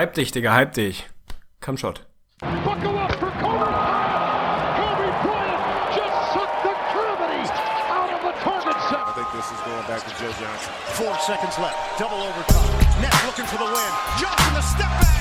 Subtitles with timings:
[0.00, 1.04] Hype dich, Digga, hype dich.
[1.60, 2.00] Come shot.
[2.40, 3.68] Buckle up for Kobe
[4.80, 5.60] Kobe Bryant
[5.92, 7.44] just sucked the gravity
[7.92, 8.96] out of the target set.
[8.96, 10.72] I think this is going back to Joe Johnson.
[10.96, 11.98] Four seconds left.
[11.98, 13.02] Double overtime.
[13.02, 13.92] Nets looking for the win.
[14.18, 15.19] Johnson the step back.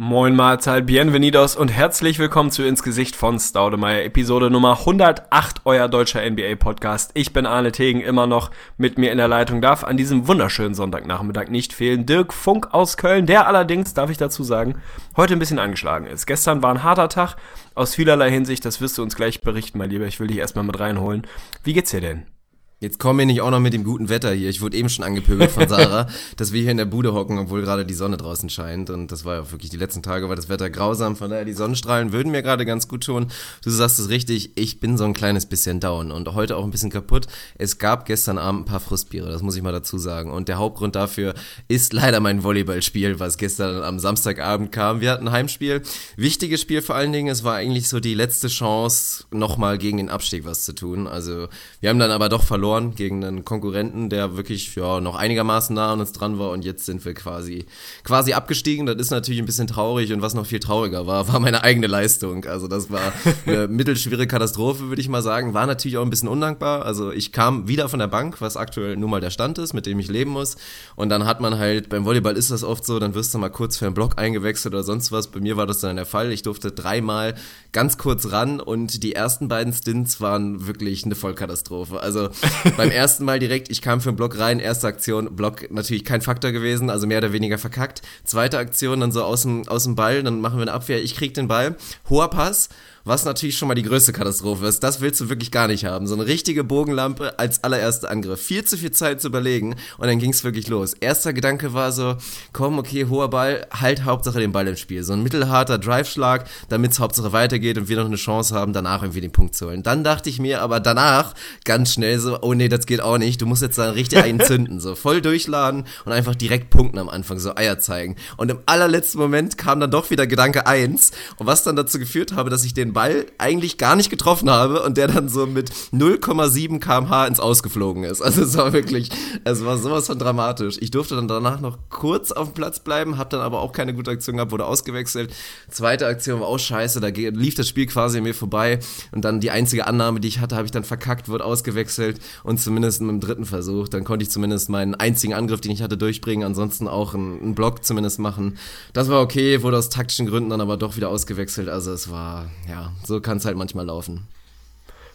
[0.00, 5.88] Moin Mahlzeit, bienvenidos und herzlich willkommen zu Ins Gesicht von Staudemeyer, Episode Nummer 108, euer
[5.88, 7.10] deutscher NBA-Podcast.
[7.14, 10.76] Ich bin Arne Tegen, immer noch mit mir in der Leitung, darf an diesem wunderschönen
[10.76, 12.06] Sonntagnachmittag nicht fehlen.
[12.06, 14.80] Dirk Funk aus Köln, der allerdings, darf ich dazu sagen,
[15.16, 16.26] heute ein bisschen angeschlagen ist.
[16.26, 17.34] Gestern war ein harter Tag,
[17.74, 20.06] aus vielerlei Hinsicht, das wirst du uns gleich berichten, mein Lieber.
[20.06, 21.26] Ich will dich erstmal mit reinholen.
[21.64, 22.37] Wie geht's dir denn?
[22.80, 24.48] Jetzt kommen wir nicht auch noch mit dem guten Wetter hier.
[24.48, 26.06] Ich wurde eben schon angepöbelt von Sarah,
[26.36, 28.88] dass wir hier in der Bude hocken, obwohl gerade die Sonne draußen scheint.
[28.88, 31.16] Und das war ja wirklich die letzten Tage, war das Wetter grausam.
[31.16, 33.32] Von daher, die Sonnenstrahlen würden mir gerade ganz gut tun.
[33.64, 36.70] Du sagst es richtig, ich bin so ein kleines bisschen down und heute auch ein
[36.70, 37.26] bisschen kaputt.
[37.56, 40.30] Es gab gestern Abend ein paar Frustbiere, das muss ich mal dazu sagen.
[40.30, 41.34] Und der Hauptgrund dafür
[41.66, 45.00] ist leider mein Volleyballspiel, was gestern am Samstagabend kam.
[45.00, 45.82] Wir hatten ein Heimspiel.
[46.14, 47.26] Wichtiges Spiel vor allen Dingen.
[47.26, 51.08] Es war eigentlich so die letzte Chance, nochmal gegen den Abstieg was zu tun.
[51.08, 51.48] Also,
[51.80, 55.74] wir haben dann aber doch verloren verloren gegen einen Konkurrenten, der wirklich ja, noch einigermaßen
[55.74, 57.64] nah an uns dran war und jetzt sind wir quasi,
[58.04, 58.86] quasi abgestiegen.
[58.86, 61.86] Das ist natürlich ein bisschen traurig und was noch viel trauriger war, war meine eigene
[61.86, 62.44] Leistung.
[62.44, 63.12] Also das war
[63.46, 65.54] eine mittelschwere Katastrophe, würde ich mal sagen.
[65.54, 66.84] War natürlich auch ein bisschen undankbar.
[66.84, 69.86] Also ich kam wieder von der Bank, was aktuell nun mal der Stand ist, mit
[69.86, 70.56] dem ich leben muss.
[70.94, 73.48] Und dann hat man halt, beim Volleyball ist das oft so, dann wirst du mal
[73.48, 75.28] kurz für einen Block eingewechselt oder sonst was.
[75.28, 76.32] Bei mir war das dann der Fall.
[76.32, 77.34] Ich durfte dreimal
[77.72, 82.00] ganz kurz ran und die ersten beiden Stints waren wirklich eine Vollkatastrophe.
[82.00, 82.30] Also
[82.76, 86.22] beim ersten Mal direkt, ich kam für einen Block rein, erste Aktion, Block natürlich kein
[86.22, 88.02] Faktor gewesen, also mehr oder weniger verkackt.
[88.24, 91.14] Zweite Aktion dann so aus dem, aus dem Ball, dann machen wir eine Abwehr, ich
[91.14, 91.76] krieg den Ball,
[92.08, 92.68] hoher Pass
[93.08, 94.80] was natürlich schon mal die größte Katastrophe ist.
[94.82, 96.06] Das willst du wirklich gar nicht haben.
[96.06, 98.40] So eine richtige Bogenlampe als allererster Angriff.
[98.40, 100.92] Viel zu viel Zeit zu überlegen und dann ging es wirklich los.
[100.92, 102.16] Erster Gedanke war so,
[102.52, 105.02] komm, okay, hoher Ball, halt Hauptsache den Ball im Spiel.
[105.02, 109.02] So ein mittelharter Drive-Schlag, damit es Hauptsache weitergeht und wir noch eine Chance haben, danach
[109.02, 109.82] irgendwie den Punkt zu holen.
[109.82, 113.40] Dann dachte ich mir aber danach ganz schnell so, oh nee, das geht auch nicht.
[113.40, 114.80] Du musst jetzt dann richtig einzünden.
[114.80, 118.16] so voll durchladen und einfach direkt punkten am Anfang, so Eier zeigen.
[118.36, 122.32] Und im allerletzten Moment kam dann doch wieder Gedanke eins und was dann dazu geführt
[122.32, 125.70] habe, dass ich den Ball eigentlich gar nicht getroffen habe und der dann so mit
[125.92, 128.22] 0,7 kmh ins Ausgeflogen ist.
[128.22, 129.10] Also es war wirklich,
[129.44, 130.76] es war sowas von dramatisch.
[130.80, 133.94] Ich durfte dann danach noch kurz auf dem Platz bleiben, habe dann aber auch keine
[133.94, 135.34] gute Aktion gehabt, wurde ausgewechselt.
[135.70, 138.80] Zweite Aktion war auch scheiße, da lief das Spiel quasi an mir vorbei
[139.12, 142.60] und dann die einzige Annahme, die ich hatte, habe ich dann verkackt, wurde ausgewechselt und
[142.60, 146.44] zumindest dem dritten Versuch, dann konnte ich zumindest meinen einzigen Angriff, den ich hatte, durchbringen,
[146.44, 148.58] ansonsten auch einen, einen Block zumindest machen.
[148.92, 152.46] Das war okay, wurde aus taktischen Gründen dann aber doch wieder ausgewechselt, also es war,
[152.68, 154.28] ja, so kann es halt manchmal laufen.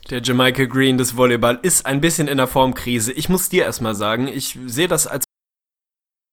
[0.09, 3.13] Der Jamaica Green des Volleyball ist ein bisschen in der Formkrise.
[3.13, 5.25] Ich muss dir erstmal sagen, ich sehe das als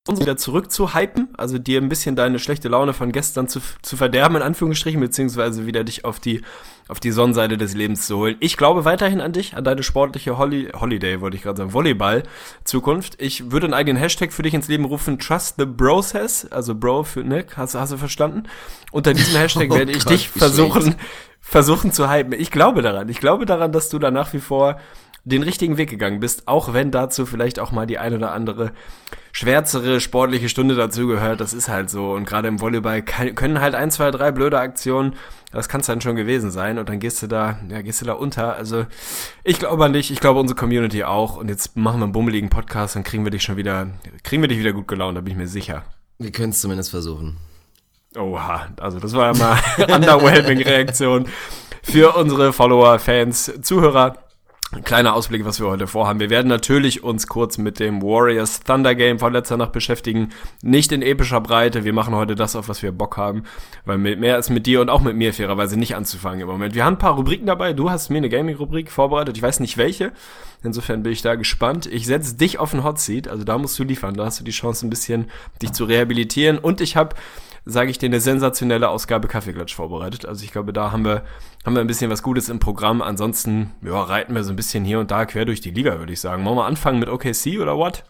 [0.09, 3.61] uns wieder zurück zu hypen, also dir ein bisschen deine schlechte Laune von gestern zu,
[3.83, 6.41] zu verderben, in Anführungsstrichen, beziehungsweise wieder dich auf die,
[6.89, 8.37] auf die Sonnenseite des Lebens zu holen.
[8.41, 13.21] Ich glaube weiterhin an dich, an deine sportliche Holly, Holiday, wollte ich gerade sagen, Volleyball-Zukunft.
[13.21, 17.05] Ich würde einen eigenen Hashtag für dich ins Leben rufen, Trust the Process, also Bro
[17.05, 18.45] für Nick, hast, hast du verstanden?
[18.93, 20.97] Unter diesem Hashtag oh werde ich Gott, dich versuchen,
[21.51, 22.33] versuchen zu hypen.
[22.33, 23.09] Ich glaube daran.
[23.09, 24.79] Ich glaube daran, dass du da nach wie vor
[25.25, 28.73] den richtigen Weg gegangen bist, auch wenn dazu vielleicht auch mal die ein oder andere
[29.33, 31.41] schwärzere sportliche Stunde dazugehört.
[31.41, 32.13] Das ist halt so.
[32.13, 35.15] Und gerade im Volleyball kann, können halt ein, zwei, drei blöde Aktionen,
[35.53, 36.79] das kann es dann schon gewesen sein.
[36.79, 38.55] Und dann gehst du da, ja, gehst du da unter.
[38.55, 38.87] Also
[39.43, 41.37] ich glaube an dich, ich glaube unsere Community auch.
[41.37, 43.89] Und jetzt machen wir einen bummeligen Podcast, dann kriegen wir dich schon wieder,
[44.23, 45.83] kriegen wir dich wieder gut gelaunt, da bin ich mir sicher.
[46.19, 47.39] Wir können es zumindest versuchen.
[48.17, 49.59] Oha, also das war ja mal
[49.95, 51.29] underwhelming Reaktion
[51.83, 54.17] für unsere Follower, Fans, Zuhörer.
[54.73, 56.21] Ein kleiner Ausblick, was wir heute vorhaben.
[56.21, 60.31] Wir werden natürlich uns kurz mit dem Warriors Thunder Game von letzter Nacht beschäftigen.
[60.63, 61.85] Nicht in epischer Breite.
[61.85, 63.45] Wir machen heute das, auf was wir Bock haben.
[63.85, 66.77] Weil mehr ist mit dir und auch mit mir fairerweise nicht anzufangen im Moment.
[66.77, 67.73] Wir haben ein paar Rubriken dabei.
[67.73, 69.37] Du hast mir eine Gaming-Rubrik vorbereitet.
[69.37, 70.13] Ich weiß nicht welche.
[70.63, 71.87] Insofern bin ich da gespannt.
[71.87, 73.27] Ich setze dich auf den Hot Seat.
[73.27, 74.15] Also da musst du liefern.
[74.15, 75.31] Da hast du die Chance, ein bisschen
[75.63, 76.59] dich zu rehabilitieren.
[76.59, 77.17] Und ich habe
[77.71, 80.27] sage ich dir, eine sensationelle Ausgabe Kaffeeklatsch vorbereitet.
[80.27, 81.23] Also ich glaube, da haben wir,
[81.65, 83.03] haben wir ein bisschen was Gutes im Programm.
[83.03, 86.13] Ansonsten, ja, reiten wir so ein bisschen hier und da quer durch die Liga, würde
[86.13, 86.45] ich sagen.
[86.45, 88.05] Wollen wir anfangen mit OKC oder what?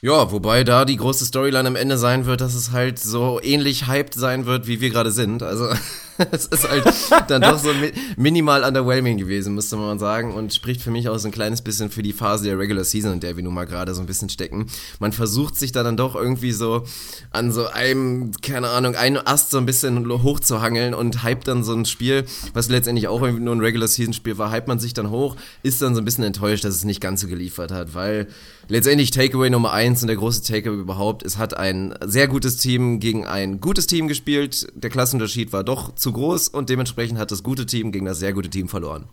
[0.00, 3.88] Ja, wobei da die große Storyline am Ende sein wird, dass es halt so ähnlich
[3.88, 5.42] hyped sein wird, wie wir gerade sind.
[5.42, 5.68] Also
[6.32, 6.84] Es ist halt
[7.28, 7.70] dann doch so
[8.16, 11.90] minimal underwhelming gewesen, müsste man sagen, und spricht für mich auch so ein kleines bisschen
[11.90, 14.28] für die Phase der Regular Season, in der wir nun mal gerade so ein bisschen
[14.28, 14.66] stecken.
[14.98, 16.84] Man versucht sich da dann doch irgendwie so
[17.30, 21.74] an so einem, keine Ahnung, einen Ast so ein bisschen hochzuhangeln und hypt dann so
[21.74, 25.10] ein Spiel, was letztendlich auch nur ein Regular Season Spiel war, hypt man sich dann
[25.10, 28.28] hoch, ist dann so ein bisschen enttäuscht, dass es nicht ganz so geliefert hat, weil
[28.68, 33.00] letztendlich Takeaway Nummer eins und der große Takeaway überhaupt, es hat ein sehr gutes Team
[33.00, 34.66] gegen ein gutes Team gespielt.
[34.74, 38.32] Der Klassenunterschied war doch zu groß und dementsprechend hat das gute Team gegen das sehr
[38.32, 39.08] gute Team verloren.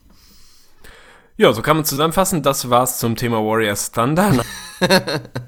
[1.38, 2.44] Ja, so kann man zusammenfassen.
[2.44, 4.31] Das war's zum Thema Warriors Thunder.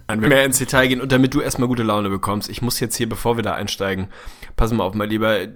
[0.07, 2.81] Wenn wir mehr ins Detail gehen und damit du erstmal gute Laune bekommst, ich muss
[2.81, 4.09] jetzt hier, bevor wir da einsteigen,
[4.57, 5.47] pass mal auf, mein Lieber.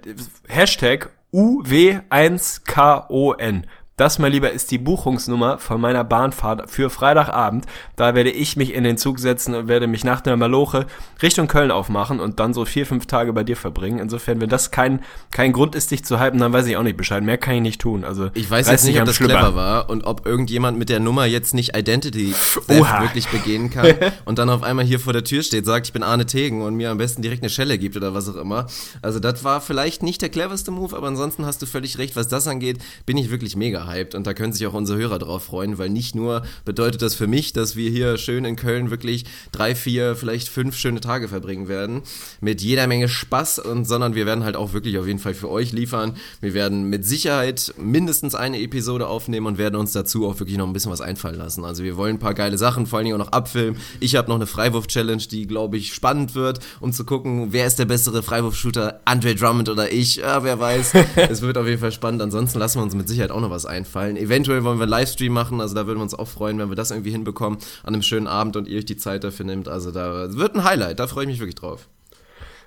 [0.48, 3.64] Hashtag UW1KON.
[4.02, 7.66] Das, mein Lieber, ist die Buchungsnummer von meiner Bahnfahrt für Freitagabend.
[7.94, 10.86] Da werde ich mich in den Zug setzen und werde mich nach der Maloche
[11.22, 14.00] Richtung Köln aufmachen und dann so vier, fünf Tage bei dir verbringen.
[14.00, 16.96] Insofern, wenn das kein, kein Grund ist, dich zu hypen, dann weiß ich auch nicht
[16.96, 17.22] Bescheid.
[17.22, 18.02] Mehr kann ich nicht tun.
[18.02, 19.34] Also, ich weiß jetzt nicht, ob das Schlüpper.
[19.34, 22.34] clever war und ob irgendjemand mit der Nummer jetzt nicht Identity
[22.66, 23.86] wirklich begehen kann
[24.24, 26.74] und dann auf einmal hier vor der Tür steht, sagt, ich bin Arne Tegen und
[26.74, 28.66] mir am besten direkt eine Schelle gibt oder was auch immer.
[29.00, 32.16] Also, das war vielleicht nicht der cleverste Move, aber ansonsten hast du völlig recht.
[32.16, 35.18] Was das angeht, bin ich wirklich mega gehypt und da können sich auch unsere Hörer
[35.18, 38.90] drauf freuen, weil nicht nur bedeutet das für mich, dass wir hier schön in Köln
[38.90, 42.02] wirklich drei, vier, vielleicht fünf schöne Tage verbringen werden
[42.40, 45.50] mit jeder Menge Spaß und sondern wir werden halt auch wirklich auf jeden Fall für
[45.50, 46.16] euch liefern.
[46.40, 50.66] Wir werden mit Sicherheit mindestens eine Episode aufnehmen und werden uns dazu auch wirklich noch
[50.66, 51.64] ein bisschen was einfallen lassen.
[51.64, 53.80] Also wir wollen ein paar geile Sachen, vor allen Dingen auch noch abfilmen.
[54.00, 57.78] Ich habe noch eine Freiwurf-Challenge, die glaube ich spannend wird, um zu gucken, wer ist
[57.78, 60.16] der bessere Freiwurfshooter, Andre Drummond oder ich.
[60.16, 60.92] Ja, wer weiß.
[61.16, 62.22] es wird auf jeden Fall spannend.
[62.22, 64.16] Ansonsten lassen wir uns mit Sicherheit auch noch was einfallen.
[64.16, 66.90] Eventuell wollen wir Livestream machen, also da würden wir uns auch freuen, wenn wir das
[66.90, 69.68] irgendwie hinbekommen an einem schönen Abend und ihr euch die Zeit dafür nimmt.
[69.68, 71.88] Also da wird ein Highlight, da freue ich mich wirklich drauf.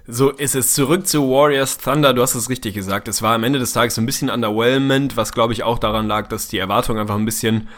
[0.08, 0.74] So ist es.
[0.74, 2.14] Zurück zu Warriors Thunder.
[2.14, 3.08] Du hast es richtig gesagt.
[3.08, 6.28] Es war am Ende des Tages ein bisschen underwhelmend, was glaube ich auch daran lag,
[6.28, 7.70] dass die Erwartungen einfach ein bisschen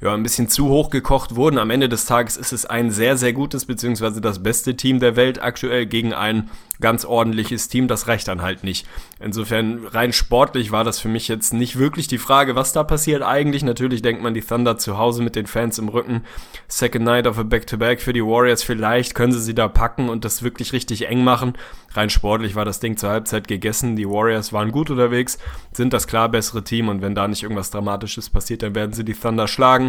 [0.00, 1.58] ja, ein bisschen zu hoch gekocht wurden.
[1.58, 5.16] Am Ende des Tages ist es ein sehr, sehr gutes, beziehungsweise das beste Team der
[5.16, 6.50] Welt aktuell gegen ein
[6.80, 7.88] ganz ordentliches Team.
[7.88, 8.86] Das reicht dann halt nicht.
[9.20, 13.22] Insofern rein sportlich war das für mich jetzt nicht wirklich die Frage, was da passiert.
[13.22, 16.24] Eigentlich natürlich denkt man die Thunder zu Hause mit den Fans im Rücken.
[16.68, 18.62] Second Night of a Back-to-Back -Back für die Warriors.
[18.62, 21.54] Vielleicht können sie sie da packen und das wirklich richtig eng machen.
[21.94, 23.96] Rein sportlich war das Ding zur Halbzeit gegessen.
[23.96, 25.38] Die Warriors waren gut unterwegs,
[25.72, 29.04] sind das klar bessere Team und wenn da nicht irgendwas Dramatisches passiert, dann werden sie
[29.04, 29.85] die Thunder schlagen.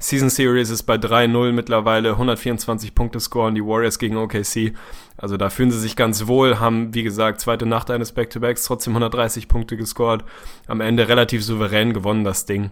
[0.00, 4.74] Season Series ist bei 3-0 mittlerweile, 124 Punkte scoren die Warriors gegen OKC.
[5.16, 8.92] Also da fühlen sie sich ganz wohl, haben, wie gesagt, zweite Nacht eines Back-to-Backs trotzdem
[8.92, 10.24] 130 Punkte gescored.
[10.68, 12.70] Am Ende relativ souverän gewonnen, das Ding.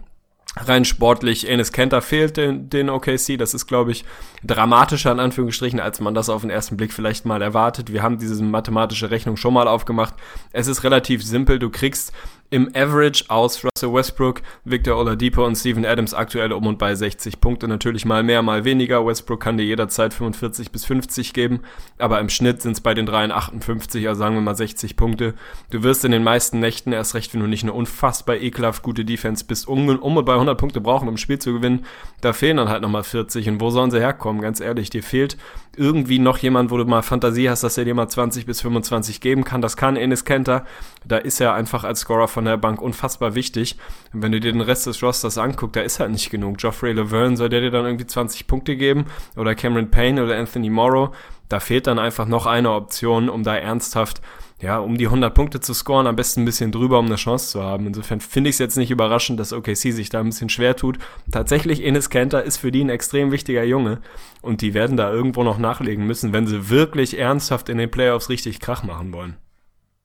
[0.55, 3.37] Rein sportlich, Enes Kenter fehlt den, den OKC.
[3.37, 4.05] Das ist, glaube ich,
[4.43, 7.91] dramatischer in Anführungsstrichen, als man das auf den ersten Blick vielleicht mal erwartet.
[7.91, 10.15] Wir haben diese mathematische Rechnung schon mal aufgemacht.
[10.51, 11.59] Es ist relativ simpel.
[11.59, 12.11] Du kriegst
[12.49, 17.41] im Average aus Russell Westbrook, Victor Oladipo und Steven Adams aktuell um und bei 60
[17.41, 17.67] Punkte.
[17.67, 19.05] Natürlich mal mehr, mal weniger.
[19.05, 21.61] Westbrook kann dir jederzeit 45 bis 50 geben,
[21.97, 25.33] aber im Schnitt sind es bei den dreien 58, also sagen wir mal 60 Punkte.
[25.71, 29.03] Du wirst in den meisten Nächten erst recht, wenn du nicht eine unfassbar ekelhaft gute
[29.03, 31.85] Defense bist, um, um und bei 100 Punkte brauchen, um ein Spiel zu gewinnen.
[32.21, 33.49] Da fehlen dann halt nochmal 40.
[33.49, 34.41] Und wo sollen sie herkommen?
[34.41, 35.37] Ganz ehrlich, dir fehlt
[35.75, 39.21] irgendwie noch jemand, wo du mal Fantasie hast, dass er dir mal 20 bis 25
[39.21, 39.61] geben kann.
[39.61, 40.65] Das kann Enes Kenter.
[41.05, 43.77] Da ist er einfach als Scorer von der Bank unfassbar wichtig.
[44.13, 46.59] Und wenn du dir den Rest des Rosters anguckst, da ist halt nicht genug.
[46.59, 49.05] Geoffrey Laverne soll der dir dann irgendwie 20 Punkte geben
[49.35, 51.15] oder Cameron Payne oder Anthony Morrow.
[51.49, 54.21] Da fehlt dann einfach noch eine Option, um da ernsthaft
[54.61, 57.49] ja, um die 100 Punkte zu scoren, am besten ein bisschen drüber, um eine Chance
[57.49, 57.87] zu haben.
[57.87, 60.99] Insofern finde ich es jetzt nicht überraschend, dass OKC sich da ein bisschen schwer tut.
[61.31, 63.99] Tatsächlich, Enes Kanter ist für die ein extrem wichtiger Junge
[64.41, 68.29] und die werden da irgendwo noch nachlegen müssen, wenn sie wirklich ernsthaft in den Playoffs
[68.29, 69.37] richtig Krach machen wollen.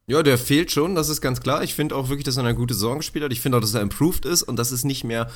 [0.06, 1.62] Ja, der fehlt schon, das ist ganz klar.
[1.62, 3.32] Ich finde auch wirklich, dass er eine gute Saison gespielt hat.
[3.32, 5.30] Ich finde auch, dass er improved ist und dass es nicht mehr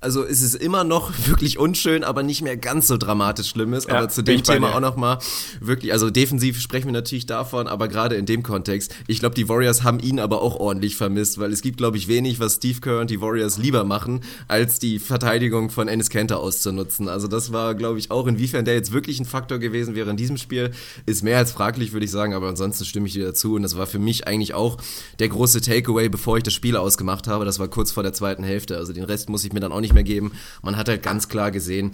[0.00, 3.88] also es ist immer noch wirklich unschön, aber nicht mehr ganz so dramatisch schlimm ist.
[3.88, 5.18] Ja, aber zu dem Thema auch nochmal
[5.60, 9.48] wirklich, also defensiv sprechen wir natürlich davon, aber gerade in dem Kontext, ich glaube, die
[9.48, 12.80] Warriors haben ihn aber auch ordentlich vermisst, weil es gibt, glaube ich, wenig, was Steve
[12.80, 17.08] Kerr und die Warriors lieber machen, als die Verteidigung von Ennis Kenter auszunutzen.
[17.08, 20.16] Also das war, glaube ich, auch inwiefern der jetzt wirklich ein Faktor gewesen wäre in
[20.16, 20.70] diesem Spiel,
[21.06, 23.76] ist mehr als fraglich, würde ich sagen, aber ansonsten stimme ich dir dazu und das
[23.76, 24.76] war für mich eigentlich auch
[25.18, 27.44] der große Takeaway, bevor ich das Spiel ausgemacht habe.
[27.44, 28.76] Das war kurz vor der zweiten Hälfte.
[28.76, 30.32] Also den Rest muss ich mir dann auch nicht nicht mehr geben.
[30.62, 31.92] Man hat halt ganz klar gesehen,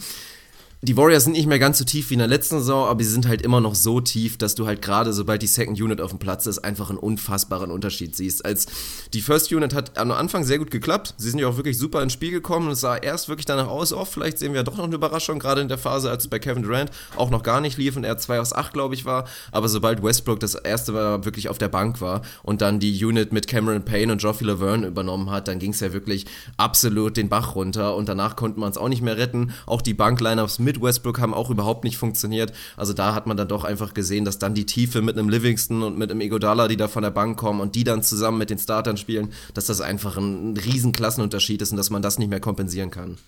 [0.84, 3.10] die Warriors sind nicht mehr ganz so tief wie in der letzten Saison, aber sie
[3.10, 6.10] sind halt immer noch so tief, dass du halt gerade, sobald die Second Unit auf
[6.10, 8.44] dem Platz ist, einfach einen unfassbaren Unterschied siehst.
[8.44, 8.66] Als
[9.14, 11.14] die First Unit hat am Anfang sehr gut geklappt.
[11.16, 12.70] Sie sind ja auch wirklich super ins Spiel gekommen.
[12.70, 15.62] Es sah erst wirklich danach aus, oh, vielleicht sehen wir doch noch eine Überraschung, gerade
[15.62, 18.18] in der Phase, als es bei Kevin Durant auch noch gar nicht lief und er
[18.18, 19.26] 2 aus 8, glaube ich, war.
[19.52, 23.32] Aber sobald Westbrook das erste Mal wirklich auf der Bank war und dann die Unit
[23.32, 26.26] mit Cameron Payne und Geoffrey Laverne übernommen hat, dann ging es ja wirklich
[26.58, 29.54] absolut den Bach runter und danach konnte man es auch nicht mehr retten.
[29.64, 32.52] Auch die Bank-Lineups mit Westbrook haben auch überhaupt nicht funktioniert.
[32.76, 35.82] Also da hat man dann doch einfach gesehen, dass dann die Tiefe mit einem Livingston
[35.82, 38.50] und mit einem Igodala, die da von der Bank kommen und die dann zusammen mit
[38.50, 42.30] den Startern spielen, dass das einfach ein riesen Klassenunterschied ist und dass man das nicht
[42.30, 43.18] mehr kompensieren kann.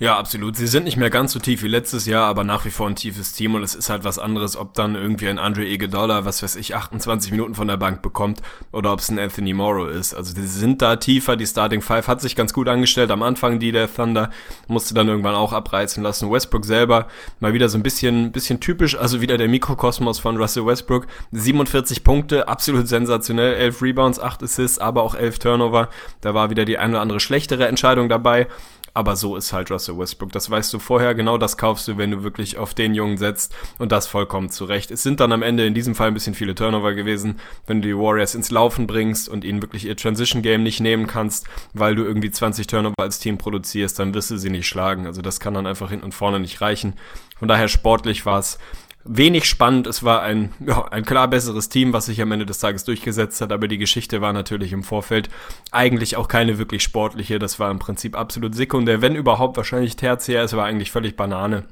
[0.00, 0.56] Ja, absolut.
[0.56, 2.96] Sie sind nicht mehr ganz so tief wie letztes Jahr, aber nach wie vor ein
[2.96, 6.42] tiefes Team und es ist halt was anderes, ob dann irgendwie ein Andre Iguodala, was
[6.42, 10.12] weiß ich, 28 Minuten von der Bank bekommt oder ob es ein Anthony Morrow ist.
[10.12, 13.60] Also die sind da tiefer, die Starting Five hat sich ganz gut angestellt am Anfang,
[13.60, 14.30] die der Thunder
[14.66, 16.28] musste dann irgendwann auch abreißen lassen.
[16.28, 17.06] Westbrook selber
[17.38, 21.06] mal wieder so ein bisschen, bisschen typisch, also wieder der Mikrokosmos von Russell Westbrook.
[21.30, 25.88] 47 Punkte, absolut sensationell, 11 Rebounds, 8 Assists, aber auch 11 Turnover.
[26.20, 28.48] Da war wieder die eine oder andere schlechtere Entscheidung dabei.
[28.94, 30.30] Aber so ist halt Russell Westbrook.
[30.30, 31.14] Das weißt du vorher.
[31.14, 33.52] Genau das kaufst du, wenn du wirklich auf den Jungen setzt.
[33.78, 34.92] Und das vollkommen zurecht.
[34.92, 37.40] Es sind dann am Ende in diesem Fall ein bisschen viele Turnover gewesen.
[37.66, 41.08] Wenn du die Warriors ins Laufen bringst und ihnen wirklich ihr Transition Game nicht nehmen
[41.08, 45.06] kannst, weil du irgendwie 20 Turnover als Team produzierst, dann wirst du sie nicht schlagen.
[45.06, 46.94] Also das kann dann einfach hinten und vorne nicht reichen.
[47.36, 48.58] Von daher sportlich war es
[49.04, 49.86] wenig spannend.
[49.86, 53.40] Es war ein, ja, ein klar besseres Team, was sich am Ende des Tages durchgesetzt
[53.40, 55.28] hat, aber die Geschichte war natürlich im Vorfeld
[55.70, 57.38] eigentlich auch keine wirklich sportliche.
[57.38, 60.42] Das war im Prinzip absolut sekundär, wenn überhaupt wahrscheinlich tertiär.
[60.42, 61.64] Es war eigentlich völlig Banane.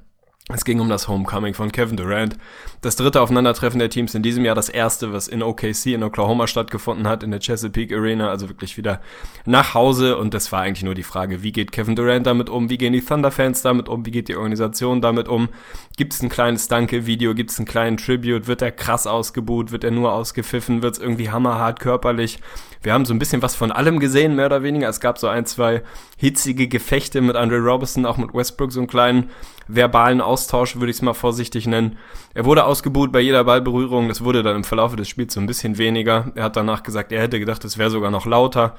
[0.48, 2.36] Es ging um das Homecoming von Kevin Durant.
[2.80, 6.48] Das dritte Aufeinandertreffen der Teams in diesem Jahr, das erste, was in OKC in Oklahoma
[6.48, 9.00] stattgefunden hat, in der Chesapeake Arena, also wirklich wieder
[9.46, 10.16] nach Hause.
[10.16, 12.92] Und das war eigentlich nur die Frage, wie geht Kevin Durant damit um, wie gehen
[12.92, 15.48] die Thunder-Fans damit um, wie geht die Organisation damit um?
[15.96, 19.84] Gibt es ein kleines Danke-Video, gibt es einen kleinen Tribute, wird er krass ausgebuht, wird
[19.84, 22.40] er nur ausgepfiffen, wird es irgendwie hammerhart körperlich?
[22.82, 24.88] Wir haben so ein bisschen was von allem gesehen, mehr oder weniger.
[24.88, 25.82] Es gab so ein, zwei
[26.16, 29.30] hitzige Gefechte mit Andre Robertson, auch mit Westbrook, so einen kleinen
[29.68, 31.96] verbalen Austausch, würde ich es mal vorsichtig nennen.
[32.34, 34.08] Er wurde ausgebuht bei jeder Ballberührung.
[34.08, 36.32] Das wurde dann im Verlauf des Spiels so ein bisschen weniger.
[36.34, 38.76] Er hat danach gesagt, er hätte gedacht, es wäre sogar noch lauter.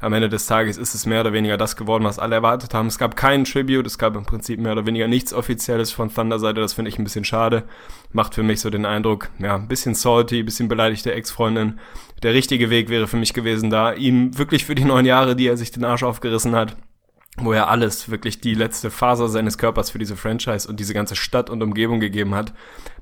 [0.00, 2.88] Am Ende des Tages ist es mehr oder weniger das geworden, was alle erwartet haben.
[2.88, 6.60] Es gab keinen Tribute, es gab im Prinzip mehr oder weniger nichts Offizielles von Thunder-Seite.
[6.60, 7.64] Das finde ich ein bisschen schade.
[8.12, 11.78] Macht für mich so den Eindruck, ja, ein bisschen salty, ein bisschen beleidigte Ex-Freundin.
[12.22, 15.46] Der richtige Weg wäre für mich gewesen, da ihm wirklich für die neun Jahre, die
[15.46, 16.76] er sich den Arsch aufgerissen hat,
[17.36, 21.16] wo er alles, wirklich die letzte Faser seines Körpers für diese Franchise und diese ganze
[21.16, 22.52] Stadt und Umgebung gegeben hat,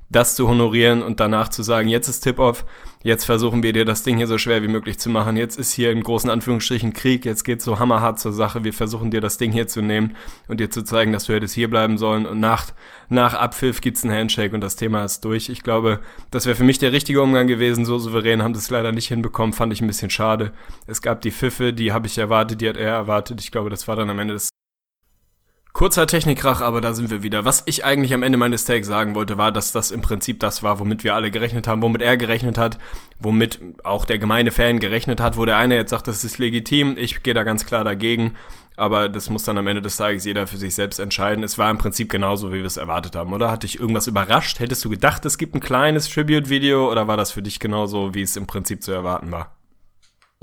[0.09, 2.65] das zu honorieren und danach zu sagen, jetzt ist Tip-Off,
[3.03, 5.73] jetzt versuchen wir dir das Ding hier so schwer wie möglich zu machen, jetzt ist
[5.73, 9.37] hier in großen Anführungsstrichen Krieg, jetzt geht's so hammerhart zur Sache, wir versuchen dir das
[9.37, 10.15] Ding hier zu nehmen
[10.47, 12.25] und dir zu zeigen, dass du hättest hier bleiben sollen.
[12.25, 12.67] Und nach,
[13.09, 15.49] nach Abpfiff gibt's einen Handshake und das Thema ist durch.
[15.49, 15.99] Ich glaube,
[16.31, 19.53] das wäre für mich der richtige Umgang gewesen, so souverän haben das leider nicht hinbekommen,
[19.53, 20.53] fand ich ein bisschen schade.
[20.87, 23.87] Es gab die Pfiffe, die habe ich erwartet, die hat er erwartet, ich glaube, das
[23.87, 24.52] war dann am Ende des
[25.73, 27.45] Kurzer Technikkrach, aber da sind wir wieder.
[27.45, 30.61] Was ich eigentlich am Ende meines Takes sagen wollte, war, dass das im Prinzip das
[30.61, 32.77] war, womit wir alle gerechnet haben, womit er gerechnet hat,
[33.17, 36.95] womit auch der gemeine Fan gerechnet hat, wo der eine jetzt sagt, das ist legitim,
[36.95, 38.35] ich gehe da ganz klar dagegen,
[38.77, 41.43] aber das muss dann am Ende des Tages jeder für sich selbst entscheiden.
[41.43, 43.49] Es war im Prinzip genauso, wie wir es erwartet haben, oder?
[43.49, 44.59] Hat dich irgendwas überrascht?
[44.59, 48.21] Hättest du gedacht, es gibt ein kleines Tribute-Video oder war das für dich genauso, wie
[48.21, 49.55] es im Prinzip zu erwarten war?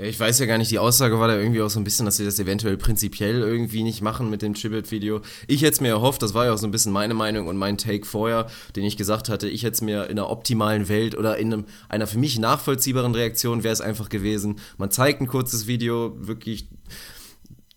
[0.03, 2.17] Ich weiß ja gar nicht, die Aussage war da irgendwie auch so ein bisschen, dass
[2.17, 5.21] sie das eventuell prinzipiell irgendwie nicht machen mit dem Tribute-Video.
[5.45, 7.55] Ich hätte es mir erhofft, das war ja auch so ein bisschen meine Meinung und
[7.55, 11.15] mein Take vorher, den ich gesagt hatte, ich hätte es mir in einer optimalen Welt
[11.15, 14.59] oder in einem, einer für mich nachvollziehbaren Reaktion wäre es einfach gewesen.
[14.79, 16.67] Man zeigt ein kurzes Video, wirklich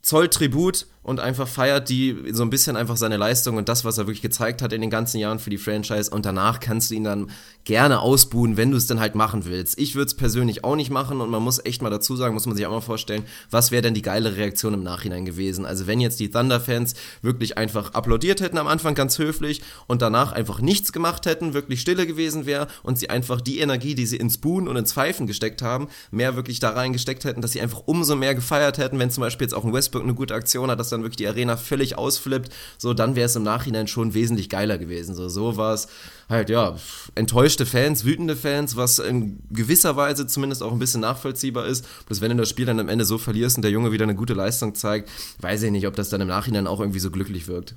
[0.00, 3.98] zollt Tribut und einfach feiert die so ein bisschen einfach seine Leistung und das, was
[3.98, 6.94] er wirklich gezeigt hat in den ganzen Jahren für die Franchise und danach kannst du
[6.94, 7.30] ihn dann
[7.64, 9.78] gerne ausbuhen, wenn du es dann halt machen willst.
[9.78, 12.46] Ich würde es persönlich auch nicht machen und man muss echt mal dazu sagen, muss
[12.46, 15.66] man sich auch mal vorstellen, was wäre denn die geile Reaktion im Nachhinein gewesen?
[15.66, 20.32] Also wenn jetzt die Thunder-Fans wirklich einfach applaudiert hätten am Anfang ganz höflich und danach
[20.32, 24.16] einfach nichts gemacht hätten, wirklich stille gewesen wäre und sie einfach die Energie, die sie
[24.16, 27.82] ins Buhen und ins Pfeifen gesteckt haben, mehr wirklich da reingesteckt hätten, dass sie einfach
[27.84, 30.80] umso mehr gefeiert hätten, wenn zum Beispiel jetzt auch ein Westbrook eine gute Aktion hat,
[30.80, 34.48] dass dann wirklich die Arena völlig ausflippt, so dann wäre es im Nachhinein schon wesentlich
[34.48, 35.14] geiler gewesen.
[35.14, 35.88] So, so war es
[36.28, 36.76] halt, ja,
[37.14, 41.86] enttäuschte Fans, wütende Fans, was in gewisser Weise zumindest auch ein bisschen nachvollziehbar ist.
[42.06, 44.14] Bloß wenn du das Spiel dann am Ende so verlierst und der Junge wieder eine
[44.14, 45.10] gute Leistung zeigt,
[45.40, 47.74] weiß ich nicht, ob das dann im Nachhinein auch irgendwie so glücklich wirkt.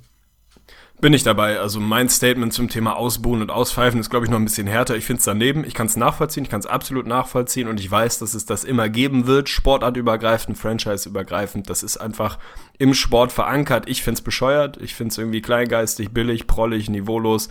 [1.00, 1.60] Bin ich dabei.
[1.60, 4.96] Also mein Statement zum Thema Ausbuhen und Auspfeifen ist, glaube ich, noch ein bisschen härter.
[4.96, 5.62] Ich finde es daneben.
[5.62, 6.42] Ich kann es nachvollziehen.
[6.42, 7.68] Ich kann es absolut nachvollziehen.
[7.68, 9.48] Und ich weiß, dass es das immer geben wird.
[9.48, 11.70] Sportartübergreifend, franchiseübergreifend.
[11.70, 12.38] Das ist einfach
[12.78, 13.88] im Sport verankert.
[13.88, 14.76] Ich finde es bescheuert.
[14.78, 17.48] Ich finde es irgendwie kleingeistig, billig, prollig, niveaulos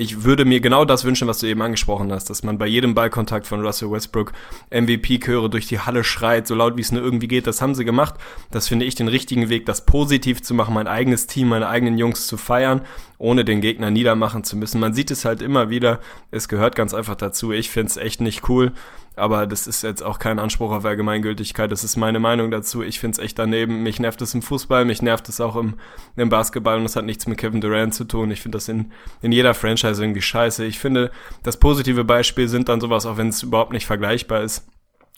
[0.00, 2.94] ich würde mir genau das wünschen, was du eben angesprochen hast, dass man bei jedem
[2.94, 4.32] Ballkontakt von Russell Westbrook
[4.70, 7.48] MVP-Chöre durch die Halle schreit, so laut wie es nur irgendwie geht.
[7.48, 8.14] Das haben sie gemacht.
[8.52, 11.98] Das finde ich den richtigen Weg, das positiv zu machen, mein eigenes Team, meine eigenen
[11.98, 12.82] Jungs zu feiern,
[13.18, 14.80] ohne den Gegner niedermachen zu müssen.
[14.80, 16.00] Man sieht es halt immer wieder.
[16.30, 17.52] Es gehört ganz einfach dazu.
[17.52, 18.72] Ich finde es echt nicht cool
[19.18, 21.70] aber das ist jetzt auch kein Anspruch auf Allgemeingültigkeit.
[21.70, 22.82] Das ist meine Meinung dazu.
[22.82, 23.82] Ich finde es echt daneben.
[23.82, 25.74] Mich nervt es im Fußball, mich nervt es auch im,
[26.16, 28.30] im Basketball und das hat nichts mit Kevin Durant zu tun.
[28.30, 30.64] Ich finde das in, in jeder Franchise irgendwie scheiße.
[30.64, 31.10] Ich finde,
[31.42, 34.66] das positive Beispiel sind dann sowas, auch wenn es überhaupt nicht vergleichbar ist.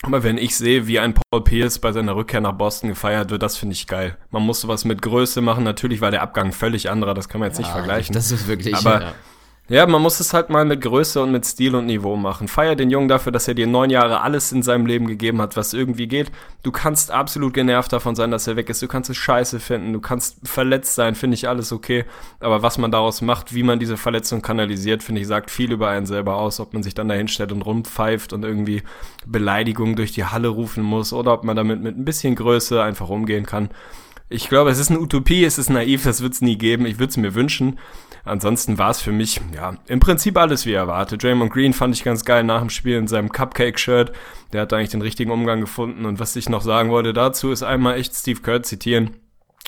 [0.02, 3.42] Aber wenn ich sehe, wie ein Paul Pierce bei seiner Rückkehr nach Boston gefeiert wird,
[3.42, 4.16] das finde ich geil.
[4.30, 5.62] Man muss sowas mit Größe machen.
[5.62, 8.14] Natürlich war der Abgang völlig anderer, das kann man jetzt ja, nicht vergleichen.
[8.14, 8.75] Das ist wirklich.
[8.75, 9.12] Aber ja.
[9.71, 12.49] Ja, man muss es halt mal mit Größe und mit Stil und Niveau machen.
[12.49, 15.57] Feier den Jungen dafür, dass er dir neun Jahre alles in seinem Leben gegeben hat,
[15.57, 16.33] was irgendwie geht.
[16.65, 18.83] Du kannst absolut genervt davon sein, dass er weg ist.
[18.83, 19.93] Du kannst es scheiße finden.
[19.93, 22.05] Du kannst verletzt sein, finde ich alles okay.
[22.41, 25.89] Aber was man daraus macht, wie man diese Verletzung kanalisiert, finde ich, sagt viel über
[25.89, 26.59] einen selber aus.
[26.59, 28.83] Ob man sich dann dahin stellt und rumpfeift und irgendwie
[29.25, 33.09] Beleidigungen durch die Halle rufen muss oder ob man damit mit ein bisschen Größe einfach
[33.09, 33.71] umgehen kann.
[34.29, 36.87] Ich glaube, es ist eine Utopie, es ist naiv, das wird es nie geben.
[36.87, 37.79] Ich würde es mir wünschen.
[38.25, 41.23] Ansonsten war es für mich, ja, im Prinzip alles wie erwartet.
[41.23, 44.12] Draymond Green fand ich ganz geil nach dem Spiel in seinem Cupcake-Shirt.
[44.53, 46.05] Der hat eigentlich den richtigen Umgang gefunden.
[46.05, 49.17] Und was ich noch sagen wollte dazu, ist einmal echt Steve Kerr zitieren.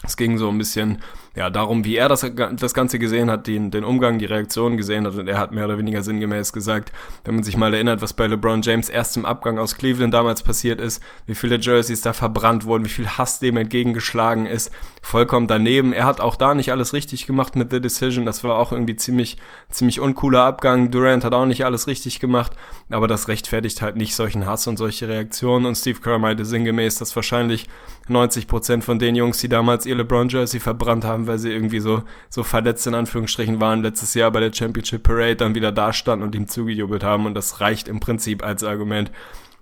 [0.02, 0.98] Es ging so ein bisschen
[1.34, 5.06] ja, darum, wie er das, das Ganze gesehen hat, den, den Umgang, die Reaktion gesehen
[5.06, 5.14] hat.
[5.14, 6.92] Und er hat mehr oder weniger sinngemäß gesagt,
[7.24, 10.42] wenn man sich mal erinnert, was bei LeBron James erst im Abgang aus Cleveland damals
[10.42, 14.70] passiert ist, wie viele Jerseys da verbrannt wurden, wie viel Hass dem entgegengeschlagen ist,
[15.00, 15.94] vollkommen daneben.
[15.94, 18.26] Er hat auch da nicht alles richtig gemacht mit The Decision.
[18.26, 19.38] Das war auch irgendwie ziemlich,
[19.70, 20.90] ziemlich uncooler Abgang.
[20.90, 22.52] Durant hat auch nicht alles richtig gemacht,
[22.90, 25.64] aber das rechtfertigt halt nicht solchen Hass und solche Reaktionen.
[25.64, 27.68] Und Steve Kerr meinte sinngemäß, dass wahrscheinlich
[28.08, 31.52] 90 Prozent von den Jungs, die damals ihr LeBron Jersey verbrannt haben, haben, weil sie
[31.52, 35.72] irgendwie so, so verletzt in Anführungsstrichen waren, letztes Jahr bei der Championship Parade dann wieder
[35.72, 37.26] da standen und ihm zugejubelt haben.
[37.26, 39.10] Und das reicht im Prinzip als Argument.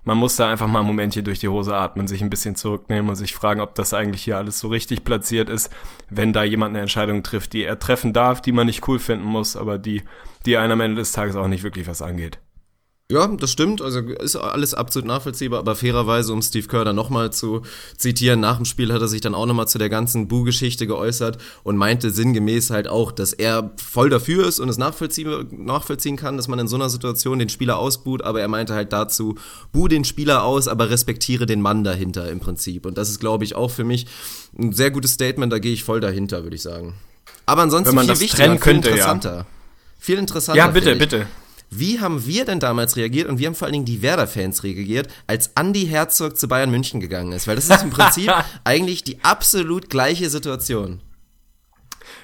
[0.02, 3.10] Man muss da einfach mal ein Momentchen durch die Hose atmen, sich ein bisschen zurücknehmen
[3.10, 5.70] und sich fragen, ob das eigentlich hier alles so richtig platziert ist,
[6.08, 9.26] wenn da jemand eine Entscheidung trifft, die er treffen darf, die man nicht cool finden
[9.26, 10.02] muss, aber die,
[10.46, 12.38] die einem am Ende des Tages auch nicht wirklich was angeht.
[13.10, 13.82] Ja, das stimmt.
[13.82, 17.62] Also ist alles absolut nachvollziehbar, aber fairerweise, um Steve Kerr dann nochmal zu
[17.96, 21.38] zitieren, nach dem Spiel hat er sich dann auch nochmal zu der ganzen Bu-Geschichte geäußert
[21.64, 26.36] und meinte sinngemäß halt auch, dass er voll dafür ist und es nachvollziehen, nachvollziehen kann,
[26.36, 29.34] dass man in so einer Situation den Spieler ausbuht, aber er meinte halt dazu,
[29.72, 32.86] bu den Spieler aus, aber respektiere den Mann dahinter im Prinzip.
[32.86, 34.06] Und das ist, glaube ich, auch für mich
[34.56, 36.94] ein sehr gutes Statement, da gehe ich voll dahinter, würde ich sagen.
[37.44, 39.36] Aber ansonsten Wenn man viel das trennen könnte, interessanter.
[39.36, 39.46] Ja.
[39.98, 40.58] Viel interessanter.
[40.58, 41.26] Ja, bitte, bitte.
[41.70, 45.08] Wie haben wir denn damals reagiert und wie haben vor allen Dingen die Werder-Fans reagiert,
[45.28, 47.46] als Andy Herzog zu Bayern München gegangen ist?
[47.46, 48.32] Weil das ist im Prinzip
[48.64, 51.00] eigentlich die absolut gleiche Situation.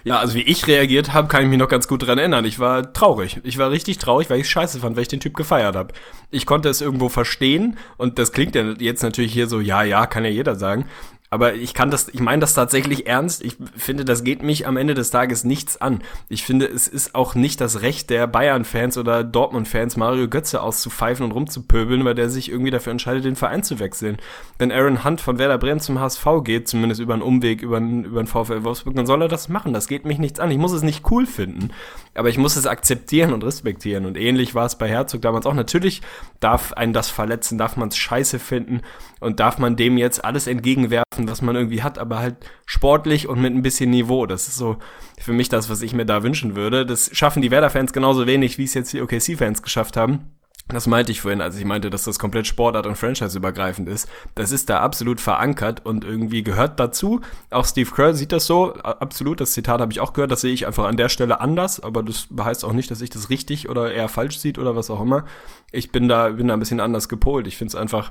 [0.06, 2.44] Ja, also wie ich reagiert habe, kann ich mich noch ganz gut dran erinnern.
[2.44, 3.40] Ich war traurig.
[3.42, 5.94] Ich war richtig traurig, weil ich scheiße fand, weil ich den Typ gefeiert habe.
[6.30, 10.06] Ich konnte es irgendwo verstehen und das klingt ja jetzt natürlich hier so, ja, ja,
[10.06, 10.86] kann ja jeder sagen.
[11.30, 13.42] Aber ich kann das, ich meine das tatsächlich ernst.
[13.42, 16.02] Ich finde, das geht mich am Ende des Tages nichts an.
[16.28, 21.24] Ich finde, es ist auch nicht das Recht der Bayern-Fans oder Dortmund-Fans, Mario Götze auszupfeifen
[21.24, 24.18] und rumzupöbeln, weil der sich irgendwie dafür entscheidet, den Verein zu wechseln.
[24.58, 28.04] Wenn Aaron Hunt von Werder Bremen zum HSV geht, zumindest über einen Umweg, über einen,
[28.04, 29.72] über einen VfL Wolfsburg, dann soll er das machen.
[29.72, 30.50] Das geht mich nichts an.
[30.50, 31.70] Ich muss es nicht cool finden.
[32.14, 34.06] Aber ich muss es akzeptieren und respektieren.
[34.06, 35.54] Und ähnlich war es bei Herzog damals auch.
[35.54, 36.02] Natürlich
[36.40, 38.82] darf einen das verletzen, darf man es scheiße finden
[39.20, 43.40] und darf man dem jetzt alles entgegenwerfen, was man irgendwie hat, aber halt sportlich und
[43.40, 44.26] mit ein bisschen Niveau.
[44.26, 44.76] Das ist so
[45.18, 46.84] für mich das, was ich mir da wünschen würde.
[46.84, 50.36] Das schaffen die Werder-Fans genauso wenig, wie es jetzt die OKC-Fans geschafft haben.
[50.68, 54.08] Das meinte ich vorhin, als ich meinte, dass das komplett Sportart und Franchise-übergreifend ist.
[54.34, 57.20] Das ist da absolut verankert und irgendwie gehört dazu.
[57.50, 59.40] Auch Steve Kerr sieht das so, absolut.
[59.40, 62.02] Das Zitat habe ich auch gehört, das sehe ich einfach an der Stelle anders, aber
[62.02, 65.00] das heißt auch nicht, dass ich das richtig oder eher falsch sieht oder was auch
[65.00, 65.24] immer.
[65.70, 67.46] Ich bin da, bin da ein bisschen anders gepolt.
[67.46, 68.10] Ich finde es einfach,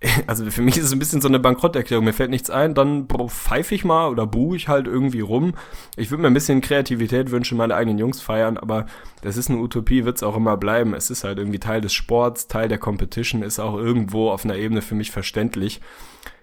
[0.28, 2.04] also für mich ist es ein bisschen so eine Bankrotterklärung.
[2.04, 5.54] Mir fällt nichts ein, dann pfeife ich mal oder buhe ich halt irgendwie rum.
[5.96, 8.86] Ich würde mir ein bisschen Kreativität wünschen, meine eigenen Jungs feiern, aber
[9.22, 10.94] das ist eine Utopie, wird es auch immer bleiben.
[10.94, 14.56] Es ist halt irgendwie Teil des Sports, Teil der Competition, ist auch irgendwo auf einer
[14.56, 15.80] Ebene für mich verständlich.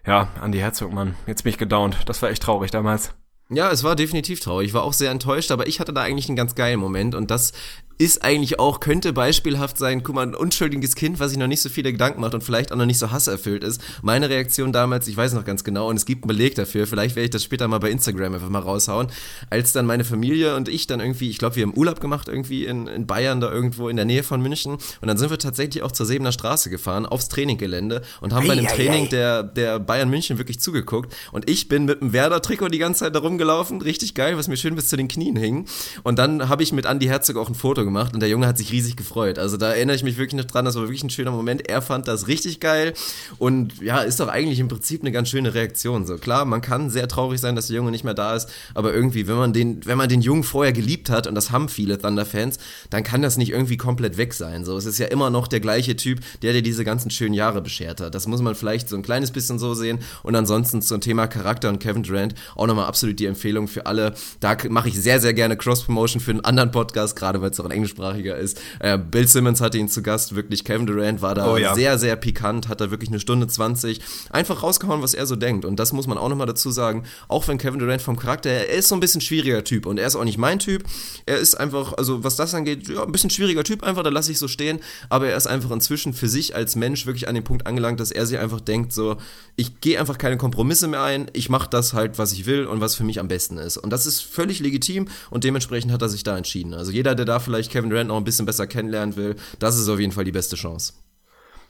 [0.06, 1.98] Ja, Andi Herzog, Mann, jetzt bin ich gedownt.
[2.06, 3.14] Das war echt traurig damals.
[3.50, 4.68] Ja, es war definitiv traurig.
[4.68, 7.30] Ich war auch sehr enttäuscht, aber ich hatte da eigentlich einen ganz geilen Moment und
[7.30, 7.54] das
[7.98, 11.62] ist eigentlich auch, könnte beispielhaft sein, guck mal, ein unschuldiges Kind, was sich noch nicht
[11.62, 13.82] so viele Gedanken macht und vielleicht auch noch nicht so hasserfüllt ist.
[14.02, 17.16] Meine Reaktion damals, ich weiß noch ganz genau, und es gibt einen Beleg dafür, vielleicht
[17.16, 19.08] werde ich das später mal bei Instagram einfach mal raushauen,
[19.50, 22.66] als dann meine Familie und ich dann irgendwie, ich glaube, wir haben Urlaub gemacht irgendwie
[22.66, 24.74] in, in Bayern, da irgendwo in der Nähe von München.
[24.74, 28.48] Und dann sind wir tatsächlich auch zur Sebener Straße gefahren, aufs Traininggelände und haben ei,
[28.48, 29.10] bei dem ei, Training ei.
[29.10, 31.16] Der, der Bayern München wirklich zugeguckt.
[31.32, 34.58] Und ich bin mit einem Werder-Trikot die ganze Zeit da rumgelaufen, richtig geil, was mir
[34.58, 35.66] schön bis zu den Knien hing.
[36.04, 38.58] Und dann habe ich mit Andy Herzog auch ein Foto gemacht und der Junge hat
[38.58, 39.40] sich riesig gefreut.
[39.40, 41.68] Also da erinnere ich mich wirklich noch dran, das war wirklich ein schöner Moment.
[41.70, 42.94] Er fand das richtig geil
[43.38, 46.06] und ja, ist doch eigentlich im Prinzip eine ganz schöne Reaktion.
[46.06, 48.94] So klar, man kann sehr traurig sein, dass der Junge nicht mehr da ist, aber
[48.94, 51.98] irgendwie, wenn man den, wenn man den Jungen vorher geliebt hat und das haben viele
[51.98, 52.58] Thunder-Fans,
[52.90, 54.66] dann kann das nicht irgendwie komplett weg sein.
[54.66, 57.62] So, es ist ja immer noch der gleiche Typ, der dir diese ganzen schönen Jahre
[57.62, 58.16] beschert hat.
[58.16, 61.70] Das muss man vielleicht so ein kleines bisschen so sehen und ansonsten zum Thema Charakter
[61.70, 64.14] und Kevin Durant auch nochmal absolut die Empfehlung für alle.
[64.40, 67.66] Da mache ich sehr, sehr gerne Cross-Promotion für einen anderen Podcast, gerade weil es auch
[67.66, 68.60] ein englischsprachiger ist.
[68.80, 70.64] Äh, Bill Simmons hatte ihn zu Gast, wirklich.
[70.64, 71.76] Kevin Durant war da oh, ja.
[71.76, 75.66] sehr, sehr pikant, hat da wirklich eine Stunde 20 einfach rausgehauen, was er so denkt.
[75.66, 77.04] Und das muss man auch nochmal dazu sagen.
[77.28, 80.08] Auch wenn Kevin Durant vom Charakter, er ist so ein bisschen schwieriger Typ und er
[80.08, 80.84] ist auch nicht mein Typ.
[81.26, 84.32] Er ist einfach, also was das angeht, ja, ein bisschen schwieriger Typ einfach, da lasse
[84.32, 84.80] ich so stehen.
[85.10, 88.12] Aber er ist einfach inzwischen für sich als Mensch wirklich an den Punkt angelangt, dass
[88.12, 89.18] er sich einfach denkt, so,
[89.56, 92.82] ich gehe einfach keine Kompromisse mehr ein, ich mache das halt, was ich will und
[92.82, 93.78] was für mich am besten ist.
[93.78, 96.74] Und das ist völlig legitim und dementsprechend hat er sich da entschieden.
[96.74, 99.90] Also jeder, der da vielleicht Kevin Durant noch ein bisschen besser kennenlernen will, das ist
[99.90, 100.94] auf jeden Fall die beste Chance.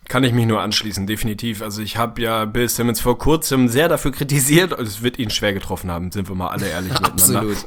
[0.08, 1.64] Kann ich mich nur anschließen, definitiv.
[1.64, 5.32] Also ich habe ja Bill Simmons vor kurzem sehr dafür kritisiert, und es wird ihn
[5.32, 7.40] schwer getroffen haben, sind wir mal alle ehrlich miteinander.
[7.40, 7.58] Absolut.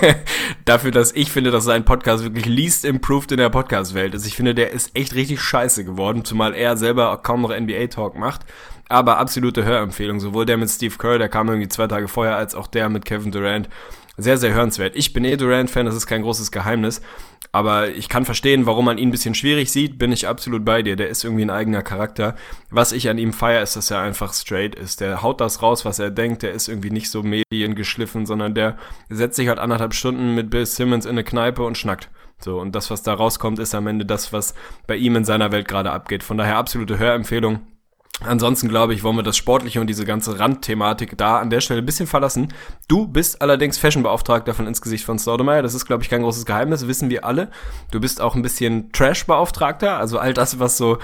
[0.64, 4.24] dafür, dass ich finde, dass sein Podcast wirklich least improved in der Podcast-Welt ist.
[4.24, 8.42] Ich finde, der ist echt richtig scheiße geworden, zumal er selber kaum noch NBA-Talk macht.
[8.88, 10.20] Aber absolute Hörempfehlung.
[10.20, 13.04] Sowohl der mit Steve Kerr, der kam irgendwie zwei Tage vorher, als auch der mit
[13.04, 13.68] Kevin Durant
[14.16, 14.96] sehr, sehr hörenswert.
[14.96, 17.00] Ich bin eh Durant-Fan, das ist kein großes Geheimnis.
[17.52, 20.82] Aber ich kann verstehen, warum man ihn ein bisschen schwierig sieht, bin ich absolut bei
[20.82, 20.94] dir.
[20.94, 22.36] Der ist irgendwie ein eigener Charakter.
[22.70, 25.00] Was ich an ihm feiere, ist, dass er einfach straight ist.
[25.00, 26.42] Der haut das raus, was er denkt.
[26.42, 28.76] Der ist irgendwie nicht so mediengeschliffen, sondern der
[29.08, 32.08] setzt sich halt anderthalb Stunden mit Bill Simmons in eine Kneipe und schnackt.
[32.38, 34.54] So, und das, was da rauskommt, ist am Ende das, was
[34.86, 36.22] bei ihm in seiner Welt gerade abgeht.
[36.22, 37.60] Von daher absolute Hörempfehlung.
[38.22, 41.80] Ansonsten glaube ich, wollen wir das Sportliche und diese ganze Randthematik da an der Stelle
[41.80, 42.52] ein bisschen verlassen.
[42.86, 45.62] Du bist allerdings Fashionbeauftragter von ins Gesicht von Staudemeyer.
[45.62, 47.50] Das ist, glaube ich, kein großes Geheimnis, wissen wir alle.
[47.90, 50.98] Du bist auch ein bisschen Trash-Beauftragter, also all das, was so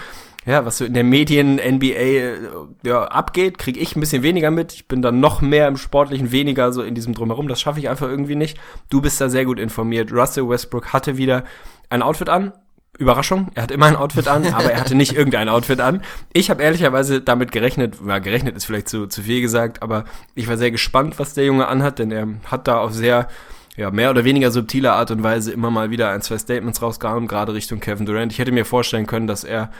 [0.47, 2.37] ja, was so in der Medien NBA äh,
[2.85, 4.73] ja, abgeht, kriege ich ein bisschen weniger mit.
[4.75, 7.49] Ich bin dann noch mehr im Sportlichen, weniger so in diesem Drumherum.
[7.49, 8.57] Das schaffe ich einfach irgendwie nicht.
[8.89, 10.13] Du bist da sehr gut informiert.
[10.13, 11.43] Russell Westbrook hatte wieder
[11.91, 12.53] ein Outfit an,
[12.99, 16.03] Überraschung, er hat immer ein Outfit an, aber er hatte nicht irgendein Outfit an.
[16.33, 20.05] Ich habe ehrlicherweise damit gerechnet, ja, gerechnet ist vielleicht zu, zu viel gesagt, aber
[20.35, 23.29] ich war sehr gespannt, was der Junge anhat, denn er hat da auf sehr,
[23.77, 27.29] ja, mehr oder weniger subtile Art und Weise immer mal wieder ein, zwei Statements rausgehauen,
[27.29, 28.33] gerade Richtung Kevin Durant.
[28.33, 29.71] Ich hätte mir vorstellen können, dass er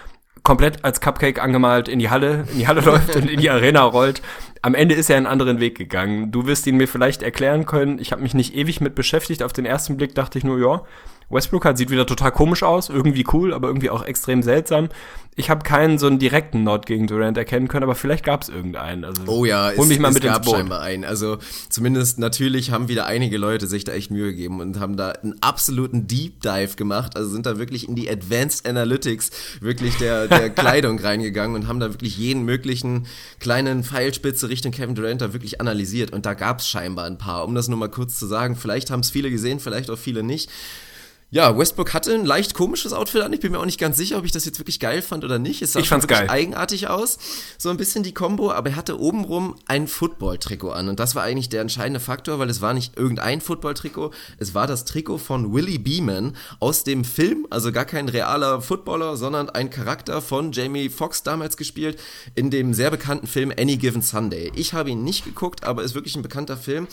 [0.43, 3.83] komplett als Cupcake angemalt in die Halle, in die Halle läuft und in die Arena
[3.83, 4.23] rollt.
[4.63, 6.31] Am Ende ist er einen anderen Weg gegangen.
[6.31, 7.99] Du wirst ihn mir vielleicht erklären können.
[7.99, 9.43] Ich habe mich nicht ewig mit beschäftigt.
[9.43, 10.83] Auf den ersten Blick dachte ich nur, ja,
[11.29, 14.89] Westbrook halt sieht wieder total komisch aus, irgendwie cool, aber irgendwie auch extrem seltsam.
[15.39, 18.49] Ich habe keinen so einen direkten Nod gegen Durant erkennen können, aber vielleicht gab es
[18.49, 19.05] irgendeinen.
[19.05, 20.55] Also, oh ja, hol mich es, mal es mit gab ins Boot.
[20.55, 21.05] scheinbar einen.
[21.05, 21.37] Also
[21.69, 25.35] zumindest natürlich haben wieder einige Leute sich da echt Mühe gegeben und haben da einen
[25.43, 27.17] absoluten Deep Dive gemacht.
[27.17, 31.81] Also sind da wirklich in die Advanced Analytics wirklich der, der Kleidung reingegangen und haben
[31.81, 33.07] da wirklich jeden möglichen
[33.39, 36.13] kleinen Pfeilspitze Richtung Kevin Durant da wirklich analysiert.
[36.13, 37.45] Und da gab es scheinbar ein paar.
[37.45, 40.23] Um das nur mal kurz zu sagen, vielleicht haben es viele gesehen, vielleicht auch viele
[40.23, 40.51] nicht.
[41.29, 43.33] Ja, Westbrook hatte ein leicht komisches Outfit an.
[43.33, 45.41] Ich bin mir auch nicht ganz sicher, ob ich das jetzt wirklich geil fand oder
[45.41, 45.61] nicht.
[45.61, 46.31] Es sah ich fand's geil.
[46.31, 47.19] eigenartig aus.
[47.59, 50.89] So ein bisschen die Combo, aber er hatte obenrum ein Football-Trikot an.
[50.89, 54.13] Und das war eigentlich der entscheidende Faktor, weil es war nicht irgendein Football-Trikot.
[54.39, 57.45] Es war das Trikot von Willie Beeman aus dem Film.
[57.51, 61.99] Also gar kein realer Footballer, sondern ein Charakter von Jamie Foxx damals gespielt
[62.37, 64.53] in dem sehr bekannten Film Any Given Sunday.
[64.55, 66.87] Ich habe ihn nicht geguckt, aber ist wirklich ein bekannter Film.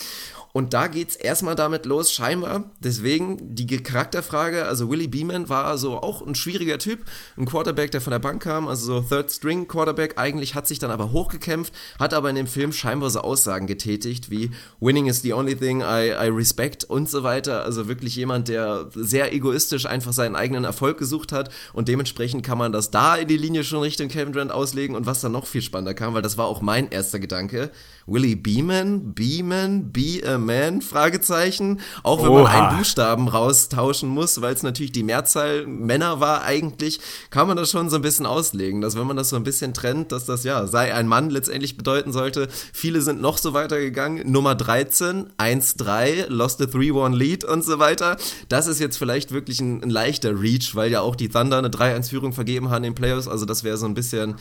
[0.54, 2.72] Und da geht's erstmal damit los, scheinbar.
[2.80, 7.00] Deswegen die Charakterfrage, also Willie Beeman war so auch ein schwieriger Typ,
[7.38, 10.78] ein Quarterback, der von der Bank kam, also so Third String Quarterback, eigentlich hat sich
[10.78, 15.24] dann aber hochgekämpft, hat aber in dem Film scheinbar so Aussagen getätigt wie Winning is
[15.24, 17.64] the only thing I, I respect und so weiter.
[17.64, 22.60] Also wirklich jemand, der sehr egoistisch einfach seinen eigenen Erfolg gesucht hat und dementsprechend kann
[22.60, 25.48] man das da in die Linie schon Richtung Kevin Durant auslegen und was dann noch
[25.48, 27.72] viel spannender kam, weil das war auch mein erster Gedanke.
[28.06, 30.82] Willie Beeman, Beeman, Beeman Man?
[30.82, 31.80] Fragezeichen.
[32.04, 32.44] Auch wenn Oha.
[32.44, 37.58] man einen Buchstaben raustauschen muss, weil es natürlich die Mehrzahl Männer war eigentlich, kann man
[37.58, 40.26] das schon so ein bisschen auslegen, dass wenn man das so ein bisschen trennt, dass
[40.26, 42.48] das ja sei ein Mann letztendlich bedeuten sollte.
[42.74, 44.30] Viele sind noch so weitergegangen.
[44.32, 48.18] Nummer 13, 1-3, lost a 3-1 Lead und so weiter.
[48.50, 51.70] Das ist jetzt vielleicht wirklich ein, ein leichter Reach, weil ja auch die Thunder eine
[51.70, 53.28] 3-1-Führung vergeben haben in den Playoffs.
[53.28, 54.36] Also das wäre so ein bisschen,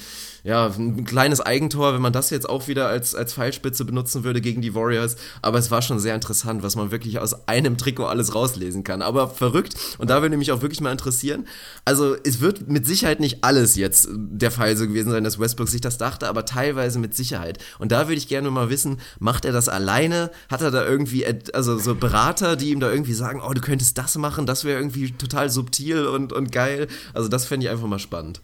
[0.45, 4.41] ja, ein kleines Eigentor, wenn man das jetzt auch wieder als, als Pfeilspitze benutzen würde
[4.41, 5.15] gegen die Warriors.
[5.41, 9.03] Aber es war schon sehr interessant, was man wirklich aus einem Trikot alles rauslesen kann.
[9.03, 9.75] Aber verrückt.
[9.99, 11.47] Und da würde mich auch wirklich mal interessieren.
[11.85, 15.69] Also es wird mit Sicherheit nicht alles jetzt der Fall so gewesen sein, dass Westbrook
[15.69, 17.59] sich das dachte, aber teilweise mit Sicherheit.
[17.79, 20.33] Und da würde ich gerne mal wissen, macht er das alleine?
[20.51, 23.97] Hat er da irgendwie, also so Berater, die ihm da irgendwie sagen, oh, du könntest
[23.97, 26.89] das machen, das wäre irgendwie total subtil und, und geil.
[27.15, 28.41] Also das fände ich einfach mal spannend.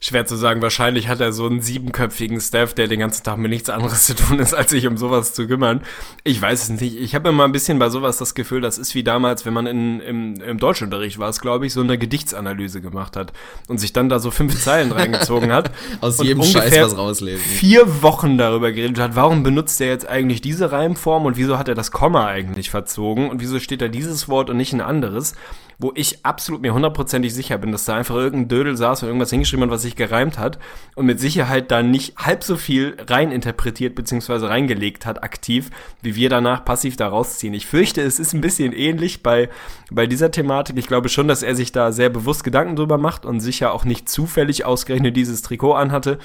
[0.00, 3.50] Schwer zu sagen, wahrscheinlich hat er so einen siebenköpfigen Staff, der den ganzen Tag mit
[3.50, 5.82] nichts anderes zu tun ist, als sich um sowas zu kümmern.
[6.22, 6.96] Ich weiß es nicht.
[6.96, 9.66] Ich habe immer ein bisschen bei sowas das Gefühl, das ist wie damals, wenn man
[9.66, 13.32] in, im, im Deutschunterricht war es, glaube ich, so eine Gedichtsanalyse gemacht hat
[13.66, 15.72] und sich dann da so fünf Zeilen reingezogen hat.
[16.00, 17.44] Aus jedem Scheiß was rauslesen.
[17.44, 21.66] Vier Wochen darüber geredet hat, warum benutzt er jetzt eigentlich diese Reimform und wieso hat
[21.66, 25.34] er das Komma eigentlich verzogen und wieso steht da dieses Wort und nicht ein anderes
[25.80, 29.30] wo ich absolut mir hundertprozentig sicher bin, dass da einfach irgendein Dödel saß und irgendwas
[29.30, 30.58] hingeschrieben hat, was sich gereimt hat
[30.96, 34.46] und mit Sicherheit da nicht halb so viel reininterpretiert bzw.
[34.46, 35.70] reingelegt hat aktiv,
[36.02, 37.54] wie wir danach passiv da rausziehen.
[37.54, 39.50] Ich fürchte, es ist ein bisschen ähnlich bei,
[39.88, 40.76] bei dieser Thematik.
[40.78, 43.84] Ich glaube schon, dass er sich da sehr bewusst Gedanken drüber macht und sicher auch
[43.84, 46.18] nicht zufällig ausgerechnet dieses Trikot anhatte.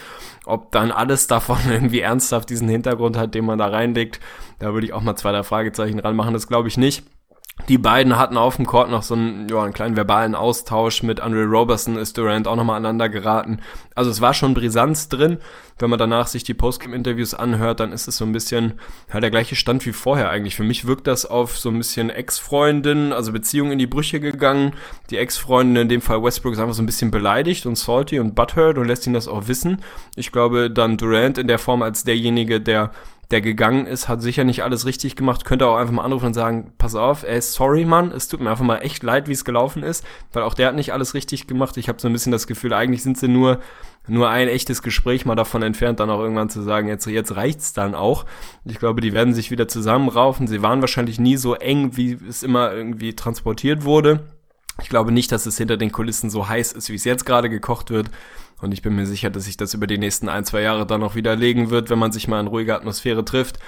[0.46, 4.20] Ob dann alles davon irgendwie ernsthaft diesen Hintergrund hat, den man da reinlegt,
[4.58, 6.34] da würde ich auch mal zwei, drei Fragezeichen ranmachen.
[6.34, 7.04] Das glaube ich nicht.
[7.70, 11.22] Die beiden hatten auf dem Court noch so einen, ja, einen kleinen verbalen Austausch mit
[11.22, 13.60] Andre Roberson, ist Durant auch nochmal aneinander geraten.
[13.96, 15.38] Also es war schon Brisanz drin.
[15.80, 18.74] Wenn man danach sich die Postgame-Interviews anhört, dann ist es so ein bisschen
[19.14, 20.56] ja, der gleiche Stand wie vorher eigentlich.
[20.56, 24.74] Für mich wirkt das auf so ein bisschen Ex-Freundin, also Beziehung in die Brüche gegangen.
[25.10, 28.36] Die Ex-Freundin, in dem Fall Westbrook, ist einfach so ein bisschen beleidigt und salty und
[28.36, 29.82] butthurt und lässt ihn das auch wissen.
[30.16, 32.92] Ich glaube, dann Durant in der Form als derjenige, der
[33.34, 36.34] der gegangen ist, hat sicher nicht alles richtig gemacht, könnte auch einfach mal anrufen und
[36.34, 39.44] sagen, pass auf, ey, sorry, Mann, es tut mir einfach mal echt leid, wie es
[39.44, 41.76] gelaufen ist, weil auch der hat nicht alles richtig gemacht.
[41.78, 43.60] Ich habe so ein bisschen das Gefühl, eigentlich sind sie nur
[44.08, 47.72] nur ein echtes Gespräch mal davon entfernt, dann auch irgendwann zu sagen, jetzt, jetzt reicht's
[47.72, 48.26] dann auch.
[48.66, 50.46] Ich glaube, die werden sich wieder zusammenraufen.
[50.46, 54.20] Sie waren wahrscheinlich nie so eng, wie es immer irgendwie transportiert wurde.
[54.82, 57.50] Ich glaube nicht, dass es hinter den Kulissen so heiß ist, wie es jetzt gerade
[57.50, 58.10] gekocht wird.
[58.62, 61.02] Und ich bin mir sicher, dass sich das über die nächsten ein, zwei Jahre dann
[61.02, 63.60] noch widerlegen wird, wenn man sich mal in ruhiger Atmosphäre trifft.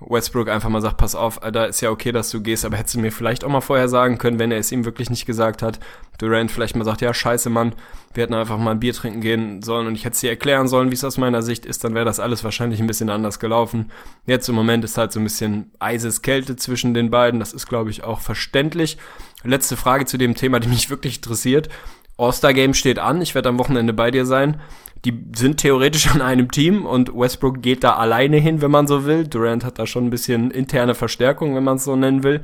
[0.00, 2.96] Westbrook einfach mal sagt, pass auf, Alter, ist ja okay, dass du gehst, aber hättest
[2.96, 5.62] du mir vielleicht auch mal vorher sagen können, wenn er es ihm wirklich nicht gesagt
[5.62, 5.78] hat.
[6.18, 7.74] Durant vielleicht mal sagt, ja, scheiße, Mann,
[8.12, 10.68] wir hätten einfach mal ein Bier trinken gehen sollen und ich hätte es dir erklären
[10.68, 13.38] sollen, wie es aus meiner Sicht ist, dann wäre das alles wahrscheinlich ein bisschen anders
[13.38, 13.90] gelaufen.
[14.26, 17.66] Jetzt im Moment ist halt so ein bisschen eises Kälte zwischen den beiden, das ist,
[17.66, 18.98] glaube ich, auch verständlich.
[19.42, 21.68] Letzte Frage zu dem Thema, die mich wirklich interessiert.
[22.16, 24.60] All-Star-Game steht an, ich werde am Wochenende bei dir sein.
[25.04, 29.04] Die sind theoretisch an einem Team und Westbrook geht da alleine hin, wenn man so
[29.04, 29.26] will.
[29.26, 32.40] Durant hat da schon ein bisschen interne Verstärkung, wenn man es so nennen will.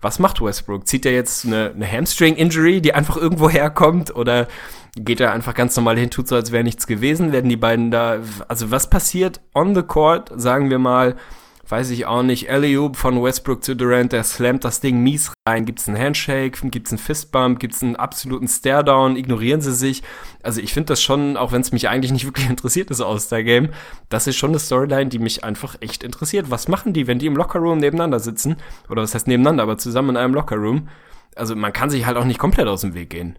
[0.00, 0.86] Was macht Westbrook?
[0.86, 4.14] Zieht er jetzt eine, eine Hamstring-Injury, die einfach irgendwo herkommt?
[4.14, 4.48] Oder
[4.96, 7.32] geht er einfach ganz normal hin, tut so, als wäre nichts gewesen?
[7.32, 11.16] Werden die beiden da, also was passiert on the court, sagen wir mal,
[11.70, 15.64] weiß ich auch nicht, Eliub von Westbrook zu Durant, der slammt das Ding mies rein.
[15.64, 20.02] Gibt's einen Handshake, gibt's einen Fistbump, gibt's einen absoluten Staredown, ignorieren sie sich.
[20.42, 23.70] Also ich finde das schon, auch wenn es mich eigentlich nicht wirklich interessiert, das All-Star-Game,
[24.08, 26.50] das ist schon eine Storyline, die mich einfach echt interessiert.
[26.50, 28.56] Was machen die, wenn die im Lockerroom nebeneinander sitzen?
[28.88, 30.88] Oder was heißt nebeneinander, aber zusammen in einem Lockerroom?
[31.36, 33.38] Also man kann sich halt auch nicht komplett aus dem Weg gehen.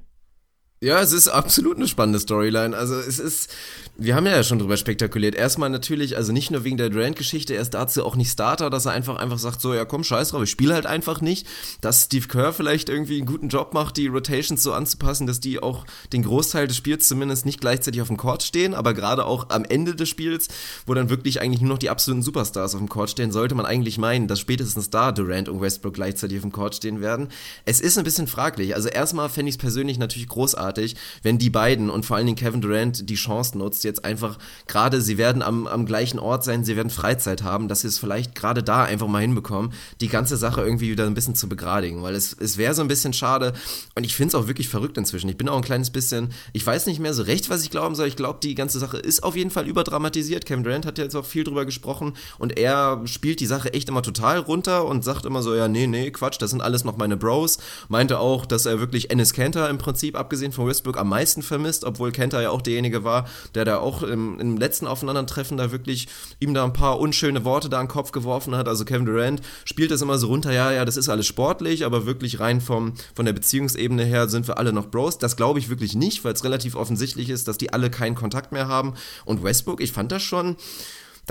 [0.83, 2.75] Ja, es ist absolut eine spannende Storyline.
[2.75, 3.51] Also es ist,
[3.97, 5.35] wir haben ja schon drüber spektakuliert.
[5.35, 8.87] Erstmal natürlich, also nicht nur wegen der Durant-Geschichte, er ist dazu auch nicht Starter, dass
[8.87, 11.45] er einfach einfach sagt, so, ja komm, scheiß drauf, ich spiele halt einfach nicht.
[11.81, 15.61] Dass Steve Kerr vielleicht irgendwie einen guten Job macht, die Rotations so anzupassen, dass die
[15.61, 19.51] auch den Großteil des Spiels zumindest nicht gleichzeitig auf dem Court stehen, aber gerade auch
[19.51, 20.47] am Ende des Spiels,
[20.87, 23.67] wo dann wirklich eigentlich nur noch die absoluten Superstars auf dem Court stehen, sollte man
[23.67, 27.27] eigentlich meinen, dass spätestens da Durant und Westbrook gleichzeitig auf dem Court stehen werden.
[27.65, 28.73] Es ist ein bisschen fraglich.
[28.73, 32.25] Also erstmal fände ich es persönlich natürlich großartig, großartig, wenn die beiden und vor allen
[32.25, 36.43] Dingen Kevin Durant die Chance nutzt, jetzt einfach gerade, sie werden am, am gleichen Ort
[36.43, 40.07] sein, sie werden Freizeit haben, dass sie es vielleicht gerade da einfach mal hinbekommen, die
[40.07, 43.13] ganze Sache irgendwie wieder ein bisschen zu begradigen, weil es, es wäre so ein bisschen
[43.13, 43.53] schade
[43.95, 45.29] und ich finde es auch wirklich verrückt inzwischen.
[45.29, 47.95] Ich bin auch ein kleines bisschen, ich weiß nicht mehr so recht, was ich glauben
[47.95, 48.07] soll.
[48.07, 50.45] Ich glaube, die ganze Sache ist auf jeden Fall überdramatisiert.
[50.45, 53.89] Kevin Durant hat ja jetzt auch viel drüber gesprochen und er spielt die Sache echt
[53.89, 56.97] immer total runter und sagt immer so, ja, nee, nee, Quatsch, das sind alles noch
[56.97, 57.57] meine Bros.
[57.89, 61.41] Meinte auch, dass er wirklich Ennis Cantor im Prinzip, abgesehen von von Westbrook am meisten
[61.41, 65.71] vermisst, obwohl Kenta ja auch derjenige war, der da auch im, im letzten Aufeinandertreffen da
[65.71, 66.07] wirklich
[66.39, 68.67] ihm da ein paar unschöne Worte da an den Kopf geworfen hat.
[68.67, 72.05] Also Kevin Durant spielt das immer so runter, ja, ja, das ist alles sportlich, aber
[72.05, 75.17] wirklich rein vom, von der Beziehungsebene her sind wir alle noch Bros.
[75.17, 78.51] Das glaube ich wirklich nicht, weil es relativ offensichtlich ist, dass die alle keinen Kontakt
[78.51, 78.93] mehr haben.
[79.25, 80.57] Und Westbrook, ich fand das schon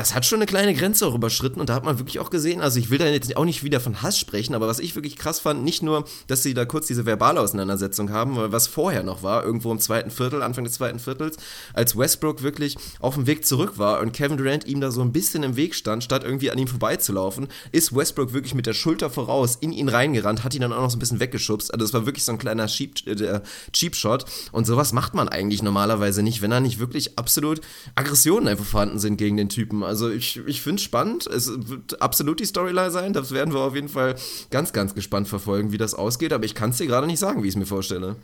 [0.00, 2.62] das hat schon eine kleine Grenze auch überschritten und da hat man wirklich auch gesehen,
[2.62, 5.16] also ich will da jetzt auch nicht wieder von Hass sprechen, aber was ich wirklich
[5.16, 9.22] krass fand, nicht nur, dass sie da kurz diese verbale Auseinandersetzung haben, was vorher noch
[9.22, 11.36] war, irgendwo im zweiten Viertel, Anfang des zweiten Viertels,
[11.74, 15.12] als Westbrook wirklich auf dem Weg zurück war und Kevin Durant ihm da so ein
[15.12, 19.10] bisschen im Weg stand, statt irgendwie an ihm vorbeizulaufen, ist Westbrook wirklich mit der Schulter
[19.10, 21.92] voraus in ihn reingerannt, hat ihn dann auch noch so ein bisschen weggeschubst, also das
[21.92, 23.40] war wirklich so ein kleiner Cheap, äh,
[23.74, 27.60] Cheap Shot und sowas macht man eigentlich normalerweise nicht, wenn da nicht wirklich absolut
[27.96, 29.89] Aggressionen einfach vorhanden sind gegen den Typen.
[29.90, 31.26] Also ich, ich finde es spannend.
[31.26, 33.12] Es wird absolut die Storyline sein.
[33.12, 34.14] Das werden wir auf jeden Fall
[34.50, 36.32] ganz, ganz gespannt verfolgen, wie das ausgeht.
[36.32, 38.14] Aber ich kann es dir gerade nicht sagen, wie ich es mir vorstelle.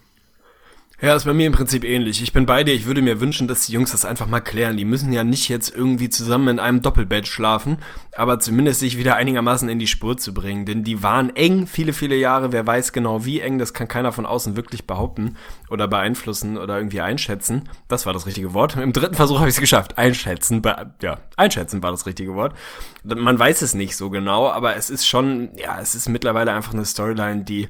[0.98, 2.22] Ja, ist bei mir im Prinzip ähnlich.
[2.22, 4.78] Ich bin bei dir, ich würde mir wünschen, dass die Jungs das einfach mal klären.
[4.78, 7.76] Die müssen ja nicht jetzt irgendwie zusammen in einem Doppelbett schlafen,
[8.16, 10.64] aber zumindest sich wieder einigermaßen in die Spur zu bringen.
[10.64, 12.50] Denn die waren eng, viele, viele Jahre.
[12.50, 15.36] Wer weiß genau wie eng, das kann keiner von außen wirklich behaupten
[15.68, 17.68] oder beeinflussen oder irgendwie einschätzen.
[17.88, 18.76] Das war das richtige Wort.
[18.76, 19.98] Im dritten Versuch habe ich es geschafft.
[19.98, 20.62] Einschätzen,
[21.02, 22.56] ja, einschätzen war das richtige Wort.
[23.04, 26.72] Man weiß es nicht so genau, aber es ist schon, ja, es ist mittlerweile einfach
[26.72, 27.68] eine Storyline, die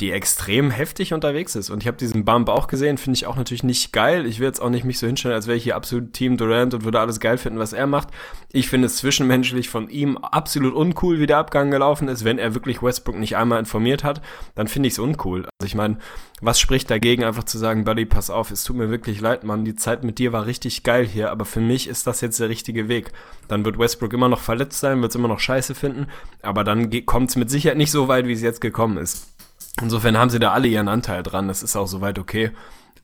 [0.00, 1.70] die extrem heftig unterwegs ist.
[1.70, 4.26] Und ich habe diesen Bump auch gesehen, finde ich auch natürlich nicht geil.
[4.26, 6.74] Ich will jetzt auch nicht mich so hinstellen, als wäre ich hier absolut Team Durant
[6.74, 8.08] und würde alles geil finden, was er macht.
[8.52, 12.24] Ich finde es zwischenmenschlich von ihm absolut uncool, wie der Abgang gelaufen ist.
[12.24, 14.20] Wenn er wirklich Westbrook nicht einmal informiert hat,
[14.54, 15.46] dann finde ich es uncool.
[15.60, 15.98] Also ich meine,
[16.40, 19.64] was spricht dagegen, einfach zu sagen, Buddy, pass auf, es tut mir wirklich leid, Mann,
[19.64, 22.48] die Zeit mit dir war richtig geil hier, aber für mich ist das jetzt der
[22.48, 23.12] richtige Weg.
[23.48, 26.08] Dann wird Westbrook immer noch verletzt sein, wird es immer noch scheiße finden,
[26.42, 29.34] aber dann kommt es mit Sicherheit nicht so weit, wie es jetzt gekommen ist.
[29.80, 31.48] Insofern haben sie da alle ihren Anteil dran.
[31.48, 32.52] Das ist auch soweit okay.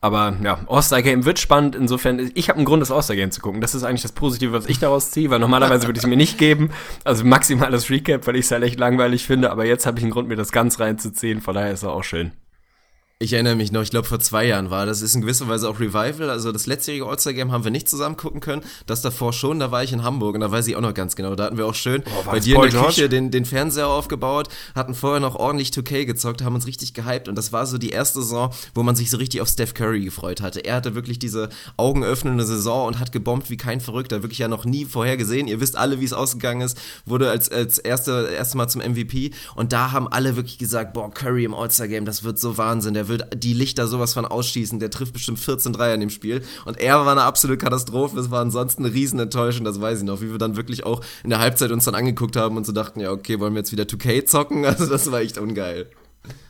[0.02, 1.76] Aber ja, All-Star-Game wird spannend.
[1.76, 3.60] Insofern, ich habe einen Grund, das All-Star-Game zu gucken.
[3.60, 6.16] Das ist eigentlich das Positive, was ich daraus ziehe, weil normalerweise würde ich es mir
[6.16, 6.70] nicht geben.
[7.04, 9.50] Also maximales Recap, weil ich es halt echt langweilig finde.
[9.50, 11.42] Aber jetzt habe ich einen Grund, mir das ganz reinzuziehen.
[11.42, 12.32] Von daher ist es auch schön.
[13.22, 15.02] Ich erinnere mich noch, ich glaube vor zwei Jahren war das.
[15.02, 16.30] ist in gewisser Weise auch Revival.
[16.30, 18.62] Also das letztjährige All-Star-Game haben wir nicht zusammen gucken können.
[18.86, 21.16] Das davor schon, da war ich in Hamburg und da weiß ich auch noch ganz
[21.16, 21.34] genau.
[21.34, 24.48] Da hatten wir auch schön oh, bei dir in der Küche den, den Fernseher aufgebaut,
[24.74, 27.90] hatten vorher noch ordentlich 2K gezockt, haben uns richtig gehypt und das war so die
[27.90, 30.60] erste Saison, wo man sich so richtig auf Steph Curry gefreut hatte.
[30.60, 34.22] Er hatte wirklich diese augenöffnende Saison und hat gebombt wie kein Verrückter.
[34.22, 35.46] Wirklich ja noch nie vorher gesehen.
[35.46, 36.80] Ihr wisst alle, wie es ausgegangen ist.
[37.04, 41.12] Wurde als, als erste, erste Mal zum MVP und da haben alle wirklich gesagt, boah,
[41.12, 42.94] Curry im All-Star-Game, das wird so Wahnsinn.
[42.94, 44.78] Der wird die Lichter sowas von ausschießen.
[44.78, 46.42] Der trifft bestimmt 14 Dreier in dem Spiel.
[46.64, 48.18] Und er war eine absolute Katastrophe.
[48.18, 50.22] Es war ansonsten eine riesen Enttäuschung, das weiß ich noch.
[50.22, 53.00] Wie wir dann wirklich auch in der Halbzeit uns dann angeguckt haben und so dachten,
[53.00, 54.64] ja, okay, wollen wir jetzt wieder 2K zocken?
[54.70, 55.90] Also das war echt ungeil.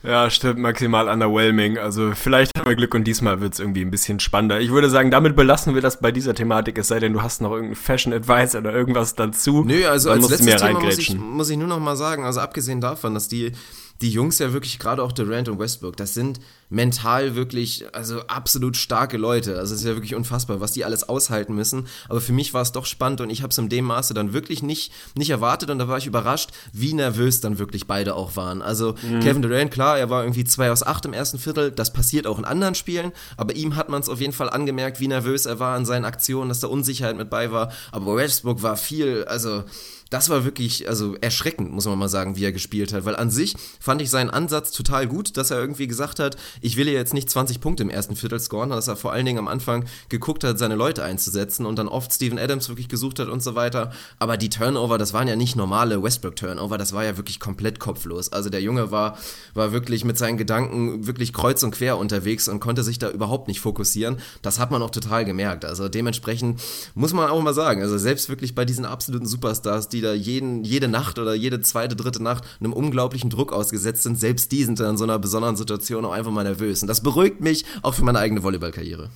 [0.03, 1.77] Ja, stimmt, maximal underwhelming.
[1.77, 4.59] Also vielleicht haben wir Glück und diesmal wird es irgendwie ein bisschen spannender.
[4.59, 7.41] Ich würde sagen, damit belassen wir das bei dieser Thematik, es sei denn, du hast
[7.41, 9.63] noch irgendeinen Fashion Advice oder irgendwas dazu.
[9.63, 12.81] Nö, also als letztes Thema muss ich, muss ich nur noch mal sagen, also abgesehen
[12.81, 13.51] davon, dass die
[14.01, 18.77] die Jungs ja wirklich, gerade auch Durant und Westbrook, das sind mental wirklich, also absolut
[18.77, 19.57] starke Leute.
[19.57, 21.87] Also es ist ja wirklich unfassbar, was die alles aushalten müssen.
[22.07, 24.33] Aber für mich war es doch spannend und ich habe es in dem Maße dann
[24.33, 28.35] wirklich nicht, nicht erwartet und da war ich überrascht, wie nervös dann wirklich beide auch
[28.35, 28.61] waren.
[28.61, 29.19] Also mhm.
[29.19, 32.39] Kevin Durant, klar, er war irgendwie 2 aus 8 im ersten Viertel, das passiert auch
[32.39, 35.59] in anderen Spielen, aber ihm hat man es auf jeden Fall angemerkt, wie nervös er
[35.59, 37.71] war in seinen Aktionen, dass da Unsicherheit mit bei war.
[37.91, 39.63] Aber Westbrook war viel, also
[40.11, 43.05] das war wirklich, also erschreckend, muss man mal sagen, wie er gespielt hat.
[43.05, 46.75] Weil an sich fand ich seinen Ansatz total gut, dass er irgendwie gesagt hat, ich
[46.75, 49.47] will jetzt nicht 20 Punkte im ersten Viertel scoren, dass er vor allen Dingen am
[49.47, 53.41] Anfang geguckt hat, seine Leute einzusetzen und dann oft Steven Adams wirklich gesucht hat und
[53.41, 53.93] so weiter.
[54.19, 58.33] Aber die Turnover, das waren ja nicht normale Westbrook-Turnover, das war ja wirklich komplett kopflos.
[58.33, 59.17] Also der Junge war,
[59.53, 63.47] war wirklich mit seinen Gedanken wirklich kreuz und quer unterwegs und konnte sich da überhaupt
[63.47, 64.17] nicht fokussieren.
[64.41, 65.63] Das hat man auch total gemerkt.
[65.63, 66.59] Also dementsprechend
[66.95, 70.13] muss man auch mal sagen, also selbst wirklich bei diesen absoluten Superstars, die die da
[70.13, 74.63] jeden, jede Nacht oder jede zweite, dritte Nacht einem unglaublichen Druck ausgesetzt sind, selbst die
[74.63, 76.81] sind dann in so einer besonderen Situation auch einfach mal nervös.
[76.81, 79.09] Und das beruhigt mich auch für meine eigene Volleyballkarriere.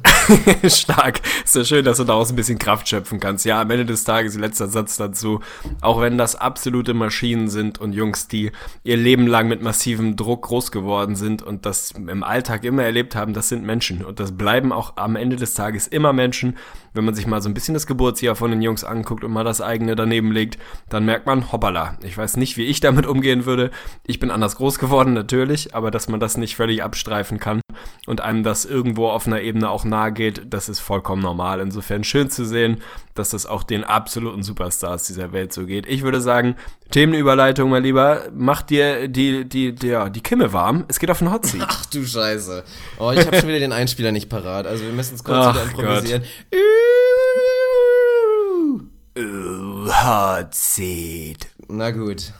[0.66, 1.20] Stark.
[1.44, 3.44] Ist ja schön, dass du daraus ein bisschen Kraft schöpfen kannst.
[3.44, 5.40] Ja, am Ende des Tages, letzter Satz dazu.
[5.80, 8.50] Auch wenn das absolute Maschinen sind und Jungs, die
[8.84, 13.14] ihr Leben lang mit massivem Druck groß geworden sind und das im Alltag immer erlebt
[13.14, 14.04] haben, das sind Menschen.
[14.04, 16.56] Und das bleiben auch am Ende des Tages immer Menschen.
[16.94, 19.44] Wenn man sich mal so ein bisschen das Geburtsjahr von den Jungs anguckt und mal
[19.44, 20.58] das eigene daneben daneben legt,
[20.88, 23.70] dann merkt man, hoppala, ich weiß nicht, wie ich damit umgehen würde.
[24.06, 27.60] Ich bin anders groß geworden, natürlich, aber dass man das nicht völlig abstreifen kann
[28.06, 31.60] und einem das irgendwo auf einer Ebene auch nahe geht, das ist vollkommen normal.
[31.60, 32.78] Insofern schön zu sehen,
[33.14, 35.86] dass das auch den absoluten Superstars dieser Welt so geht.
[35.86, 36.56] Ich würde sagen,
[36.90, 40.84] Themenüberleitung, mein Lieber, mach dir die, die, die, ja, die Kimme warm.
[40.88, 41.62] Es geht auf den Hot Seat.
[41.68, 42.64] Ach du Scheiße.
[42.98, 44.66] Oh, ich habe schon wieder den Einspieler nicht parat.
[44.66, 46.22] Also wir müssen es kurz Ach wieder improvisieren.
[49.14, 51.48] Hot Seat.
[51.68, 52.32] Na gut.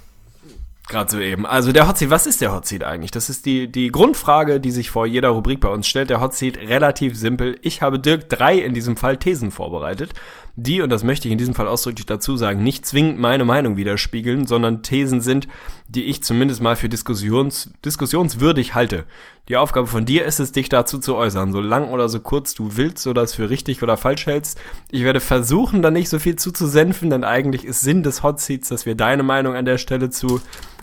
[0.89, 1.47] Gerade so eben.
[1.47, 3.11] Also der Hot Seat, was ist der Hot Seat eigentlich?
[3.11, 6.11] Das ist die, die Grundfrage, die sich vor jeder Rubrik bei uns stellt.
[6.11, 7.59] Der Hot Seat relativ simpel.
[7.63, 10.13] Ich habe Dirk drei in diesem Fall Thesen vorbereitet,
[10.57, 13.77] die, und das möchte ich in diesem Fall ausdrücklich dazu sagen, nicht zwingend meine Meinung
[13.77, 15.49] widerspiegeln, sondern Thesen sind,
[15.89, 19.05] die ich zumindest mal für diskussions, diskussionswürdig halte.
[19.49, 22.55] Die Aufgabe von dir ist es, dich dazu zu äußern, so lang oder so kurz
[22.55, 24.61] du willst oder es für richtig oder falsch hältst.
[24.91, 28.69] Ich werde versuchen, da nicht so viel zuzusenfen, denn eigentlich ist Sinn des Hot Seats,
[28.69, 30.41] dass wir deine Meinung an der Stelle zu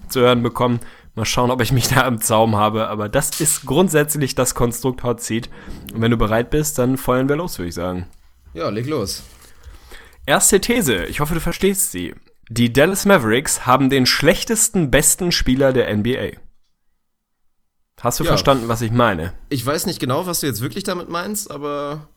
[0.09, 0.79] zu hören bekommen.
[1.15, 2.87] Mal schauen, ob ich mich da im Zaum habe.
[2.87, 5.49] Aber das ist grundsätzlich das Konstrukt Hot Seat.
[5.93, 8.07] Und wenn du bereit bist, dann feuern wir los, würde ich sagen.
[8.53, 9.23] Ja, leg los.
[10.29, 11.05] Erste These.
[11.05, 12.13] Ich hoffe, du verstehst sie.
[12.49, 16.33] Die Dallas Mavericks haben den schlechtesten besten Spieler der NBA.
[17.99, 18.27] Hast du ja.
[18.27, 19.33] verstanden, was ich meine?
[19.49, 22.09] Ich weiß nicht genau, was du jetzt wirklich damit meinst, aber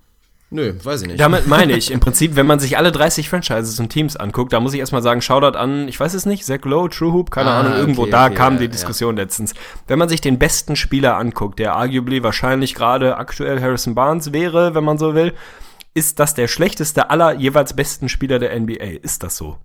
[0.51, 1.20] Nö, weiß ich nicht.
[1.20, 4.61] Damit meine ich im Prinzip, wenn man sich alle 30 Franchises und Teams anguckt, da
[4.61, 7.49] muss ich erstmal sagen, Shoutout an, ich weiß es nicht, Zach Lowe, True Hoop, keine
[7.49, 9.22] ah, Ahnung, irgendwo okay, da okay, kam ja, die Diskussion ja.
[9.22, 9.55] letztens.
[9.87, 14.74] Wenn man sich den besten Spieler anguckt, der arguably wahrscheinlich gerade aktuell Harrison Barnes wäre,
[14.74, 15.32] wenn man so will,
[15.95, 18.99] ist das der schlechteste aller jeweils besten Spieler der NBA.
[19.03, 19.59] Ist das so?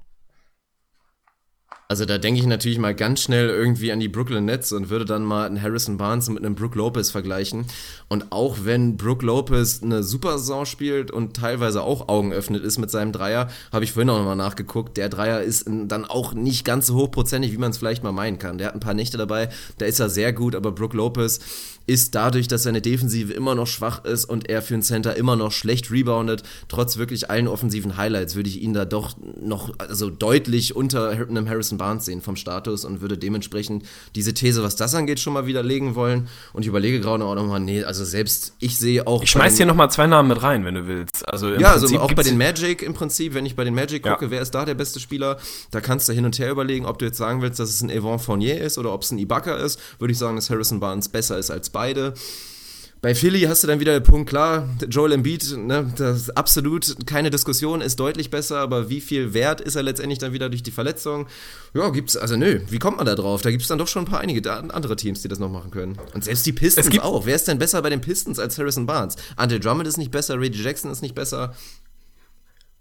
[1.89, 5.05] Also da denke ich natürlich mal ganz schnell irgendwie an die Brooklyn Nets und würde
[5.05, 7.65] dann mal einen Harrison Barnes mit einem Brook Lopez vergleichen.
[8.09, 12.77] Und auch wenn Brook Lopez eine super Saison spielt und teilweise auch Augen öffnet ist
[12.77, 16.65] mit seinem Dreier, habe ich vorhin auch nochmal nachgeguckt, der Dreier ist dann auch nicht
[16.65, 18.57] ganz so hochprozentig, wie man es vielleicht mal meinen kann.
[18.57, 21.39] Der hat ein paar Nächte dabei, da ist er sehr gut, aber Brook Lopez
[21.87, 25.37] ist dadurch, dass seine Defensive immer noch schwach ist und er für einen Center immer
[25.37, 30.09] noch schlecht reboundet, trotz wirklich allen offensiven Highlights, würde ich ihn da doch noch also
[30.09, 33.83] deutlich unter einem Harrison Barnes sehen vom Status und würde dementsprechend
[34.15, 36.27] diese These, was das angeht, schon mal widerlegen wollen.
[36.53, 39.23] Und ich überlege gerade auch nochmal, nee, also selbst ich sehe auch.
[39.23, 41.27] Ich schmeiß dir nochmal zwei Namen mit rein, wenn du willst.
[41.27, 43.73] Also ja, also Prinzip also auch bei den Magic im Prinzip, wenn ich bei den
[43.73, 44.31] Magic gucke, ja.
[44.31, 45.37] wer ist da der beste Spieler,
[45.71, 47.89] da kannst du hin und her überlegen, ob du jetzt sagen willst, dass es ein
[47.89, 51.09] Evan Fournier ist oder ob es ein Ibaka ist, würde ich sagen, dass Harrison Barnes
[51.09, 52.13] besser ist als beide.
[52.99, 57.05] Bei Philly hast du dann wieder den Punkt, klar, Joel Embiid, ne, das ist absolut
[57.05, 60.63] keine Diskussion, ist deutlich besser, aber wie viel wert ist er letztendlich dann wieder durch
[60.63, 61.27] die Verletzung?
[61.75, 63.43] Ja, gibt's, also nö, wie kommt man da drauf?
[63.43, 65.69] Da gibt es dann doch schon ein paar einige andere Teams, die das noch machen
[65.69, 65.97] können.
[66.15, 67.27] Und selbst die Pistons auch.
[67.27, 69.15] Wer ist denn besser bei den Pistons als Harrison Barnes?
[69.35, 71.53] Andre Drummond ist nicht besser, Reggie Jackson ist nicht besser.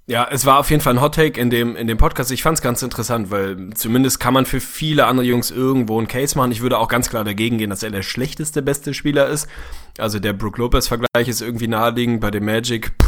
[0.09, 2.31] Ja, es war auf jeden Fall ein Hot Take in dem, in dem Podcast.
[2.31, 6.07] Ich fand es ganz interessant, weil zumindest kann man für viele andere Jungs irgendwo einen
[6.07, 6.53] Case machen.
[6.53, 9.49] Ich würde auch ganz klar dagegen gehen, dass er der schlechteste beste Spieler ist.
[9.99, 12.21] Also der Brook Lopez-Vergleich ist irgendwie naheliegend.
[12.21, 13.06] Bei dem Magic, pff,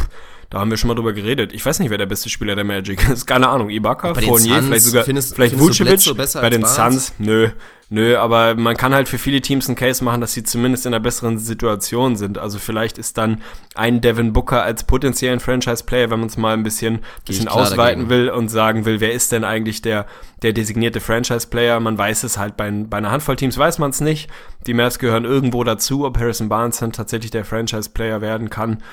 [0.49, 1.53] da haben wir schon mal drüber geredet.
[1.53, 3.27] Ich weiß nicht, wer der beste Spieler der Magic ist.
[3.27, 3.69] Keine Ahnung.
[3.69, 6.41] Ibaka, Fournier, vielleicht sogar, findest, vielleicht findest Vucevic.
[6.41, 7.49] Bei den Suns, nö.
[7.91, 10.93] Nö, aber man kann halt für viele Teams einen Case machen, dass sie zumindest in
[10.93, 12.37] einer besseren Situation sind.
[12.37, 13.41] Also vielleicht ist dann
[13.73, 18.09] ein Devin Booker als potenziellen Franchise-Player, wenn man es mal ein bisschen, bisschen ausweiten dagegen.
[18.09, 20.05] will und sagen will, wer ist denn eigentlich der,
[20.43, 21.79] der designierte Franchise-Player?
[21.79, 24.29] Man weiß es halt bei, bei einer Handvoll Teams weiß man es nicht.
[24.67, 28.83] Die Mavs gehören irgendwo dazu, ob Harrison Barnes dann tatsächlich der Franchise-Player werden kann.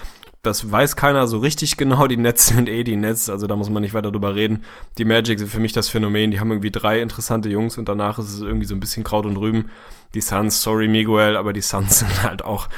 [0.46, 2.06] Das weiß keiner so richtig genau.
[2.06, 4.62] Die Nets sind eh die Nets, also da muss man nicht weiter drüber reden.
[4.96, 6.30] Die Magic sind für mich das Phänomen.
[6.30, 9.26] Die haben irgendwie drei interessante Jungs und danach ist es irgendwie so ein bisschen Kraut
[9.26, 9.70] und Rüben.
[10.14, 12.68] Die Suns, sorry Miguel, aber die Suns sind halt auch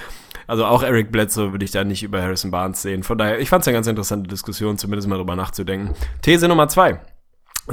[0.46, 3.02] also auch Eric Bledsoe würde ich da nicht über Harrison Barnes sehen.
[3.02, 5.94] Von daher, ich fand es eine ganz interessante Diskussion, zumindest mal drüber nachzudenken.
[6.22, 7.00] These Nummer zwei.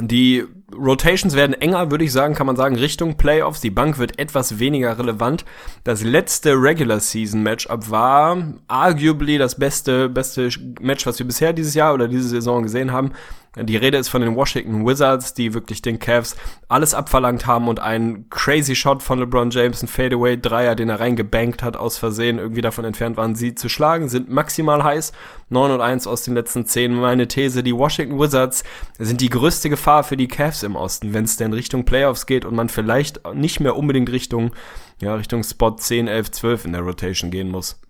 [0.00, 0.44] Die
[0.74, 3.60] Rotations werden enger, würde ich sagen, kann man sagen, Richtung Playoffs.
[3.60, 5.44] Die Bank wird etwas weniger relevant.
[5.84, 8.36] Das letzte Regular Season Matchup war
[8.68, 13.12] arguably das beste, beste Match, was wir bisher dieses Jahr oder diese Saison gesehen haben.
[13.58, 16.36] Die Rede ist von den Washington Wizards, die wirklich den Cavs
[16.68, 21.00] alles abverlangt haben und einen crazy Shot von LeBron James, ein Fadeaway Dreier, den er
[21.00, 25.12] reingebankt hat, aus Versehen irgendwie davon entfernt waren, sie zu schlagen, sind maximal heiß.
[25.48, 26.94] 9 und 1 aus den letzten 10.
[26.94, 28.62] Meine These, die Washington Wizards
[28.98, 32.44] sind die größte Gefahr für die Cavs im Osten, wenn es denn Richtung Playoffs geht
[32.44, 34.50] und man vielleicht nicht mehr unbedingt Richtung,
[35.00, 37.80] ja, Richtung Spot 10, 11, 12 in der Rotation gehen muss.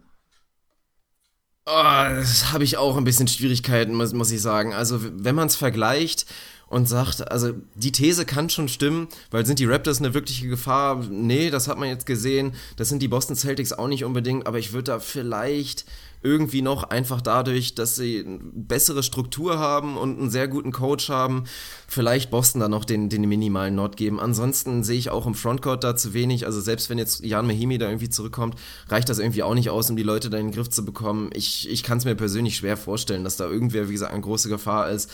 [1.69, 4.73] Oh, das habe ich auch ein bisschen Schwierigkeiten, muss, muss ich sagen.
[4.73, 6.27] Also, wenn man es vergleicht,
[6.69, 11.05] und sagt, also die These kann schon stimmen, weil sind die Raptors eine wirkliche Gefahr?
[11.09, 12.55] Nee, das hat man jetzt gesehen.
[12.77, 15.85] Das sind die Boston Celtics auch nicht unbedingt, aber ich würde da vielleicht
[16.27, 21.09] irgendwie noch einfach dadurch, dass sie eine bessere Struktur haben und einen sehr guten Coach
[21.09, 21.45] haben,
[21.87, 24.19] vielleicht Boston da noch den, den minimalen Nord geben.
[24.19, 26.45] Ansonsten sehe ich auch im Frontcourt da zu wenig.
[26.45, 28.57] Also selbst wenn jetzt Jan Mahimi da irgendwie zurückkommt,
[28.89, 31.31] reicht das irgendwie auch nicht aus, um die Leute da in den Griff zu bekommen.
[31.33, 34.49] Ich, ich kann es mir persönlich schwer vorstellen, dass da irgendwer, wie gesagt, eine große
[34.49, 35.11] Gefahr ist.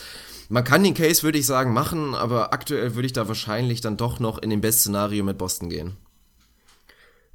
[0.48, 3.96] Man kann den Case, würde ich sagen, machen, aber aktuell würde ich da wahrscheinlich dann
[3.96, 5.96] doch noch in dem Best-Szenario mit Boston gehen.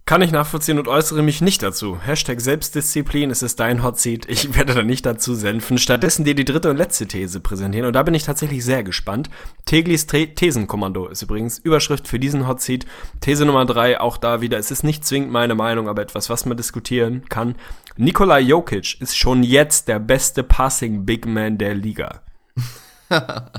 [0.07, 1.99] Kann ich nachvollziehen und äußere mich nicht dazu.
[1.99, 4.25] Hashtag Selbstdisziplin, es ist dein Hot Seat.
[4.29, 5.77] Ich werde da nicht dazu senfen.
[5.77, 7.85] Stattdessen dir die dritte und letzte These präsentieren.
[7.85, 9.29] Und da bin ich tatsächlich sehr gespannt.
[9.65, 12.85] Teglis Thesenkommando ist übrigens Überschrift für diesen Hot Seat.
[13.19, 14.57] These Nummer drei, auch da wieder.
[14.57, 17.55] Es ist nicht zwingend meine Meinung, aber etwas, was man diskutieren kann.
[17.97, 22.21] Nikola Jokic ist schon jetzt der beste Passing Big Man der Liga.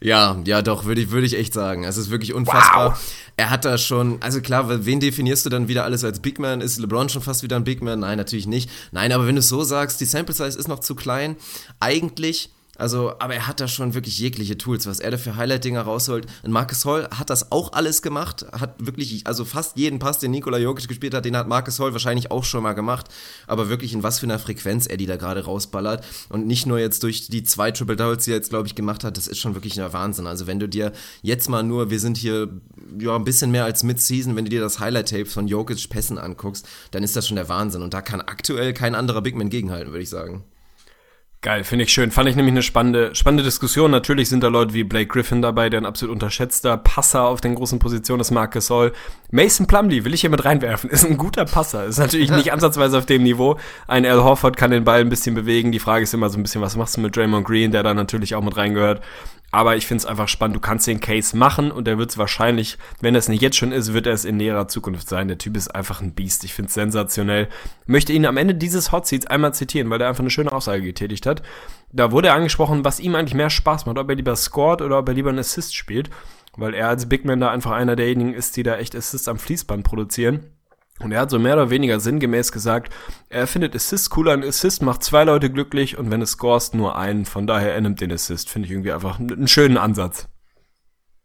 [0.00, 1.84] ja, ja, doch, würde ich, würde ich echt sagen.
[1.84, 2.92] Es ist wirklich unfassbar.
[2.92, 3.14] Wow.
[3.36, 6.60] Er hat da schon, also klar, wen definierst du dann wieder alles als Big Man?
[6.60, 8.00] Ist LeBron schon fast wieder ein Big Man?
[8.00, 8.70] Nein, natürlich nicht.
[8.92, 11.36] Nein, aber wenn du es so sagst, die Sample Size ist noch zu klein.
[11.80, 15.82] Eigentlich also, aber er hat da schon wirklich jegliche Tools, was er da für Highlight-Dinger
[15.82, 16.26] rausholt.
[16.44, 20.30] Und Marcus Hall hat das auch alles gemacht, hat wirklich, also fast jeden Pass, den
[20.30, 23.08] Nikola Jokic gespielt hat, den hat Marcus Hall wahrscheinlich auch schon mal gemacht.
[23.48, 26.04] Aber wirklich in was für einer Frequenz er die da gerade rausballert.
[26.28, 29.02] Und nicht nur jetzt durch die zwei Triple Doubles, die er jetzt, glaube ich, gemacht
[29.02, 30.28] hat, das ist schon wirklich ein Wahnsinn.
[30.28, 32.48] Also, wenn du dir jetzt mal nur, wir sind hier
[33.00, 36.68] ja ein bisschen mehr als Mid-Season, wenn du dir das Highlight-Tape von Jokic Pässen anguckst,
[36.92, 37.82] dann ist das schon der Wahnsinn.
[37.82, 40.44] Und da kann aktuell kein anderer Big Man gegenhalten, würde ich sagen.
[41.40, 42.10] Geil, finde ich schön.
[42.10, 43.92] Fand ich nämlich eine spannende, spannende Diskussion.
[43.92, 47.54] Natürlich sind da Leute wie Blake Griffin dabei, der ein absolut unterschätzter Passer auf den
[47.54, 48.92] großen Positionen ist, Marcus Gasol.
[49.30, 51.84] Mason Plumlee will ich hier mit reinwerfen, ist ein guter Passer.
[51.84, 53.56] Ist natürlich nicht ansatzweise auf dem Niveau.
[53.86, 55.70] Ein Al Horford kann den Ball ein bisschen bewegen.
[55.70, 57.94] Die Frage ist immer so ein bisschen, was machst du mit Draymond Green, der da
[57.94, 59.00] natürlich auch mit reingehört.
[59.50, 60.56] Aber ich finde es einfach spannend.
[60.56, 63.56] Du kannst den Case machen und der wird es wahrscheinlich, wenn er es nicht jetzt
[63.56, 65.28] schon ist, wird er es in näherer Zukunft sein.
[65.28, 66.44] Der Typ ist einfach ein Biest.
[66.44, 67.48] Ich finde es sensationell.
[67.86, 70.82] Möchte ihn am Ende dieses Hot Seats einmal zitieren, weil er einfach eine schöne Aussage
[70.82, 71.42] getätigt hat.
[71.92, 74.98] Da wurde er angesprochen, was ihm eigentlich mehr Spaß macht, ob er lieber scored oder
[74.98, 76.10] ob er lieber einen Assist spielt.
[76.56, 79.38] Weil er als Big Man da einfach einer derjenigen ist, die da echt Assists am
[79.38, 80.57] Fließband produzieren.
[81.00, 82.92] Und er hat so mehr oder weniger sinngemäß gesagt,
[83.28, 84.32] er findet Assist cooler.
[84.32, 87.24] Ein Assist macht zwei Leute glücklich und wenn es scorest, nur einen.
[87.24, 88.50] Von daher, er nimmt den Assist.
[88.50, 90.28] Finde ich irgendwie einfach einen schönen Ansatz.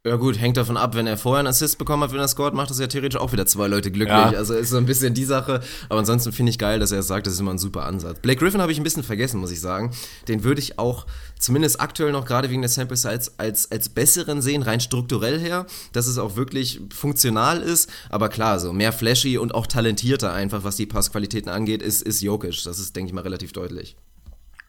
[0.06, 2.54] Ja gut, hängt davon ab, wenn er vorher einen Assist bekommen hat, wenn er scored,
[2.54, 4.18] macht das ja theoretisch auch wieder zwei Leute glücklich.
[4.18, 4.34] Ja.
[4.38, 5.62] Also ist so ein bisschen die Sache.
[5.88, 8.20] Aber ansonsten finde ich geil, dass er es sagt, das ist immer ein super Ansatz.
[8.20, 9.92] Blake Griffin habe ich ein bisschen vergessen, muss ich sagen.
[10.28, 11.06] Den würde ich auch
[11.40, 15.68] zumindest aktuell noch gerade wegen der Sample Size als, als besseren sehen, rein strukturell her,
[15.94, 17.90] dass es auch wirklich funktional ist.
[18.10, 22.22] Aber klar, so mehr flashy und auch talentierter einfach, was die Passqualitäten angeht, ist, ist
[22.22, 22.62] Jokic.
[22.66, 23.96] Das ist, denke ich mal, relativ deutlich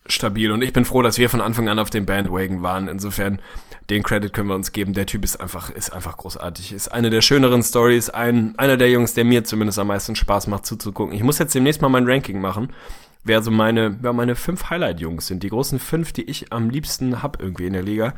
[0.07, 2.89] stabil und ich bin froh, dass wir von Anfang an auf dem Bandwagon waren.
[2.89, 3.41] Insofern
[3.91, 4.95] den Credit können wir uns geben.
[4.95, 6.73] Der Typ ist einfach, ist einfach großartig.
[6.73, 8.11] Ist eine der schöneren Stories.
[8.11, 11.15] Ein, einer der Jungs, der mir zumindest am meisten Spaß macht zuzugucken.
[11.15, 12.71] Ich muss jetzt demnächst mal mein Ranking machen.
[13.27, 15.43] Wer so meine, wer meine fünf Highlight-Jungs sind.
[15.43, 18.13] Die großen fünf, die ich am liebsten hab irgendwie in der Liga.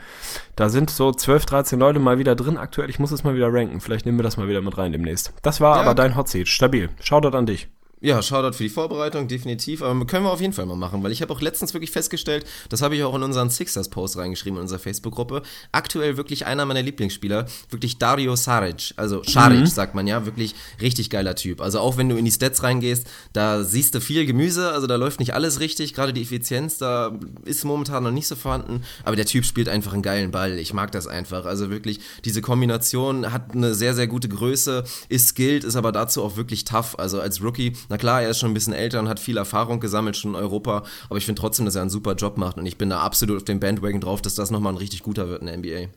[0.57, 2.91] Da sind so 12, 13 Leute mal wieder drin aktuell.
[2.91, 3.80] Ich muss es mal wieder ranken.
[3.80, 5.32] Vielleicht nehmen wir das mal wieder mit rein demnächst.
[5.43, 5.82] Das war ja.
[5.82, 6.49] aber dein Hot Seat.
[6.49, 6.91] Stabil.
[7.01, 7.68] Shoutout an dich.
[8.03, 9.80] Ja, Shoutout für die Vorbereitung, definitiv.
[9.80, 12.44] Aber können wir auf jeden Fall mal machen, weil ich habe auch letztens wirklich festgestellt,
[12.68, 15.42] das habe ich auch in unseren Sixers-Post reingeschrieben in unserer Facebook-Gruppe.
[15.72, 18.92] Aktuell wirklich einer meiner Lieblingsspieler, wirklich Dario Saric.
[18.97, 19.66] Also Saric mhm.
[19.66, 21.62] sagt man ja, wirklich richtig geiler Typ.
[21.62, 24.97] Also auch wenn du in die Stats reingehst, da siehst du viel Gemüse, also da
[24.97, 28.82] läuft nicht alles richtig, gerade die Effizienz, da ist momentan noch nicht so vorhanden.
[29.05, 30.59] Aber der Typ spielt einfach einen geilen Ball.
[30.59, 31.47] Ich mag das einfach.
[31.47, 36.22] Also wirklich, diese Kombination hat eine sehr, sehr gute Größe, ist skilled, ist aber dazu
[36.22, 36.99] auch wirklich tough.
[36.99, 39.80] Also als Rookie na klar, er ist schon ein bisschen älter und hat viel Erfahrung
[39.80, 42.66] gesammelt schon in Europa, aber ich finde trotzdem, dass er einen super Job macht und
[42.66, 45.43] ich bin da absolut auf dem Bandwagon drauf, dass das nochmal ein richtig guter wird
[45.43, 45.89] in der NBA.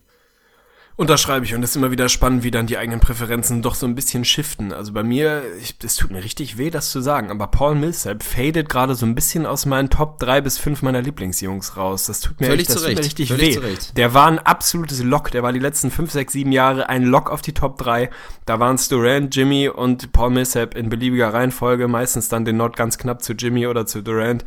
[0.99, 3.85] Unterschreibe ich und es ist immer wieder spannend, wie dann die eigenen Präferenzen doch so
[3.85, 4.73] ein bisschen shiften.
[4.73, 5.43] Also bei mir,
[5.81, 9.15] es tut mir richtig weh, das zu sagen, aber Paul Millsap fadet gerade so ein
[9.15, 12.07] bisschen aus meinen Top 3 bis 5 meiner Lieblingsjungs raus.
[12.07, 13.53] Das tut mir, Völlig echt, das tut mir richtig Völlig weh.
[13.53, 13.97] Zurecht.
[13.97, 17.31] Der war ein absolutes Lock, der war die letzten 5, 6, 7 Jahre ein Lock
[17.31, 18.09] auf die Top 3.
[18.45, 22.75] Da waren es Durant, Jimmy und Paul Millsap in beliebiger Reihenfolge, meistens dann den Nord
[22.75, 24.43] ganz knapp zu Jimmy oder zu Durant.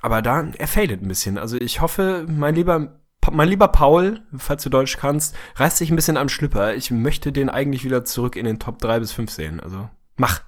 [0.00, 1.38] Aber da, er fadet ein bisschen.
[1.38, 3.00] Also ich hoffe, mein lieber
[3.30, 6.74] mein lieber Paul, falls du Deutsch kannst, reißt dich ein bisschen am Schlüpper.
[6.74, 9.60] Ich möchte den eigentlich wieder zurück in den Top 3 bis 5 sehen.
[9.60, 10.42] Also, mach.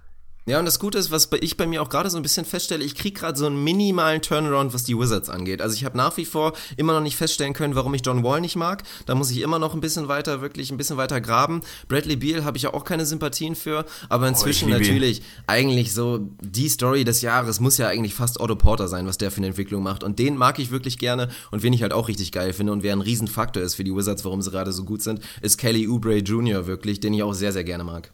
[0.51, 2.82] Ja, und das Gute ist, was ich bei mir auch gerade so ein bisschen feststelle,
[2.82, 5.62] ich kriege gerade so einen minimalen Turnaround, was die Wizards angeht.
[5.62, 8.40] Also ich habe nach wie vor immer noch nicht feststellen können, warum ich John Wall
[8.40, 8.82] nicht mag.
[9.07, 11.61] Da muss ich immer noch ein bisschen weiter, wirklich ein bisschen weiter graben.
[11.86, 16.18] Bradley Beal habe ich ja auch keine Sympathien für, aber inzwischen oh, natürlich eigentlich so
[16.40, 19.46] die Story des Jahres muss ja eigentlich fast Otto Porter sein, was der für eine
[19.46, 20.03] Entwicklung macht.
[20.03, 22.82] Und den mag ich wirklich gerne und wen ich halt auch richtig geil finde und
[22.82, 25.86] wer ein Riesenfaktor ist für die Wizards, warum sie gerade so gut sind, ist Kelly
[25.86, 26.66] Oubre Jr.
[26.66, 28.11] wirklich, den ich auch sehr, sehr gerne mag.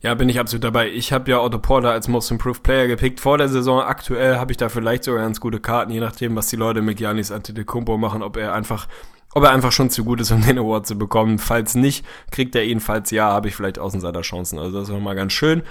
[0.00, 0.90] Ja, bin ich absolut dabei.
[0.90, 3.80] Ich habe ja Otto Porter als Most Improved Player gepickt vor der Saison.
[3.80, 6.98] Aktuell habe ich da vielleicht sogar ganz gute Karten, je nachdem, was die Leute mit
[6.98, 8.86] Giannis Antetokounmpo machen, ob er einfach
[9.34, 11.38] ob er einfach schon zu gut ist, um den Award zu bekommen.
[11.38, 12.80] Falls nicht, kriegt er ihn.
[12.80, 14.58] Falls ja, habe ich vielleicht Außenseiter-Chancen.
[14.58, 15.62] Also das ist nochmal ganz schön.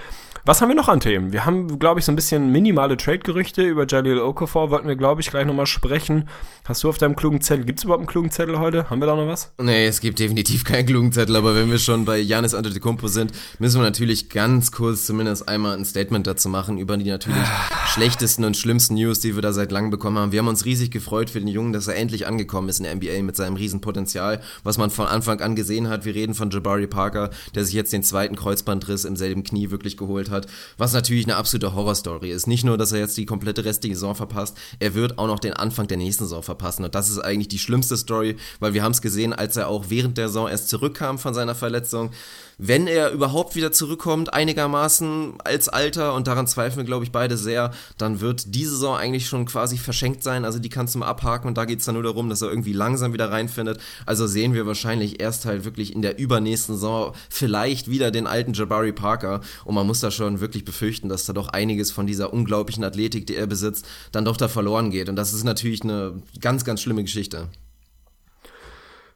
[0.44, 1.32] Was haben wir noch an Themen?
[1.32, 3.62] Wir haben, glaube ich, so ein bisschen minimale Trade-Gerüchte.
[3.62, 6.28] Über Jalil Okafor wollten wir, glaube ich, gleich nochmal sprechen.
[6.64, 8.88] Hast du auf deinem klugen Zettel, gibt es überhaupt einen klugen Zettel heute?
[8.88, 9.52] Haben wir da noch was?
[9.60, 13.32] Nee, es gibt definitiv keinen klugen Zettel, aber wenn wir schon bei Janis Antetokounmpo sind,
[13.58, 17.42] müssen wir natürlich ganz kurz zumindest einmal ein Statement dazu machen über die natürlich
[17.86, 20.32] schlechtesten und schlimmsten News, die wir da seit langem bekommen haben.
[20.32, 22.94] Wir haben uns riesig gefreut für den Jungen, dass er endlich angekommen ist in der
[22.94, 26.06] NBA mit seinem Riesenpotenzial, was man von Anfang an gesehen hat.
[26.06, 29.96] Wir reden von Jabari Parker, der sich jetzt den zweiten Kreuzbandriss im selben Knie wirklich
[29.98, 30.46] geholt hat hat,
[30.76, 32.46] was natürlich eine absolute Horrorstory ist.
[32.46, 35.52] Nicht nur, dass er jetzt die komplette restliche Saison verpasst, er wird auch noch den
[35.52, 36.84] Anfang der nächsten Saison verpassen.
[36.84, 39.86] Und das ist eigentlich die schlimmste Story, weil wir haben es gesehen, als er auch
[39.88, 42.10] während der Saison erst zurückkam von seiner Verletzung
[42.58, 47.36] wenn er überhaupt wieder zurückkommt, einigermaßen als Alter, und daran zweifeln wir, glaube ich, beide
[47.36, 50.44] sehr, dann wird diese Saison eigentlich schon quasi verschenkt sein.
[50.44, 52.48] Also die kannst du mal abhaken und da geht es dann nur darum, dass er
[52.48, 53.80] irgendwie langsam wieder reinfindet.
[54.06, 58.54] Also sehen wir wahrscheinlich erst halt wirklich in der übernächsten Saison vielleicht wieder den alten
[58.54, 59.40] Jabari Parker.
[59.64, 63.28] Und man muss da schon wirklich befürchten, dass da doch einiges von dieser unglaublichen Athletik,
[63.28, 65.08] die er besitzt, dann doch da verloren geht.
[65.08, 67.48] Und das ist natürlich eine ganz, ganz schlimme Geschichte.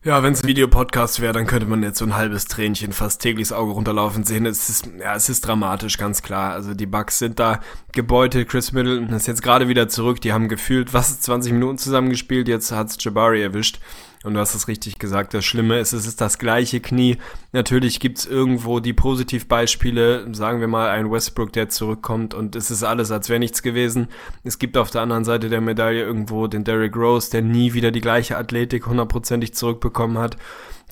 [0.04, 3.22] Ja, wenn es ein Videopodcast wäre, dann könnte man jetzt so ein halbes Tränchen fast
[3.22, 4.46] täglich das Auge runterlaufen sehen.
[4.46, 6.54] Es ist, ja, es ist dramatisch, ganz klar.
[6.54, 7.60] Also die Bugs sind da
[7.92, 8.48] gebeutelt.
[8.48, 10.20] Chris Middleton ist jetzt gerade wieder zurück.
[10.20, 12.48] Die haben gefühlt, was, 20 Minuten zusammengespielt.
[12.48, 13.78] Jetzt hat's Jabari erwischt.
[14.24, 17.18] Und du hast es richtig gesagt, das Schlimme ist, es ist das gleiche Knie.
[17.52, 22.84] Natürlich gibt's irgendwo die Positivbeispiele, sagen wir mal ein Westbrook, der zurückkommt und es ist
[22.84, 24.08] alles, als wäre nichts gewesen.
[24.44, 27.90] Es gibt auf der anderen Seite der Medaille irgendwo den Derrick Rose, der nie wieder
[27.90, 30.36] die gleiche Athletik hundertprozentig zurückbekommen hat.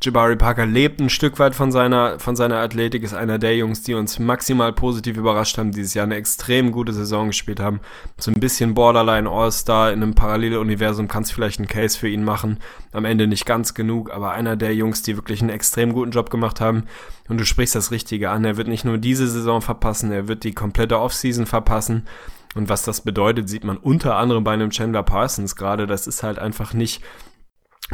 [0.03, 3.82] Jabari Parker lebt ein Stück weit von seiner, von seiner Athletik, ist einer der Jungs,
[3.82, 7.80] die uns maximal positiv überrascht haben, dieses Jahr eine extrem gute Saison gespielt haben.
[8.16, 12.61] So ein bisschen Borderline All-Star in einem Paralleluniversum kannst vielleicht einen Case für ihn machen.
[12.92, 16.30] Am Ende nicht ganz genug, aber einer der Jungs, die wirklich einen extrem guten Job
[16.30, 16.84] gemacht haben.
[17.28, 18.46] Und du sprichst das Richtige an.
[18.46, 22.07] Er wird nicht nur diese Saison verpassen, er wird die komplette Offseason verpassen.
[22.55, 25.86] Und was das bedeutet, sieht man unter anderem bei einem Chandler Parsons gerade.
[25.86, 27.03] Das ist halt einfach nicht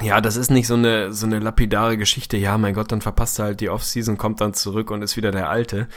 [0.03, 2.37] ja, das ist nicht so eine, so eine lapidare Geschichte.
[2.37, 5.31] Ja, mein Gott, dann verpasst er halt die Offseason, kommt dann zurück und ist wieder
[5.31, 5.89] der Alte.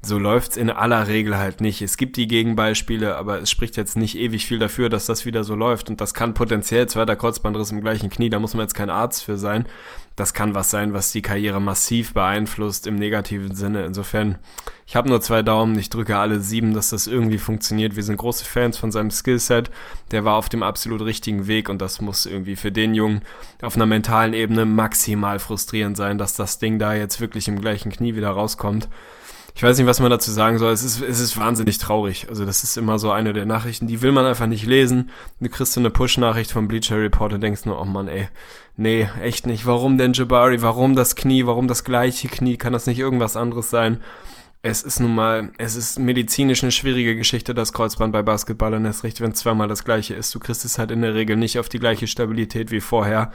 [0.00, 1.82] So läuft's in aller Regel halt nicht.
[1.82, 5.42] Es gibt die Gegenbeispiele, aber es spricht jetzt nicht ewig viel dafür, dass das wieder
[5.42, 5.90] so läuft.
[5.90, 9.24] Und das kann potenziell zweiter Kreuzbandriss im gleichen Knie, da muss man jetzt kein Arzt
[9.24, 9.66] für sein.
[10.14, 13.86] Das kann was sein, was die Karriere massiv beeinflusst im negativen Sinne.
[13.86, 14.38] Insofern,
[14.86, 17.96] ich habe nur zwei Daumen, ich drücke alle sieben, dass das irgendwie funktioniert.
[17.96, 19.68] Wir sind große Fans von seinem Skillset.
[20.12, 23.22] Der war auf dem absolut richtigen Weg und das muss irgendwie für den Jungen
[23.62, 27.90] auf einer mentalen Ebene maximal frustrierend sein, dass das Ding da jetzt wirklich im gleichen
[27.90, 28.88] Knie wieder rauskommt
[29.54, 30.72] ich weiß nicht, was man dazu sagen soll.
[30.72, 32.26] Es ist, es ist wahnsinnig traurig.
[32.28, 35.10] Also das ist immer so eine der Nachrichten, die will man einfach nicht lesen.
[35.40, 38.28] Du kriegst so eine Push-Nachricht vom Bleacher Report und denkst nur, oh Mann, ey,
[38.76, 39.66] nee, echt nicht.
[39.66, 40.62] Warum denn Jabari?
[40.62, 41.46] Warum das Knie?
[41.46, 42.56] Warum das gleiche Knie?
[42.56, 44.00] Kann das nicht irgendwas anderes sein?
[44.60, 48.84] Es ist nun mal, es ist medizinisch eine schwierige Geschichte, das Kreuzband bei Basketball und
[48.84, 50.34] erst recht, wenn es zweimal das gleiche ist.
[50.34, 53.32] Du kriegst es halt in der Regel nicht auf die gleiche Stabilität wie vorher.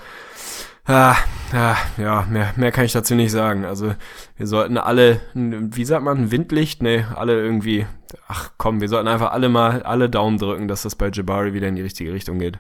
[0.85, 1.15] Ah,
[1.53, 3.63] ah, ja, mehr, mehr kann ich dazu nicht sagen.
[3.63, 3.95] Also
[4.35, 6.83] wir sollten alle, wie sagt man, Windlicht?
[6.83, 7.85] Nee, alle irgendwie,
[8.27, 11.69] ach komm, wir sollten einfach alle mal alle Daumen drücken, dass das bei Jabari wieder
[11.69, 12.59] in die richtige Richtung geht.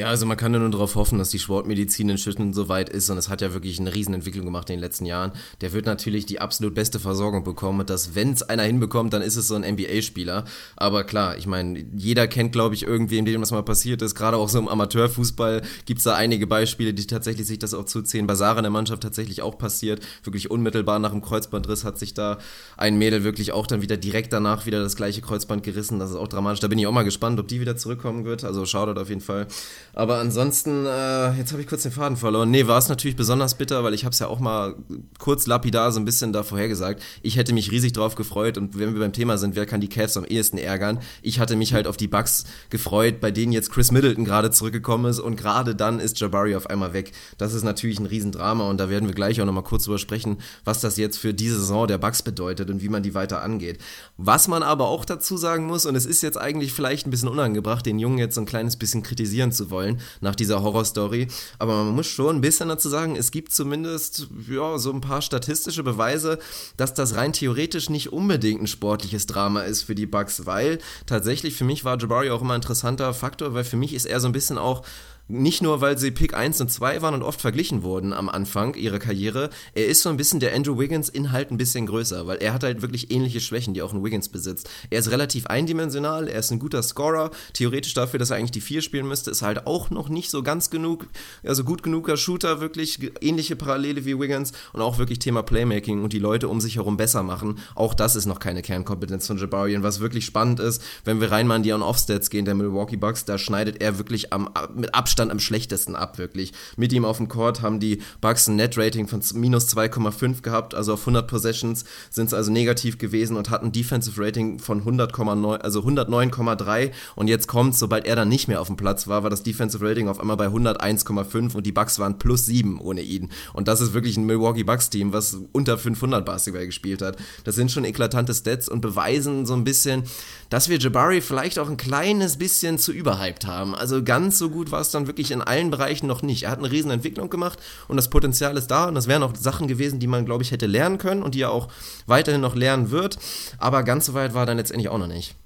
[0.00, 3.10] Ja, also man kann ja nur darauf hoffen, dass die Sportmedizin inzwischen so weit ist
[3.10, 5.32] und es hat ja wirklich eine Riesenentwicklung gemacht in den letzten Jahren.
[5.60, 9.20] Der wird natürlich die absolut beste Versorgung bekommen und dass, wenn es einer hinbekommt, dann
[9.20, 10.46] ist es so ein NBA-Spieler.
[10.74, 14.14] Aber klar, ich meine, jeder kennt, glaube ich, irgendwie, in dem das mal passiert ist.
[14.14, 18.26] Gerade auch so im Amateurfußball gibt's da einige Beispiele, die tatsächlich sich das auch zuziehen.
[18.26, 20.00] Bei Sarah in der Mannschaft tatsächlich auch passiert.
[20.24, 22.38] Wirklich unmittelbar nach dem Kreuzbandriss hat sich da
[22.78, 25.98] ein Mädel wirklich auch dann wieder direkt danach wieder das gleiche Kreuzband gerissen.
[25.98, 26.60] Das ist auch dramatisch.
[26.60, 28.44] Da bin ich auch mal gespannt, ob die wieder zurückkommen wird.
[28.44, 29.46] Also Shoutout auf jeden Fall.
[29.92, 32.50] Aber ansonsten, äh, jetzt habe ich kurz den Faden verloren.
[32.50, 34.76] Nee, war es natürlich besonders bitter, weil ich habe es ja auch mal
[35.18, 37.02] kurz lapidar so ein bisschen da vorhergesagt.
[37.22, 39.88] Ich hätte mich riesig drauf gefreut und wenn wir beim Thema sind, wer kann die
[39.88, 41.00] Cavs am ehesten ärgern?
[41.22, 45.10] Ich hatte mich halt auf die Bucks gefreut, bei denen jetzt Chris Middleton gerade zurückgekommen
[45.10, 47.12] ist und gerade dann ist Jabari auf einmal weg.
[47.38, 50.38] Das ist natürlich ein Riesendrama und da werden wir gleich auch nochmal kurz drüber sprechen,
[50.64, 53.78] was das jetzt für diese Saison der Bucks bedeutet und wie man die weiter angeht.
[54.16, 57.28] Was man aber auch dazu sagen muss, und es ist jetzt eigentlich vielleicht ein bisschen
[57.28, 59.79] unangebracht, den Jungen jetzt so ein kleines bisschen kritisieren zu wollen,
[60.20, 61.28] nach dieser Horrorstory.
[61.58, 65.22] Aber man muss schon ein bisschen dazu sagen, es gibt zumindest ja, so ein paar
[65.22, 66.38] statistische Beweise,
[66.76, 71.54] dass das rein theoretisch nicht unbedingt ein sportliches Drama ist für die Bucks, weil tatsächlich
[71.54, 74.28] für mich war Jabari auch immer ein interessanter Faktor, weil für mich ist er so
[74.28, 74.84] ein bisschen auch
[75.30, 78.74] nicht nur, weil sie Pick 1 und 2 waren und oft verglichen wurden am Anfang
[78.74, 82.26] ihrer Karriere, er ist so ein bisschen der Andrew Wiggins in halt ein bisschen größer,
[82.26, 84.68] weil er hat halt wirklich ähnliche Schwächen, die auch ein Wiggins besitzt.
[84.90, 88.60] Er ist relativ eindimensional, er ist ein guter Scorer, theoretisch dafür, dass er eigentlich die
[88.60, 91.06] 4 spielen müsste, ist halt auch noch nicht so ganz genug,
[91.44, 96.12] also gut genuger Shooter, wirklich ähnliche Parallele wie Wiggins und auch wirklich Thema Playmaking und
[96.12, 97.58] die Leute um sich herum besser machen.
[97.74, 101.30] Auch das ist noch keine Kernkompetenz von Jabari und was wirklich spannend ist, wenn wir
[101.30, 104.94] rein mal an die On-Off-Stats gehen, der Milwaukee Bucks, da schneidet er wirklich am, mit
[104.94, 106.52] Abstand Abstand am schlechtesten ab, wirklich.
[106.78, 110.94] Mit ihm auf dem Court haben die Bucks ein Net-Rating von minus 2,5 gehabt, also
[110.94, 115.58] auf 100 Possessions sind es also negativ gewesen und hatten ein Defensive Rating von 100,9,
[115.58, 119.28] also 109,3 und jetzt kommt, sobald er dann nicht mehr auf dem Platz war, war
[119.28, 123.30] das Defensive Rating auf einmal bei 101,5 und die Bucks waren plus 7 ohne ihn.
[123.52, 127.18] Und das ist wirklich ein Milwaukee Bucks Team, was unter 500 Basketball gespielt hat.
[127.44, 130.04] Das sind schon eklatante Stats und beweisen so ein bisschen,
[130.50, 133.74] dass wir Jabari vielleicht auch ein kleines bisschen zu überhyped haben.
[133.74, 136.42] Also ganz so gut war es dann wirklich in allen Bereichen noch nicht.
[136.42, 139.34] Er hat eine riesen Entwicklung gemacht und das Potenzial ist da und das wären auch
[139.34, 141.68] Sachen gewesen, die man, glaube ich, hätte lernen können und die er auch
[142.06, 143.18] weiterhin noch lernen wird.
[143.58, 145.36] Aber ganz so weit war er dann letztendlich auch noch nicht.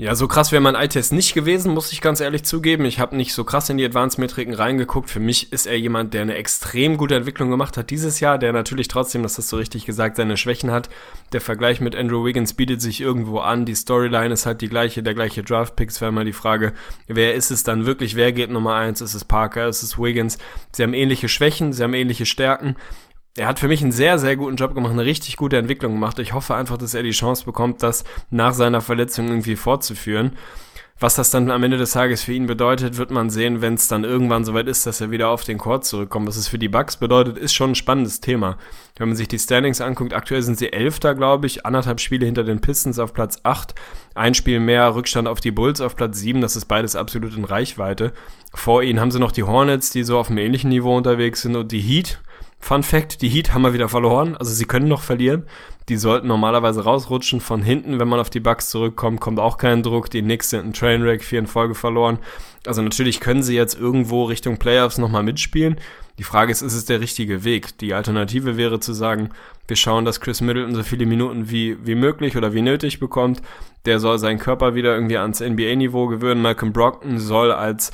[0.00, 2.86] Ja, so krass wäre mein Eye-Test nicht gewesen, muss ich ganz ehrlich zugeben.
[2.86, 5.10] Ich habe nicht so krass in die Advanced-Metriken reingeguckt.
[5.10, 8.54] Für mich ist er jemand, der eine extrem gute Entwicklung gemacht hat dieses Jahr, der
[8.54, 10.88] natürlich trotzdem, das hast du richtig gesagt, seine Schwächen hat.
[11.34, 13.66] Der Vergleich mit Andrew Wiggins bietet sich irgendwo an.
[13.66, 16.00] Die Storyline ist halt die gleiche, der gleiche Draft-Picks.
[16.00, 16.72] Wäre mal die Frage,
[17.06, 18.16] wer ist es dann wirklich?
[18.16, 19.02] Wer geht Nummer eins?
[19.02, 19.68] Ist es Parker?
[19.68, 20.38] Ist es Wiggins?
[20.72, 22.74] Sie haben ähnliche Schwächen, sie haben ähnliche Stärken
[23.36, 26.18] er hat für mich einen sehr, sehr guten Job gemacht, eine richtig gute Entwicklung gemacht.
[26.18, 30.36] Ich hoffe einfach, dass er die Chance bekommt, das nach seiner Verletzung irgendwie fortzuführen.
[31.02, 33.88] Was das dann am Ende des Tages für ihn bedeutet, wird man sehen, wenn es
[33.88, 36.28] dann irgendwann soweit ist, dass er wieder auf den Court zurückkommt.
[36.28, 38.58] Was es für die Bucks bedeutet, ist schon ein spannendes Thema.
[38.98, 42.44] Wenn man sich die Standings anguckt, aktuell sind sie Elfter, glaube ich, anderthalb Spiele hinter
[42.44, 43.74] den Pistons auf Platz 8,
[44.14, 47.46] ein Spiel mehr Rückstand auf die Bulls auf Platz 7, das ist beides absolut in
[47.46, 48.12] Reichweite.
[48.52, 51.56] Vor ihnen haben sie noch die Hornets, die so auf einem ähnlichen Niveau unterwegs sind
[51.56, 52.20] und die Heat,
[52.60, 55.44] Fun Fact, die Heat haben wir wieder verloren, also sie können noch verlieren.
[55.88, 59.82] Die sollten normalerweise rausrutschen von hinten, wenn man auf die Bucks zurückkommt, kommt auch kein
[59.82, 60.08] Druck.
[60.10, 62.18] Die Knicks sind ein Trainwreck, vier in Folge verloren.
[62.66, 65.80] Also natürlich können sie jetzt irgendwo Richtung Playoffs nochmal mitspielen.
[66.18, 67.78] Die Frage ist, ist es der richtige Weg?
[67.78, 69.30] Die Alternative wäre zu sagen,
[69.66, 73.40] wir schauen, dass Chris Middleton so viele Minuten wie, wie möglich oder wie nötig bekommt.
[73.86, 76.42] Der soll seinen Körper wieder irgendwie ans NBA-Niveau gewöhnen.
[76.42, 77.90] Malcolm Brockton soll als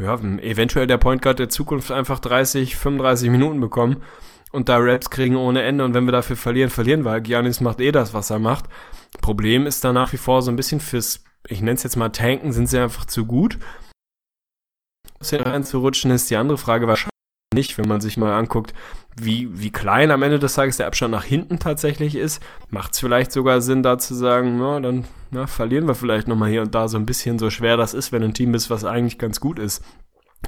[0.00, 4.02] ja, eventuell der Point Guard der Zukunft einfach 30, 35 Minuten bekommen
[4.50, 7.20] und da Raps kriegen ohne Ende und wenn wir dafür verlieren, verlieren wir.
[7.20, 8.64] Giannis macht eh das, was er macht.
[9.20, 12.08] Problem ist da nach wie vor so ein bisschen fürs, ich nenne es jetzt mal
[12.08, 13.58] Tanken, sind sie einfach zu gut.
[15.22, 17.10] Reinzurutschen ist die andere Frage wahrscheinlich
[17.54, 18.74] nicht, wenn man sich mal anguckt,
[19.18, 23.00] wie, wie klein am Ende des Tages der Abstand nach hinten tatsächlich ist, macht es
[23.00, 26.74] vielleicht sogar Sinn, da zu sagen, na, dann na, verlieren wir vielleicht nochmal hier und
[26.74, 29.40] da so ein bisschen, so schwer das ist, wenn ein Team ist, was eigentlich ganz
[29.40, 29.84] gut ist.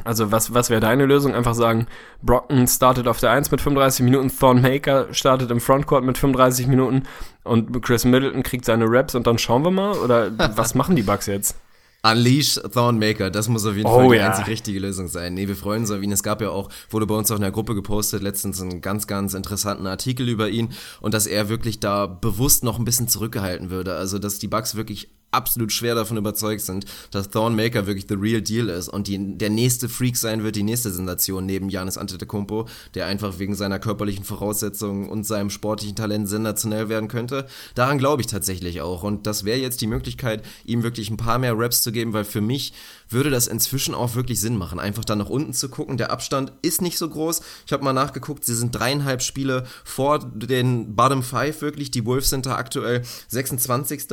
[0.04, 1.34] Also was, was wäre deine Lösung?
[1.34, 1.86] Einfach sagen,
[2.22, 6.66] Brockton startet auf der 1 mit 35 Minuten, Thorn Maker startet im Frontcourt mit 35
[6.66, 7.02] Minuten
[7.44, 9.92] und Chris Middleton kriegt seine Raps und dann schauen wir mal?
[9.92, 11.56] Oder was machen die Bugs jetzt?
[12.04, 14.30] Unleash Thornmaker, das muss auf jeden oh, Fall die ja.
[14.30, 15.34] einzig richtige Lösung sein.
[15.34, 16.10] Nee, wir freuen uns auf ihn.
[16.10, 19.06] Es gab ja auch, wurde bei uns auch in der Gruppe gepostet, letztens einen ganz,
[19.06, 23.70] ganz interessanten Artikel über ihn und dass er wirklich da bewusst noch ein bisschen zurückgehalten
[23.70, 23.94] würde.
[23.94, 28.42] Also, dass die Bugs wirklich absolut schwer davon überzeugt sind, dass Thornmaker wirklich the real
[28.42, 32.66] deal ist und die, der nächste Freak sein wird, die nächste Sensation neben Janis Antetokounmpo,
[32.94, 37.46] der einfach wegen seiner körperlichen Voraussetzungen und seinem sportlichen Talent sensationell werden könnte.
[37.74, 41.38] Daran glaube ich tatsächlich auch und das wäre jetzt die Möglichkeit, ihm wirklich ein paar
[41.38, 42.72] mehr Raps zu geben, weil für mich
[43.12, 45.98] würde das inzwischen auch wirklich Sinn machen, einfach da nach unten zu gucken.
[45.98, 47.42] Der Abstand ist nicht so groß.
[47.66, 51.92] Ich habe mal nachgeguckt, sie sind dreieinhalb Spiele vor den Bottom Five wirklich.
[51.92, 54.08] Die Wolves sind da aktuell 26.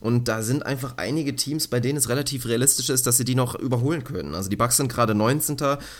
[0.00, 3.24] und da sind sind einfach einige Teams, bei denen es relativ realistisch ist, dass sie
[3.24, 4.34] die noch überholen können.
[4.34, 5.56] Also die Bucks sind gerade 19.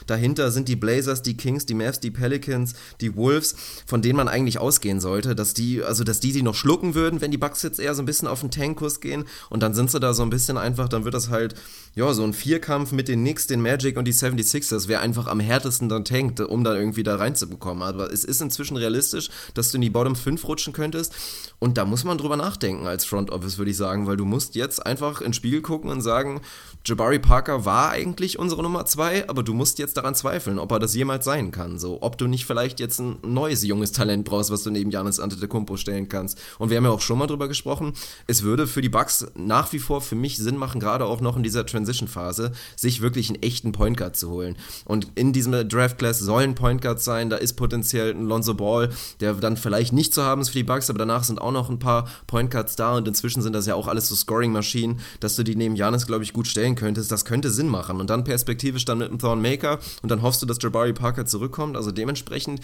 [0.06, 3.54] Dahinter sind die Blazers, die Kings, die Mavs, die Pelicans, die Wolves,
[3.86, 7.22] von denen man eigentlich ausgehen sollte, dass die, also dass die sie noch schlucken würden,
[7.22, 9.24] wenn die Bucks jetzt eher so ein bisschen auf den Tankkurs gehen.
[9.48, 11.54] Und dann sind sie da so ein bisschen einfach, dann wird das halt,
[11.94, 15.38] ja, so ein Vierkampf mit den Knicks, den Magic und die 76ers, wer einfach am
[15.38, 17.84] härtesten dann tankt, um dann irgendwie da reinzubekommen.
[17.84, 21.14] Aber es ist inzwischen realistisch, dass du in die Bottom 5 rutschen könntest.
[21.60, 24.56] Und da muss man drüber nachdenken als Front Office, würde ich sagen, weil du musst
[24.56, 26.40] jetzt einfach ins Spiegel gucken und sagen,
[26.84, 30.80] Jabari Parker war eigentlich unsere Nummer 2, aber du musst jetzt daran zweifeln, ob er
[30.80, 31.78] das jemals sein kann.
[31.78, 35.20] So, ob du nicht vielleicht jetzt ein neues junges Talent brauchst, was du neben Janis
[35.20, 36.40] Antetokounmpo stellen kannst.
[36.58, 37.92] Und wir haben ja auch schon mal drüber gesprochen,
[38.26, 41.36] es würde für die Bucks nach wie vor für mich Sinn machen, gerade auch noch
[41.36, 42.31] in dieser Transition-Phase,
[42.76, 44.56] sich wirklich einen echten Point Guard zu holen.
[44.84, 48.90] Und in diesem Draft Class sollen Point Guards sein, da ist potenziell ein Lonzo Ball,
[49.20, 51.70] der dann vielleicht nicht zu haben ist für die Bucks, aber danach sind auch noch
[51.70, 55.36] ein paar Point Guards da und inzwischen sind das ja auch alles so Scoring-Maschinen, dass
[55.36, 57.10] du die neben Janis, glaube ich, gut stellen könntest.
[57.10, 58.00] Das könnte Sinn machen.
[58.00, 61.26] Und dann perspektivisch dann mit einem Thorn Maker und dann hoffst du, dass Jabari Parker
[61.26, 61.76] zurückkommt.
[61.76, 62.60] Also dementsprechend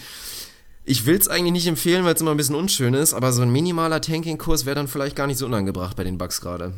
[0.85, 3.43] ich will es eigentlich nicht empfehlen, weil es immer ein bisschen unschön ist, aber so
[3.43, 6.73] ein minimaler Tanking-Kurs wäre dann vielleicht gar nicht so unangebracht bei den Bugs gerade.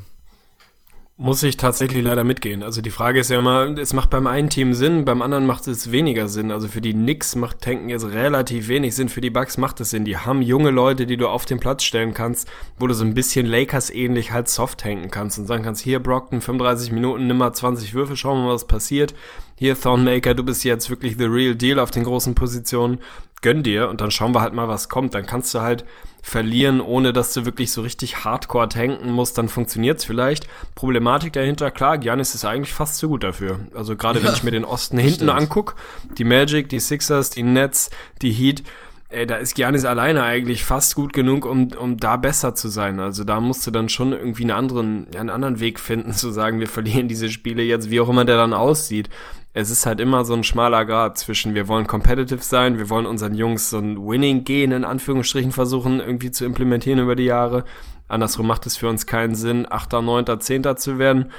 [1.24, 2.64] Muss ich tatsächlich leider mitgehen.
[2.64, 5.68] Also die Frage ist ja immer, es macht beim einen Team Sinn, beim anderen macht
[5.68, 6.50] es weniger Sinn.
[6.50, 9.92] Also für die Knicks macht Tanken jetzt relativ wenig Sinn, für die Bucks macht es
[9.92, 10.04] Sinn.
[10.04, 12.50] Die haben junge Leute, die du auf den Platz stellen kannst,
[12.80, 16.00] wo du so ein bisschen Lakers ähnlich halt soft tanken kannst und sagen kannst, hier
[16.00, 19.14] Brockton, 35 Minuten, nimm mal 20 Würfe, schauen wir mal, was passiert.
[19.60, 22.98] Hier Thornmaker, du bist jetzt wirklich the real deal auf den großen Positionen.
[23.44, 25.14] Gönn dir und dann schauen wir halt mal, was kommt.
[25.14, 25.86] Dann kannst du halt
[26.22, 30.48] verlieren, ohne dass du wirklich so richtig hardcore tanken musst, dann funktioniert's vielleicht.
[30.76, 33.60] Problematik dahinter, klar, Giannis ist eigentlich fast zu gut dafür.
[33.76, 35.76] Also gerade ja, wenn ich mir den Osten hinten anguck,
[36.18, 37.90] die Magic, die Sixers, die Nets,
[38.22, 38.64] die Heat,
[39.12, 43.00] ey, da ist Giannis alleine eigentlich fast gut genug, um, um da besser zu sein.
[43.00, 46.60] Also da musst du dann schon irgendwie einen anderen, einen anderen Weg finden, zu sagen,
[46.60, 49.10] wir verlieren diese Spiele jetzt, wie auch immer der dann aussieht
[49.54, 53.06] es ist halt immer so ein schmaler Grad zwischen, wir wollen competitive sein, wir wollen
[53.06, 57.66] unseren Jungs so ein Winning-Gehen in Anführungsstrichen versuchen irgendwie zu implementieren über die Jahre.
[58.08, 61.32] Andersrum macht es für uns keinen Sinn, Achter, Neunter, Zehnter zu werden.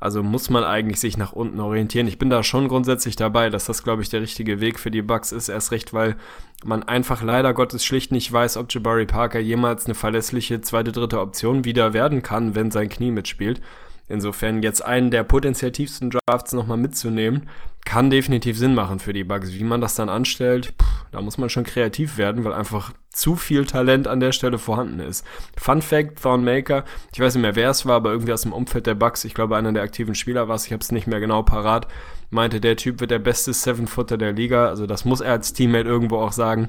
[0.00, 2.06] Also muss man eigentlich sich nach unten orientieren.
[2.06, 5.02] Ich bin da schon grundsätzlich dabei, dass das, glaube ich, der richtige Weg für die
[5.02, 5.48] Bucks ist.
[5.48, 6.16] Erst recht, weil
[6.64, 11.20] man einfach leider Gottes schlicht nicht weiß, ob Jabari Parker jemals eine verlässliche zweite, dritte
[11.20, 13.60] Option wieder werden kann, wenn sein Knie mitspielt.
[14.08, 17.48] Insofern jetzt einen der potenziell tiefsten Drafts nochmal mitzunehmen,
[17.88, 19.54] kann definitiv Sinn machen für die Bugs.
[19.54, 23.34] Wie man das dann anstellt, pff, da muss man schon kreativ werden, weil einfach zu
[23.34, 25.24] viel Talent an der Stelle vorhanden ist.
[25.56, 26.84] Fun Fact, Thornmaker,
[27.14, 29.32] ich weiß nicht mehr, wer es war, aber irgendwie aus dem Umfeld der Bugs, ich
[29.32, 31.88] glaube, einer der aktiven Spieler war es, ich habe es nicht mehr genau parat,
[32.28, 35.88] meinte, der Typ wird der beste Seven-Footer der Liga, also das muss er als Teammate
[35.88, 36.68] irgendwo auch sagen,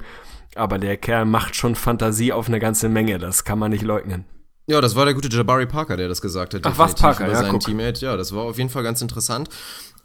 [0.55, 4.23] aber der Kerl macht schon Fantasie auf eine ganze Menge, das kann man nicht leugnen.
[4.69, 6.61] Ja, das war der gute Jabari Parker, der das gesagt hat.
[6.63, 8.05] Ach, was Parker, ja, seinen Teammate.
[8.05, 9.49] Ja, das war auf jeden Fall ganz interessant.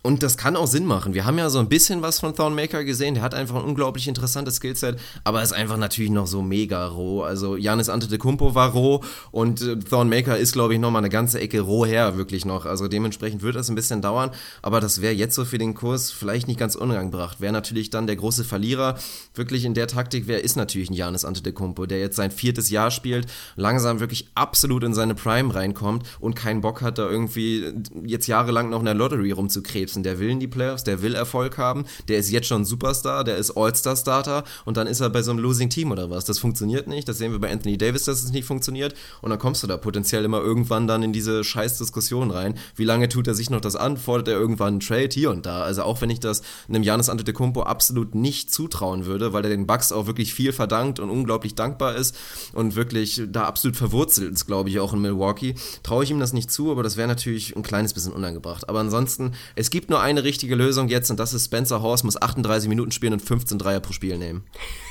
[0.07, 1.14] Und das kann auch Sinn machen.
[1.14, 3.14] Wir haben ja so ein bisschen was von Thornmaker gesehen.
[3.14, 7.22] Der hat einfach ein unglaublich interessantes Skillset, aber ist einfach natürlich noch so mega roh.
[7.22, 9.00] Also Janis Antetokounmpo war roh
[9.30, 12.66] und äh, Thornmaker ist, glaube ich, noch mal eine ganze Ecke roh her, wirklich noch.
[12.66, 14.30] Also dementsprechend wird das ein bisschen dauern,
[14.61, 17.40] aber das wäre jetzt so für den Kurs vielleicht nicht ganz unangebracht.
[17.40, 18.98] Wäre natürlich dann der große Verlierer
[19.34, 22.90] wirklich in der Taktik, wer ist natürlich ein Janis Antetokounmpo, der jetzt sein viertes Jahr
[22.90, 23.26] spielt,
[23.57, 27.72] langsam wirklich absolut in seine Prime reinkommt und keinen Bock hat, da irgendwie
[28.05, 31.14] jetzt jahrelang noch in der Lottery rumzukrebsen Gibson, der will in die Playoffs, der will
[31.14, 35.22] Erfolg haben, der ist jetzt schon Superstar, der ist All-Star-Starter und dann ist er bei
[35.22, 36.24] so einem Losing Team oder was.
[36.24, 39.38] Das funktioniert nicht, das sehen wir bei Anthony Davis, dass es nicht funktioniert und dann
[39.38, 42.59] kommst du da potenziell immer irgendwann dann in diese scheiß Diskussion rein.
[42.76, 43.97] Wie lange tut er sich noch das an?
[43.97, 45.62] Fordert er irgendwann einen Trade hier und da?
[45.62, 49.66] Also auch wenn ich das einem Janis Antetokounmpo absolut nicht zutrauen würde, weil er den
[49.66, 52.16] Bucks auch wirklich viel verdankt und unglaublich dankbar ist
[52.53, 56.32] und wirklich da absolut verwurzelt ist, glaube ich, auch in Milwaukee, traue ich ihm das
[56.32, 58.68] nicht zu, aber das wäre natürlich ein kleines bisschen unangebracht.
[58.68, 62.05] Aber ansonsten, es gibt gibt nur eine richtige Lösung jetzt und das ist Spencer Horst
[62.05, 64.43] muss 38 Minuten spielen und 15 Dreier pro Spiel nehmen.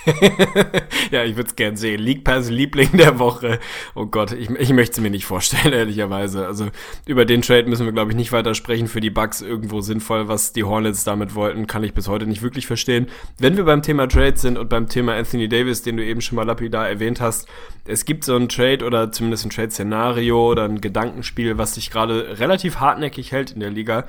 [1.12, 2.00] ja, ich würde es gern sehen.
[2.00, 3.60] League Pass Liebling der Woche.
[3.96, 6.46] Oh Gott, ich, ich möchte es mir nicht vorstellen, ehrlicherweise.
[6.46, 6.68] Also
[7.08, 8.88] über den Trade müssen wir, glaube ich, nicht weiter sprechen.
[8.88, 12.44] Für die Bugs irgendwo sinnvoll, was die Hornets damit wollten, kann ich bis heute nicht
[12.44, 13.08] wirklich verstehen.
[13.40, 16.36] Wenn wir beim Thema Trade sind und beim Thema Anthony Davis, den du eben schon
[16.36, 17.48] mal lapidar erwähnt hast,
[17.86, 22.40] es gibt so ein Trade oder zumindest ein Trade-Szenario oder ein Gedankenspiel, was sich gerade
[22.40, 24.06] relativ hartnäckig hält in der Liga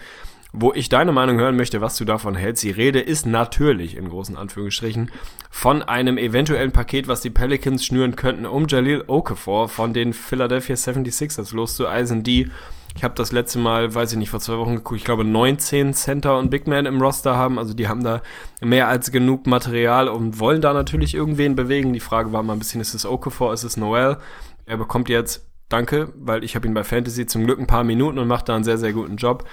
[0.57, 2.63] wo ich deine Meinung hören möchte, was du davon hältst.
[2.63, 5.11] Die Rede ist natürlich, in großen Anführungsstrichen,
[5.51, 10.77] von einem eventuellen Paket, was die Pelicans schnüren könnten, um Jalil Okafor von den Philadelphia
[10.77, 12.51] 76ers loszueisen, die
[12.97, 15.95] ich habe das letzte Mal, weiß ich nicht, vor zwei Wochen geguckt, ich glaube 19
[15.95, 17.59] Center und Big Man im Roster haben.
[17.59, 18.23] Also die haben da
[18.61, 21.93] mehr als genug Material und wollen da natürlich irgendwen bewegen.
[21.93, 24.19] Die Frage war mal ein bisschen, ist es Okafor, ist es Noel?
[24.65, 28.21] Er bekommt jetzt danke, weil ich habe ihn bei Fantasy zum Glück ein paar Minuten
[28.21, 29.45] und macht da einen sehr, sehr guten Job.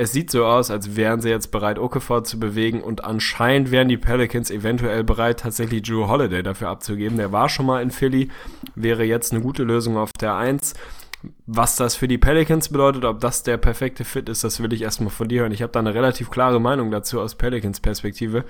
[0.00, 3.88] Es sieht so aus, als wären sie jetzt bereit, Okafor zu bewegen und anscheinend wären
[3.88, 7.18] die Pelicans eventuell bereit, tatsächlich Drew Holiday dafür abzugeben.
[7.18, 8.28] Der war schon mal in Philly,
[8.76, 10.74] wäre jetzt eine gute Lösung auf der 1.
[11.46, 14.82] Was das für die Pelicans bedeutet, ob das der perfekte Fit ist, das will ich
[14.82, 15.52] erstmal von dir hören.
[15.52, 18.44] Ich habe da eine relativ klare Meinung dazu aus Pelicans Perspektive.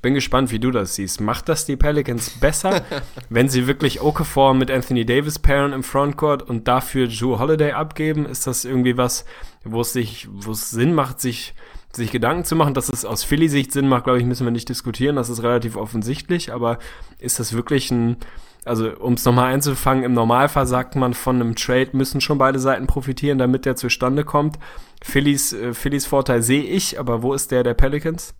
[0.00, 1.20] Bin gespannt, wie du das siehst.
[1.20, 2.82] Macht das die Pelicans besser,
[3.28, 8.24] wenn sie wirklich Okafor mit Anthony Davis pairen im Frontcourt und dafür Drew Holiday abgeben?
[8.24, 9.26] Ist das irgendwie was,
[9.62, 11.54] wo es sich, wo es Sinn macht, sich
[11.96, 14.68] sich Gedanken zu machen, dass es aus Philly-Sicht Sinn macht, glaube ich, müssen wir nicht
[14.68, 15.16] diskutieren.
[15.16, 16.52] Das ist relativ offensichtlich.
[16.52, 16.78] Aber
[17.18, 18.16] ist das wirklich ein
[18.64, 22.58] also um es nochmal einzufangen, im Normalfall sagt man, von einem Trade müssen schon beide
[22.58, 24.58] Seiten profitieren, damit der zustande kommt.
[25.02, 28.34] Phillies, äh, Phillies Vorteil sehe ich, aber wo ist der der Pelicans?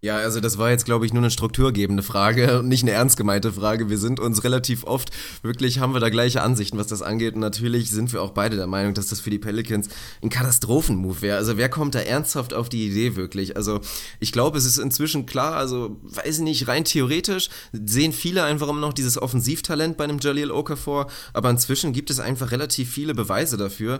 [0.00, 3.16] Ja, also das war jetzt, glaube ich, nur eine strukturgebende Frage und nicht eine ernst
[3.16, 3.90] gemeinte Frage.
[3.90, 5.10] Wir sind uns relativ oft,
[5.42, 7.34] wirklich haben wir da gleiche Ansichten, was das angeht.
[7.34, 9.88] Und natürlich sind wir auch beide der Meinung, dass das für die Pelicans
[10.22, 11.36] ein Katastrophenmove wäre.
[11.36, 13.56] Also wer kommt da ernsthaft auf die Idee wirklich?
[13.56, 13.80] Also
[14.20, 18.68] ich glaube, es ist inzwischen klar, also weiß ich nicht, rein theoretisch sehen viele einfach
[18.68, 21.08] immer noch dieses Offensivtalent bei einem Jalil Okafor.
[21.32, 23.98] Aber inzwischen gibt es einfach relativ viele Beweise dafür,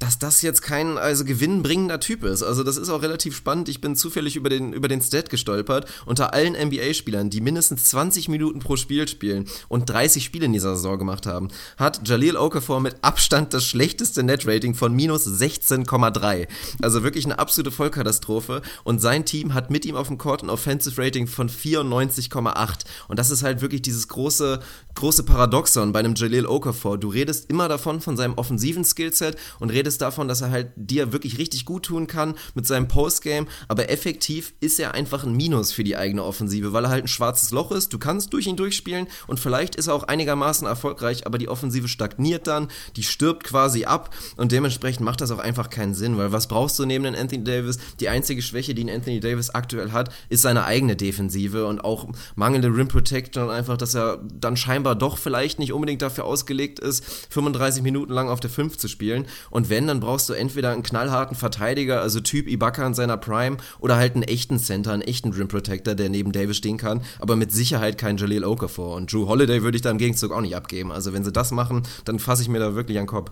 [0.00, 2.42] dass das jetzt kein also gewinnbringender Typ ist.
[2.42, 3.68] Also das ist auch relativ spannend.
[3.68, 5.86] Ich bin zufällig über den über den Stat gestolpert.
[6.06, 10.74] Unter allen NBA-Spielern, die mindestens 20 Minuten pro Spiel spielen und 30 Spiele in dieser
[10.74, 16.48] Saison gemacht haben, hat Jalil Okafor mit Abstand das schlechteste Net-Rating von minus 16,3.
[16.80, 18.62] Also wirklich eine absolute Vollkatastrophe.
[18.84, 22.84] Und sein Team hat mit ihm auf dem Court ein Offensive Rating von 94,8.
[23.08, 24.60] Und das ist halt wirklich dieses große
[24.94, 26.98] große Paradoxon bei einem Jalil Okafor.
[26.98, 30.68] Du redest immer davon von seinem offensiven Skillset und redest redest davon, dass er halt
[30.76, 35.34] dir wirklich richtig gut tun kann mit seinem Postgame, aber effektiv ist er einfach ein
[35.34, 37.92] Minus für die eigene Offensive, weil er halt ein schwarzes Loch ist.
[37.92, 41.88] Du kannst durch ihn durchspielen und vielleicht ist er auch einigermaßen erfolgreich, aber die Offensive
[41.88, 46.30] stagniert dann, die stirbt quasi ab und dementsprechend macht das auch einfach keinen Sinn, weil
[46.32, 47.78] was brauchst du neben den Anthony Davis?
[47.98, 52.68] Die einzige Schwäche, die Anthony Davis aktuell hat, ist seine eigene Defensive und auch mangelnde
[52.68, 57.04] Rim Protection und einfach, dass er dann scheinbar doch vielleicht nicht unbedingt dafür ausgelegt ist,
[57.30, 60.72] 35 Minuten lang auf der 5 zu spielen und wenn wenn, dann brauchst du entweder
[60.72, 65.00] einen knallharten Verteidiger, also Typ Ibaka in seiner Prime, oder halt einen echten Center, einen
[65.00, 68.94] echten Rim Protector, der neben Davis stehen kann, aber mit Sicherheit kein Jaleel Okafor.
[68.96, 70.92] Und Drew Holiday würde ich da im Gegenzug auch nicht abgeben.
[70.92, 73.30] Also wenn sie das machen, dann fasse ich mir da wirklich an den Kopf.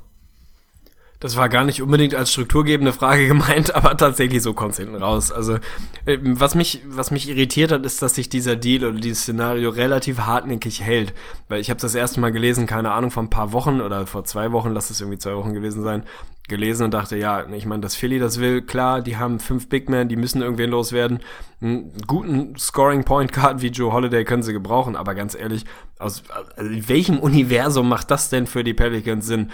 [1.21, 4.95] Das war gar nicht unbedingt als strukturgebende Frage gemeint, aber tatsächlich so kommt es hinten
[4.95, 5.33] raus.
[5.33, 5.59] Also,
[6.07, 9.71] ähm, was mich, was mich irritiert hat, ist, dass sich dieser Deal oder dieses Szenario
[9.71, 11.13] relativ hartnäckig hält.
[11.49, 14.25] Weil ich habe das erste Mal gelesen, keine Ahnung, vor ein paar Wochen oder vor
[14.25, 16.05] zwei Wochen, lass es irgendwie zwei Wochen gewesen sein,
[16.49, 19.89] gelesen und dachte, ja, ich meine, dass Philly das will, klar, die haben fünf Big
[19.89, 21.19] Men, die müssen irgendwen loswerden.
[21.61, 25.65] Einen guten Scoring Point Guard wie Joe Holiday können sie gebrauchen, aber ganz ehrlich,
[25.99, 29.51] aus also in welchem Universum macht das denn für die Pelicans Sinn?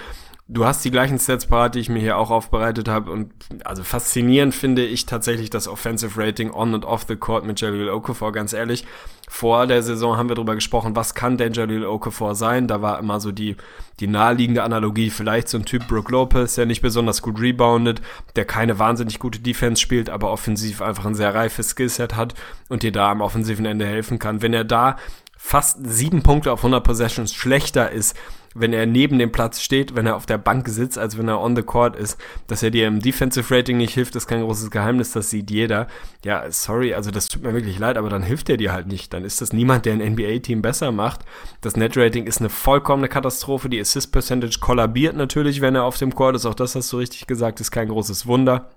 [0.47, 3.11] Du hast die gleichen Sets parat, die ich mir hier auch aufbereitet habe.
[3.11, 3.33] Und
[3.65, 7.89] also faszinierend finde ich tatsächlich das Offensive Rating on und off the court mit Jalil
[7.89, 8.85] Okafor, ganz ehrlich.
[9.27, 12.69] Vor der Saison haben wir darüber gesprochen, was kann denn Jalil Okafor sein?
[12.69, 13.57] Da war immer so die,
[14.01, 18.03] die naheliegende Analogie, vielleicht so ein Typ Brook Lopez, der nicht besonders gut reboundet,
[18.37, 22.35] der keine wahnsinnig gute Defense spielt, aber offensiv einfach ein sehr reifes Skillset hat
[22.69, 24.43] und dir da am offensiven Ende helfen kann.
[24.43, 24.97] Wenn er da
[25.39, 28.15] fast sieben Punkte auf 100 Possessions schlechter ist,
[28.55, 31.41] wenn er neben dem Platz steht, wenn er auf der Bank sitzt, als wenn er
[31.41, 32.19] on the court ist.
[32.47, 35.89] Dass er dir im Defensive Rating nicht hilft, ist kein großes Geheimnis, das sieht jeder.
[36.25, 39.13] Ja, sorry, also das tut mir wirklich leid, aber dann hilft er dir halt nicht.
[39.13, 41.21] Dann ist das niemand, der ein NBA-Team besser macht.
[41.61, 43.69] Das Net-Rating ist eine vollkommene Katastrophe.
[43.69, 46.47] Die Assist-Percentage kollabiert natürlich, wenn er auf dem Court ist.
[46.47, 48.71] Auch das hast du richtig gesagt, ist kein großes Wunder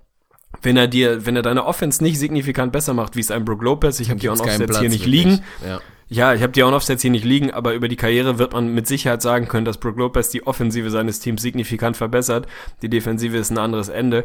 [0.62, 3.62] wenn er dir, wenn er deine Offense nicht signifikant besser macht, wie es ein Brook
[3.62, 5.24] Lopez, ich habe die On-Offsets hier nicht wirklich.
[5.24, 5.80] liegen, ja.
[6.10, 8.86] Ja, ich habe die On-Offsets hier nicht liegen, aber über die Karriere wird man mit
[8.86, 12.46] Sicherheit sagen können, dass Brook Lopez die Offensive seines Teams signifikant verbessert.
[12.80, 14.24] Die Defensive ist ein anderes Ende.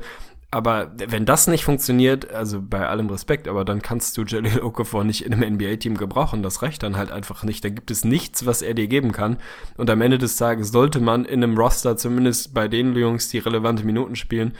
[0.50, 5.04] Aber wenn das nicht funktioniert, also bei allem Respekt, aber dann kannst du Jalil Okafor
[5.04, 6.44] nicht in einem NBA-Team gebrauchen.
[6.44, 7.66] Das reicht dann halt einfach nicht.
[7.66, 9.38] Da gibt es nichts, was er dir geben kann.
[9.78, 13.40] Und am Ende des Tages sollte man in einem Roster, zumindest bei den Jungs, die
[13.40, 14.54] relevante Minuten spielen,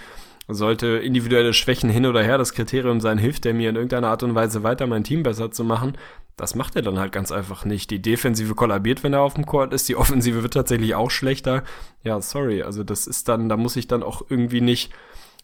[0.48, 4.24] sollte individuelle Schwächen hin oder her das Kriterium sein, hilft er mir in irgendeiner Art
[4.24, 5.98] und Weise weiter, mein Team besser zu machen,
[6.36, 7.92] das macht er dann halt ganz einfach nicht.
[7.92, 9.88] Die Defensive kollabiert, wenn er auf dem Court ist.
[9.88, 11.64] Die Offensive wird tatsächlich auch schlechter.
[12.04, 12.64] Ja, sorry.
[12.64, 14.92] Also das ist dann, da muss ich dann auch irgendwie nicht,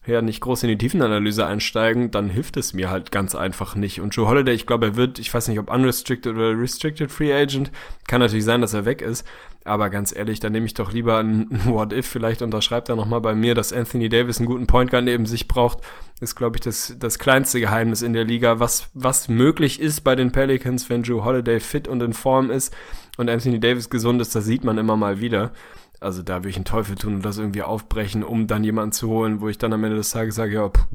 [0.09, 2.11] ja, nicht groß in die Tiefenanalyse einsteigen.
[2.11, 4.01] Dann hilft es mir halt ganz einfach nicht.
[4.01, 7.33] Und Joe Holiday, ich glaube, er wird, ich weiß nicht, ob unrestricted oder restricted Free
[7.33, 7.71] Agent.
[8.07, 9.25] Kann natürlich sein, dass er weg ist.
[9.65, 13.21] Aber ganz ehrlich, dann nehme ich doch lieber ein, What If, vielleicht unterschreibt er nochmal
[13.21, 15.79] bei mir, dass Anthony Davis einen guten Point Guard neben sich braucht.
[16.21, 20.15] Ist, glaube ich, das, das kleinste Geheimnis in der Liga, was, was möglich ist bei
[20.15, 22.75] den Pelicans, wenn Drew Holiday fit und in Form ist
[23.17, 25.51] und Anthony Davis gesund ist, das sieht man immer mal wieder.
[25.99, 29.09] Also da würde ich einen Teufel tun und das irgendwie aufbrechen, um dann jemanden zu
[29.09, 30.85] holen, wo ich dann am Ende des Tages sage, ja, puh,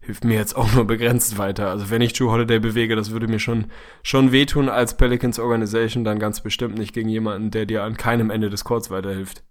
[0.00, 1.68] hilft mir jetzt auch nur begrenzt weiter.
[1.68, 3.66] Also wenn ich Drew Holiday bewege, das würde mir schon,
[4.02, 8.30] schon wehtun als Pelicans Organization, dann ganz bestimmt nicht gegen jemanden, der dir an keinem
[8.30, 9.44] Ende des Courts weiterhilft.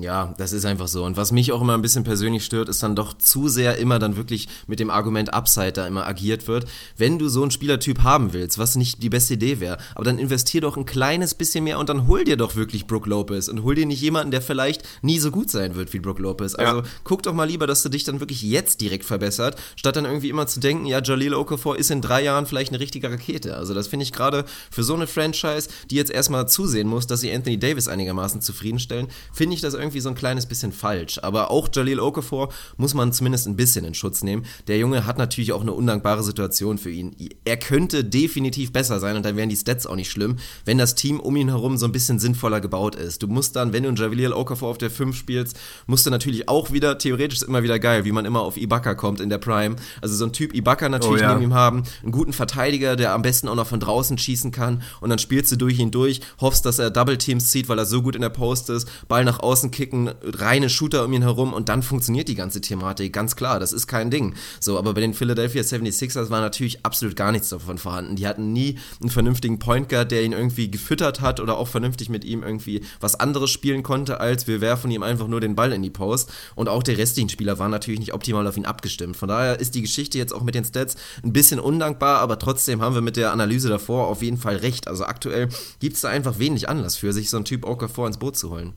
[0.00, 1.04] Ja, das ist einfach so.
[1.04, 3.98] Und was mich auch immer ein bisschen persönlich stört, ist dann doch zu sehr immer
[3.98, 6.66] dann wirklich mit dem Argument Upside da immer agiert wird.
[6.96, 10.18] Wenn du so einen Spielertyp haben willst, was nicht die beste Idee wäre, aber dann
[10.18, 13.62] investier doch ein kleines bisschen mehr und dann hol dir doch wirklich Brook Lopez und
[13.62, 16.54] hol dir nicht jemanden, der vielleicht nie so gut sein wird wie Brook Lopez.
[16.54, 16.84] Also ja.
[17.04, 20.30] guck doch mal lieber, dass du dich dann wirklich jetzt direkt verbessert, statt dann irgendwie
[20.30, 23.56] immer zu denken, ja, Jalil Okafor ist in drei Jahren vielleicht eine richtige Rakete.
[23.56, 27.20] Also das finde ich gerade für so eine Franchise, die jetzt erstmal zusehen muss, dass
[27.20, 31.18] sie Anthony Davis einigermaßen zufriedenstellen, finde ich das irgendwie irgendwie so ein kleines bisschen falsch.
[31.22, 34.44] Aber auch Jalil Okafor muss man zumindest ein bisschen in Schutz nehmen.
[34.68, 37.16] Der Junge hat natürlich auch eine undankbare Situation für ihn.
[37.44, 40.94] Er könnte definitiv besser sein und dann wären die Stats auch nicht schlimm, wenn das
[40.94, 43.22] Team um ihn herum so ein bisschen sinnvoller gebaut ist.
[43.22, 46.72] Du musst dann, wenn du Jalil Okafor auf der 5 spielst, musst du natürlich auch
[46.72, 49.76] wieder, theoretisch ist immer wieder geil, wie man immer auf Ibaka kommt in der Prime.
[50.00, 51.34] Also so ein Typ Ibaka natürlich oh, ja.
[51.34, 54.82] neben ihm haben, einen guten Verteidiger, der am besten auch noch von draußen schießen kann
[55.00, 57.86] und dann spielst du durch ihn durch, hoffst, dass er Double Teams zieht, weil er
[57.86, 61.54] so gut in der Post ist, Ball nach außen kicken, reine Shooter um ihn herum
[61.54, 63.14] und dann funktioniert die ganze Thematik.
[63.14, 64.34] Ganz klar, das ist kein Ding.
[64.60, 68.14] So, aber bei den Philadelphia 76ers war natürlich absolut gar nichts davon vorhanden.
[68.14, 72.10] Die hatten nie einen vernünftigen Point Guard, der ihn irgendwie gefüttert hat oder auch vernünftig
[72.10, 75.72] mit ihm irgendwie was anderes spielen konnte, als wir werfen ihm einfach nur den Ball
[75.72, 76.30] in die Post.
[76.56, 79.16] Und auch die restlichen Spieler waren natürlich nicht optimal auf ihn abgestimmt.
[79.16, 82.82] Von daher ist die Geschichte jetzt auch mit den Stats ein bisschen undankbar, aber trotzdem
[82.82, 84.88] haben wir mit der Analyse davor auf jeden Fall recht.
[84.88, 88.18] Also aktuell gibt es da einfach wenig Anlass für, sich so einen Typ Okafor ins
[88.18, 88.74] Boot zu holen.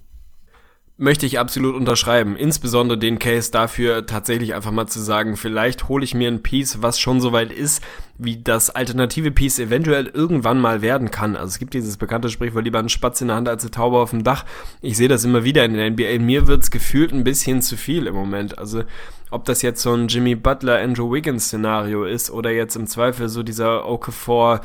[1.04, 2.38] Möchte ich absolut unterschreiben.
[2.38, 6.82] Insbesondere den Case dafür tatsächlich einfach mal zu sagen, vielleicht hole ich mir ein Piece,
[6.82, 7.84] was schon so weit ist,
[8.18, 11.36] wie das alternative Piece eventuell irgendwann mal werden kann.
[11.36, 13.98] Also es gibt dieses bekannte Sprichwort, lieber ein Spatz in der Hand als eine Taube
[13.98, 14.46] auf dem Dach.
[14.80, 16.20] Ich sehe das immer wieder in der NBA.
[16.20, 18.58] Mir wird's gefühlt ein bisschen zu viel im Moment.
[18.58, 18.86] Also
[19.30, 23.28] ob das jetzt so ein Jimmy Butler, Andrew Wiggins Szenario ist oder jetzt im Zweifel
[23.28, 24.62] so dieser Okafor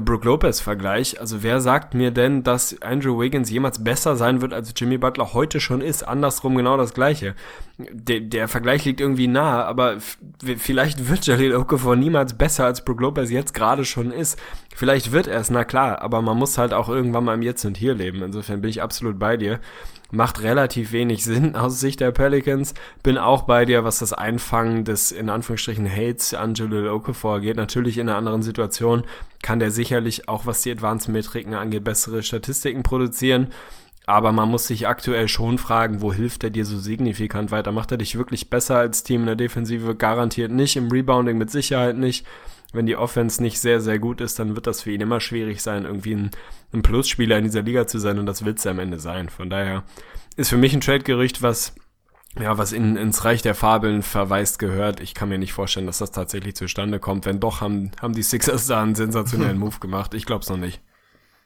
[0.00, 1.20] Brook Lopez-Vergleich.
[1.20, 5.34] Also wer sagt mir denn, dass Andrew Wiggins jemals besser sein wird, als Jimmy Butler
[5.34, 6.02] heute schon ist?
[6.02, 7.34] Andersrum genau das Gleiche.
[7.78, 9.96] Der, der Vergleich liegt irgendwie nahe, aber
[10.56, 14.40] vielleicht wird Jalil Okafor niemals besser, als Brook Lopez jetzt gerade schon ist.
[14.74, 17.64] Vielleicht wird er es, na klar, aber man muss halt auch irgendwann mal im Jetzt
[17.64, 18.22] und Hier leben.
[18.22, 19.60] Insofern bin ich absolut bei dir
[20.12, 22.74] macht relativ wenig Sinn aus Sicht der Pelicans.
[23.02, 27.56] Bin auch bei dir, was das Einfangen des in Anführungsstrichen Hates Angelo Okafor geht.
[27.56, 29.04] Natürlich in einer anderen Situation
[29.42, 33.48] kann der sicherlich auch, was die Advanced Metriken angeht, bessere Statistiken produzieren.
[34.04, 37.72] Aber man muss sich aktuell schon fragen, wo hilft er dir so signifikant weiter?
[37.72, 39.94] Macht er dich wirklich besser als Team in der Defensive?
[39.94, 42.26] Garantiert nicht, im Rebounding mit Sicherheit nicht
[42.72, 45.62] wenn die Offense nicht sehr, sehr gut ist, dann wird das für ihn immer schwierig
[45.62, 46.30] sein, irgendwie ein,
[46.72, 49.28] ein Plusspieler in dieser Liga zu sein und das wird es am Ende sein.
[49.28, 49.84] Von daher
[50.36, 51.74] ist für mich ein Trade-Gerücht, was
[52.40, 55.00] ja, was in, ins Reich der Fabeln verweist gehört.
[55.00, 57.26] Ich kann mir nicht vorstellen, dass das tatsächlich zustande kommt.
[57.26, 60.14] Wenn doch, haben, haben die Sixers da einen sensationellen Move gemacht.
[60.14, 60.80] Ich glaube es noch nicht.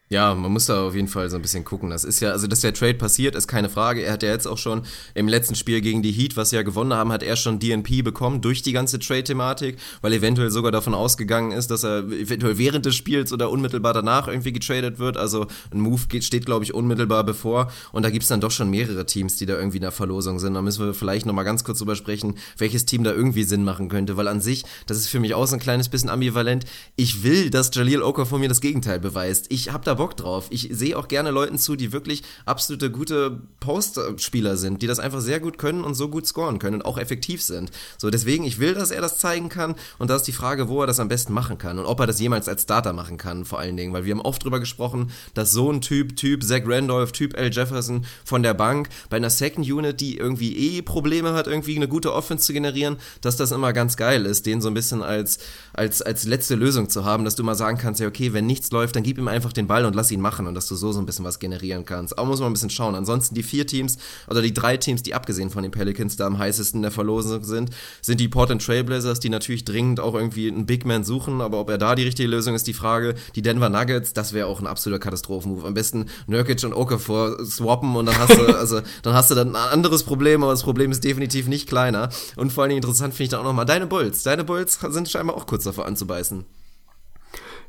[0.09, 1.91] Ja, man muss da auf jeden Fall so ein bisschen gucken.
[1.91, 4.05] Das ist ja, also dass der Trade passiert, ist keine Frage.
[4.05, 4.83] Er hat ja jetzt auch schon
[5.15, 8.05] im letzten Spiel gegen die Heat, was sie ja gewonnen haben, hat er schon DNP
[8.05, 12.87] bekommen durch die ganze Trade-Thematik, weil eventuell sogar davon ausgegangen ist, dass er eventuell während
[12.87, 15.17] des Spiels oder unmittelbar danach irgendwie getradet wird.
[15.17, 17.73] Also ein Move geht, steht, glaube ich, unmittelbar bevor.
[17.91, 20.55] Und da gibt's dann doch schon mehrere Teams, die da irgendwie in der Verlosung sind.
[20.55, 23.89] Da müssen wir vielleicht nochmal ganz kurz drüber sprechen, welches Team da irgendwie Sinn machen
[23.89, 24.17] könnte.
[24.17, 26.65] Weil an sich, das ist für mich auch so ein kleines bisschen ambivalent.
[26.95, 29.47] Ich will, dass Jalil Okafor mir das Gegenteil beweist.
[29.49, 30.47] Ich habe da Bock drauf.
[30.51, 35.21] Ich sehe auch gerne Leuten zu, die wirklich absolute gute Postspieler sind, die das einfach
[35.21, 37.71] sehr gut können und so gut scoren können und auch effektiv sind.
[37.99, 40.81] So, deswegen, ich will, dass er das zeigen kann und da ist die Frage, wo
[40.81, 43.45] er das am besten machen kann und ob er das jemals als Starter machen kann,
[43.45, 46.63] vor allen Dingen, weil wir haben oft drüber gesprochen, dass so ein Typ, Typ Zach
[46.65, 47.51] Randolph, Typ L.
[47.53, 51.89] Jefferson von der Bank bei einer Second Unit, die irgendwie eh Probleme hat, irgendwie eine
[51.89, 55.39] gute Offense zu generieren, dass das immer ganz geil ist, den so ein bisschen als,
[55.73, 58.71] als, als letzte Lösung zu haben, dass du mal sagen kannst, ja, okay, wenn nichts
[58.71, 60.93] läuft, dann gib ihm einfach den Ball und lass ihn machen und dass du so
[60.93, 62.19] so ein bisschen was generieren kannst.
[62.19, 62.95] Aber muss man ein bisschen schauen.
[62.95, 66.39] Ansonsten die vier Teams oder die drei Teams, die abgesehen von den Pelicans da am
[66.39, 67.71] heißesten in der Verlosung sind,
[68.03, 71.71] sind die Portland Trailblazers, die natürlich dringend auch irgendwie einen Big Man suchen, aber ob
[71.71, 73.15] er da die richtige Lösung ist, die Frage.
[73.35, 75.67] Die Denver Nuggets, das wäre auch ein absoluter Katastrophenmove.
[75.67, 79.55] Am besten Nurkic und Okafor swappen und dann hast du, also, dann hast du dann
[79.55, 82.11] ein anderes Problem, aber das Problem ist definitiv nicht kleiner.
[82.37, 84.23] Und vor allen Dingen interessant finde ich dann auch nochmal deine Bulls.
[84.23, 86.45] Deine Bulls sind scheinbar auch kurz davor anzubeißen.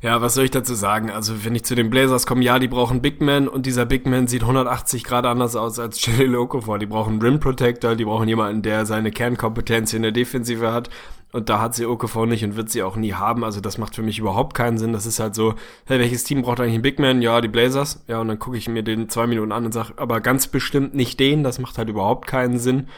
[0.00, 1.10] Ja, was soll ich dazu sagen?
[1.10, 4.06] Also, wenn ich zu den Blazers komme, ja, die brauchen Big Man und dieser Big
[4.06, 6.78] Man sieht 180 Grad anders aus als Jalil Okafor.
[6.78, 10.88] Die brauchen Rim Protector, die brauchen jemanden, der seine Kernkompetenz in der Defensive hat.
[11.30, 13.44] Und da hat sie Okafor nicht und wird sie auch nie haben.
[13.44, 14.92] Also das macht für mich überhaupt keinen Sinn.
[14.92, 15.54] Das ist halt so,
[15.86, 17.20] hey, welches Team braucht eigentlich einen Big Man?
[17.20, 18.02] Ja, die Blazers.
[18.06, 20.94] Ja, und dann gucke ich mir den zwei Minuten an und sage, aber ganz bestimmt
[20.94, 21.42] nicht den.
[21.42, 22.88] Das macht halt überhaupt keinen Sinn.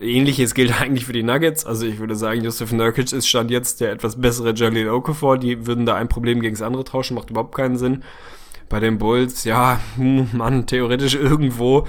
[0.00, 1.64] Ähnliches gilt eigentlich für die Nuggets.
[1.66, 5.38] Also ich würde sagen, Josef Nurkic ist Stand jetzt der etwas bessere Jaleel Okafor.
[5.38, 8.02] Die würden da ein Problem gegen das andere tauschen, macht überhaupt keinen Sinn.
[8.68, 11.86] Bei den Bulls, ja, hm, Mann, theoretisch irgendwo,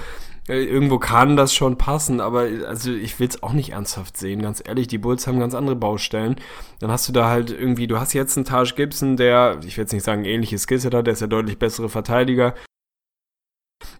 [0.48, 4.42] äh, irgendwo kann das schon passen, aber also ich will es auch nicht ernsthaft sehen,
[4.42, 4.86] ganz ehrlich.
[4.86, 6.36] Die Bulls haben ganz andere Baustellen.
[6.78, 9.82] Dann hast du da halt irgendwie, du hast jetzt einen Taj Gibson, der, ich will
[9.82, 12.54] jetzt nicht sagen ähnliches Skillset hat, der ist ja deutlich bessere Verteidiger.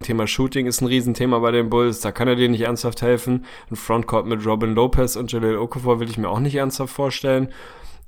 [0.01, 3.45] Thema Shooting ist ein Riesenthema bei den Bulls, da kann er dir nicht ernsthaft helfen.
[3.69, 7.49] Ein Frontcourt mit Robin Lopez und Jaleel Okafor will ich mir auch nicht ernsthaft vorstellen.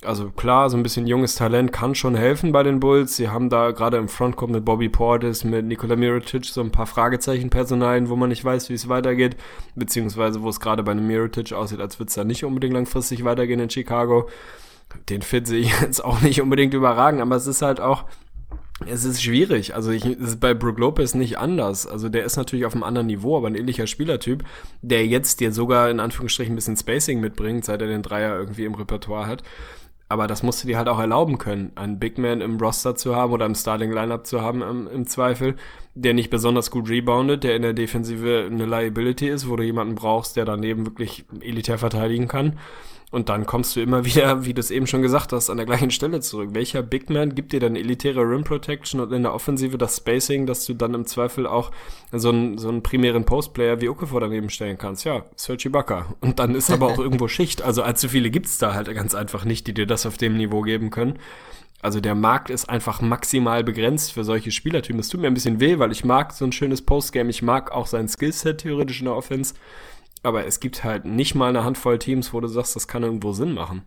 [0.05, 3.17] Also klar, so ein bisschen junges Talent kann schon helfen bei den Bulls.
[3.17, 6.85] Sie haben da gerade im Frontcourt mit Bobby Portis, mit Nikola Mirotic so ein paar
[6.85, 9.35] Fragezeichen-Personalien, wo man nicht weiß, wie es weitergeht.
[9.75, 13.25] Beziehungsweise wo es gerade bei einem Mirotic aussieht, als würde es da nicht unbedingt langfristig
[13.25, 14.29] weitergehen in Chicago.
[15.09, 18.05] Den Fit sehe ich jetzt auch nicht unbedingt überragen, aber es ist halt auch
[18.85, 19.75] es ist schwierig.
[19.75, 21.85] Also ich, es ist bei Brook Lopez nicht anders.
[21.85, 24.43] Also der ist natürlich auf einem anderen Niveau, aber ein ähnlicher Spielertyp,
[24.81, 28.65] der jetzt dir sogar in Anführungsstrichen ein bisschen Spacing mitbringt, seit er den Dreier irgendwie
[28.65, 29.43] im Repertoire hat.
[30.11, 33.15] Aber das musst du dir halt auch erlauben können, einen Big Man im Roster zu
[33.15, 35.55] haben oder im Starting Lineup zu haben im, im Zweifel,
[35.93, 39.93] der nicht besonders gut reboundet, der in der Defensive eine Liability ist, wo du jemanden
[39.93, 42.57] brauchst, der daneben wirklich elitär verteidigen kann.
[43.11, 45.65] Und dann kommst du immer wieder, wie du es eben schon gesagt hast, an der
[45.65, 46.49] gleichen Stelle zurück.
[46.53, 50.45] Welcher Big Man gibt dir dann elitäre Rim Protection und in der Offensive das Spacing,
[50.45, 51.71] dass du dann im Zweifel auch
[52.11, 55.05] so einen, so einen primären Postplayer wie Okafor daneben stellen kannst?
[55.05, 56.13] Ja, Serge Ibaka.
[56.21, 57.61] Und dann ist aber auch irgendwo Schicht.
[57.61, 60.61] Also allzu viele gibt's da halt ganz einfach nicht, die dir das auf dem Niveau
[60.61, 61.19] geben können.
[61.81, 64.99] Also der Markt ist einfach maximal begrenzt für solche Spielertypen.
[64.99, 67.29] Es tut mir ein bisschen weh, weil ich mag so ein schönes Postgame.
[67.29, 69.53] Ich mag auch sein Skillset theoretisch in der Offense.
[70.23, 73.31] Aber es gibt halt nicht mal eine Handvoll Teams, wo du sagst, das kann irgendwo
[73.31, 73.83] Sinn machen.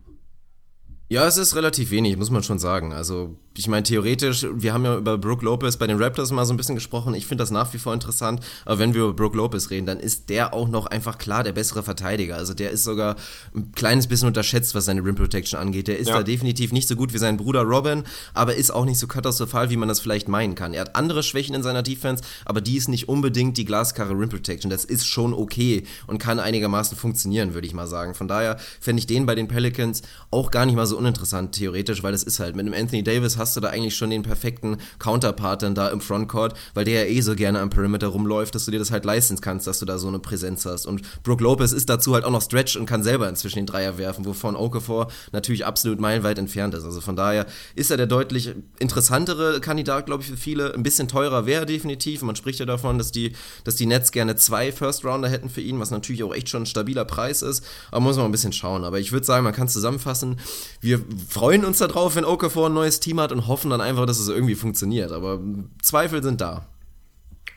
[1.09, 2.93] Ja, es ist relativ wenig, muss man schon sagen.
[2.93, 6.53] Also ich meine, theoretisch, wir haben ja über Brook Lopez bei den Raptors mal so
[6.53, 7.13] ein bisschen gesprochen.
[7.13, 8.39] Ich finde das nach wie vor interessant.
[8.65, 11.51] Aber wenn wir über Brook Lopez reden, dann ist der auch noch einfach klar der
[11.51, 12.35] bessere Verteidiger.
[12.35, 13.15] Also der ist sogar
[13.55, 15.87] ein kleines bisschen unterschätzt, was seine Rim Protection angeht.
[15.87, 16.17] Der ist ja.
[16.17, 18.03] da definitiv nicht so gut wie sein Bruder Robin,
[18.33, 20.73] aber ist auch nicht so katastrophal, wie man das vielleicht meinen kann.
[20.73, 24.29] Er hat andere Schwächen in seiner Defense, aber die ist nicht unbedingt die glaskarre Rim
[24.29, 24.71] Protection.
[24.71, 28.15] Das ist schon okay und kann einigermaßen funktionieren, würde ich mal sagen.
[28.15, 30.01] Von daher fände ich den bei den Pelicans
[30.31, 33.37] auch gar nicht mal so uninteressant, theoretisch, weil es ist halt mit einem Anthony Davis
[33.37, 37.09] hast du da eigentlich schon den perfekten Counterpart dann da im Frontcourt, weil der ja
[37.09, 39.85] eh so gerne am Perimeter rumläuft, dass du dir das halt leisten kannst, dass du
[39.85, 40.85] da so eine Präsenz hast.
[40.85, 43.97] Und Brook Lopez ist dazu halt auch noch Stretch und kann selber inzwischen den Dreier
[43.97, 46.83] werfen, wovon Okafor natürlich absolut meilenweit entfernt ist.
[46.83, 47.45] Also von daher
[47.75, 50.73] ist er der deutlich interessantere Kandidat, glaube ich, für viele.
[50.73, 52.21] Ein bisschen teurer wäre definitiv.
[52.21, 53.33] Man spricht ja davon, dass die,
[53.63, 56.63] dass die Nets gerne zwei First Rounder hätten für ihn, was natürlich auch echt schon
[56.63, 57.63] ein stabiler Preis ist.
[57.91, 58.83] Aber muss man ein bisschen schauen.
[58.83, 60.37] Aber ich würde sagen, man kann zusammenfassen.
[60.83, 60.99] Wir
[61.29, 64.27] freuen uns darauf, wenn Okafor ein neues Team hat und hoffen dann einfach, dass es
[64.27, 65.13] irgendwie funktioniert.
[65.13, 65.39] Aber
[65.81, 66.67] Zweifel sind da.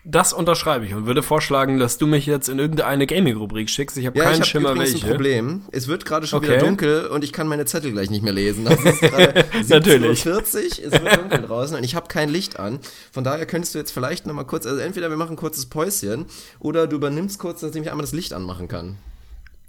[0.05, 3.97] Das unterschreibe ich und würde vorschlagen, dass du mich jetzt in irgendeine Gaming-Rubrik schickst.
[3.97, 5.05] Ich habe ja, keinen ich hab Schimmer welche.
[5.05, 5.63] ein Problem.
[5.73, 6.53] Es wird gerade schon okay.
[6.53, 8.65] wieder dunkel und ich kann meine Zettel gleich nicht mehr lesen.
[8.65, 12.79] Das ist gerade 17.40 Uhr, es wird dunkel draußen und ich habe kein Licht an.
[13.11, 16.27] Von daher könntest du jetzt vielleicht nochmal kurz, also entweder wir machen ein kurzes Päuschen
[16.61, 18.99] oder du übernimmst kurz, dass ich einmal das Licht anmachen kann.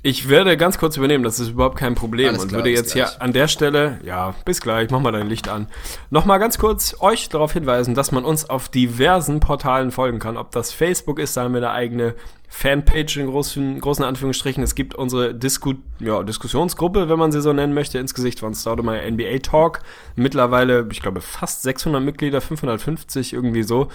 [0.03, 2.30] Ich werde ganz kurz übernehmen, das ist überhaupt kein Problem.
[2.30, 5.28] Alles und klar, würde jetzt hier an der Stelle, ja, bis gleich, mach mal dein
[5.28, 5.68] Licht an.
[6.11, 10.38] Nochmal ganz kurz euch darauf hinweisen, dass man uns auf diversen Portalen folgen kann.
[10.38, 12.15] Ob das Facebook ist, da haben wir eine eigene
[12.48, 14.64] Fanpage in großen, großen Anführungsstrichen.
[14.64, 18.53] Es gibt unsere Disku ja, Diskussionsgruppe, wenn man sie so nennen möchte, ins Gesicht von
[18.53, 19.82] Staudemeyer NBA Talk.
[20.15, 23.90] Mittlerweile, ich glaube, fast 600 Mitglieder, 550 irgendwie so.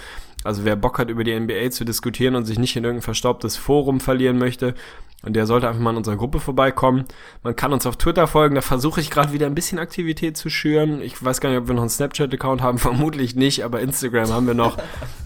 [0.45, 3.57] Also wer Bock hat, über die NBA zu diskutieren und sich nicht in irgendein verstaubtes
[3.57, 4.75] Forum verlieren möchte,
[5.25, 7.05] und der sollte einfach mal in unserer Gruppe vorbeikommen.
[7.45, 10.51] Man kann uns auf Twitter folgen, da versuche ich gerade wieder ein bisschen Aktivität zu
[10.51, 11.01] schüren.
[11.01, 14.47] Ich weiß gar nicht, ob wir noch einen Snapchat-Account haben, vermutlich nicht, aber Instagram haben
[14.49, 14.79] wir noch.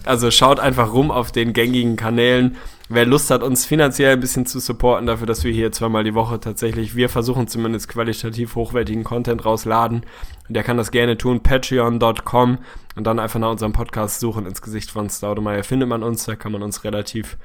[0.05, 2.57] Also schaut einfach rum auf den gängigen Kanälen.
[2.89, 6.13] Wer Lust hat, uns finanziell ein bisschen zu supporten, dafür, dass wir hier zweimal die
[6.13, 10.05] Woche tatsächlich, wir versuchen zumindest qualitativ hochwertigen Content rausladen,
[10.47, 12.59] der kann das gerne tun, patreon.com
[12.95, 16.37] und dann einfach nach unserem Podcast suchen ins Gesicht von Staudemeyer findet man uns, da
[16.37, 17.37] kann man uns relativ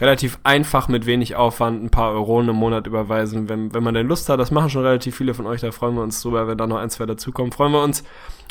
[0.00, 3.48] relativ einfach mit wenig Aufwand ein paar Euronen im Monat überweisen.
[3.48, 5.94] Wenn, wenn man denn Lust hat, das machen schon relativ viele von euch, da freuen
[5.94, 6.48] wir uns drüber.
[6.48, 8.02] Wenn da noch ein, zwei dazukommen, freuen wir uns.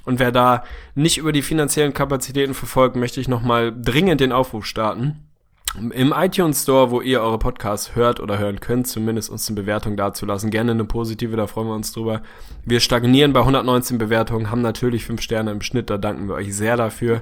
[0.05, 0.63] Und wer da
[0.93, 5.30] nicht über die finanziellen Kapazitäten verfolgt, möchte ich nochmal dringend den Aufruf starten.
[5.75, 9.95] Im iTunes Store, wo ihr eure Podcasts hört oder hören könnt, zumindest uns eine Bewertung
[9.95, 10.49] dazulassen.
[10.49, 12.21] Gerne eine positive, da freuen wir uns drüber.
[12.65, 16.53] Wir stagnieren bei 119 Bewertungen, haben natürlich 5 Sterne im Schnitt, da danken wir euch
[16.55, 17.21] sehr dafür.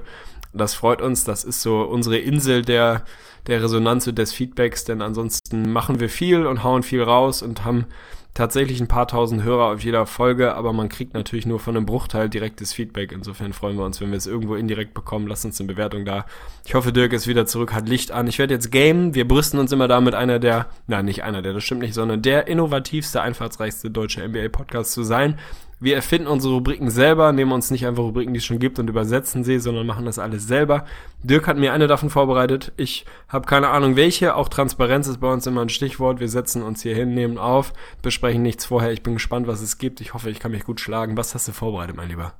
[0.52, 3.04] Das freut uns, das ist so unsere Insel der,
[3.46, 7.64] der Resonanz und des Feedbacks, denn ansonsten machen wir viel und hauen viel raus und
[7.64, 7.86] haben
[8.34, 11.86] tatsächlich ein paar tausend Hörer auf jeder Folge, aber man kriegt natürlich nur von einem
[11.86, 13.12] Bruchteil direktes Feedback.
[13.12, 15.26] Insofern freuen wir uns, wenn wir es irgendwo indirekt bekommen.
[15.26, 16.26] Lasst uns eine Bewertung da.
[16.64, 18.26] Ich hoffe, Dirk ist wieder zurück, hat Licht an.
[18.26, 19.14] Ich werde jetzt gamen.
[19.14, 22.22] Wir brüsten uns immer damit, einer der, nein, nicht einer der, das stimmt nicht, sondern
[22.22, 25.38] der innovativste, einfallsreichste deutsche NBA-Podcast zu sein.
[25.82, 28.90] Wir erfinden unsere Rubriken selber, nehmen uns nicht einfach Rubriken, die es schon gibt und
[28.90, 30.84] übersetzen sie, sondern machen das alles selber.
[31.22, 32.72] Dirk hat mir eine davon vorbereitet.
[32.76, 34.34] Ich habe keine Ahnung welche.
[34.34, 36.20] Auch Transparenz ist bei uns immer ein Stichwort.
[36.20, 38.92] Wir setzen uns hier hin, nehmen auf, besprechen nichts vorher.
[38.92, 40.02] Ich bin gespannt, was es gibt.
[40.02, 41.16] Ich hoffe, ich kann mich gut schlagen.
[41.16, 42.34] Was hast du vorbereitet, mein Lieber?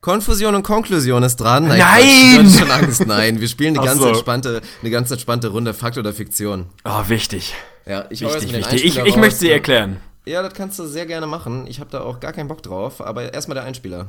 [0.00, 1.68] Konfusion und Konklusion ist dran.
[1.68, 1.78] Nein!
[1.78, 2.46] Nein!
[2.46, 3.06] Ich schon Angst.
[3.06, 4.08] Nein, wir spielen eine ganz so.
[4.08, 6.66] entspannte, eine ganz entspannte Runde Fakt oder Fiktion.
[6.84, 7.54] Oh, wichtig.
[7.86, 8.84] Ja, ich wichtig, wichtig.
[8.84, 9.98] Ich, ich möchte sie erklären.
[10.24, 11.66] Ja, das kannst du sehr gerne machen.
[11.66, 14.06] Ich habe da auch gar keinen Bock drauf, aber erstmal der Einspieler.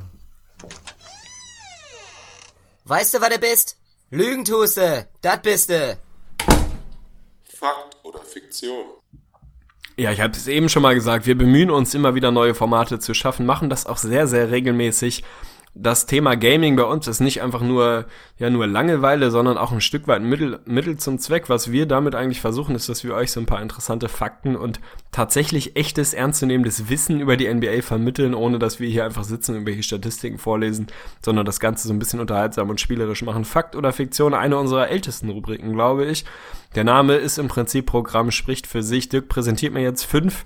[2.86, 3.78] Weißt du, was du bist?
[4.12, 5.98] Lügen tust du, das bist du.
[7.46, 8.86] Fakt oder Fiktion?
[9.96, 13.00] Ja, ich habe es eben schon mal gesagt, wir bemühen uns immer wieder neue Formate
[13.00, 15.24] zu schaffen, machen das auch sehr, sehr regelmäßig
[15.76, 18.06] das Thema Gaming bei uns ist nicht einfach nur,
[18.38, 21.50] ja, nur Langeweile, sondern auch ein Stück weit Mittel, Mittel zum Zweck.
[21.50, 24.80] Was wir damit eigentlich versuchen, ist, dass wir euch so ein paar interessante Fakten und
[25.12, 29.58] tatsächlich echtes, ernstzunehmendes Wissen über die NBA vermitteln, ohne dass wir hier einfach sitzen und
[29.58, 30.88] irgendwelche Statistiken vorlesen,
[31.24, 33.44] sondern das Ganze so ein bisschen unterhaltsam und spielerisch machen.
[33.44, 36.24] Fakt oder Fiktion, eine unserer ältesten Rubriken, glaube ich.
[36.76, 39.10] Der Name ist im Prinzip Programm, spricht für sich.
[39.10, 40.46] Dirk präsentiert mir jetzt fünf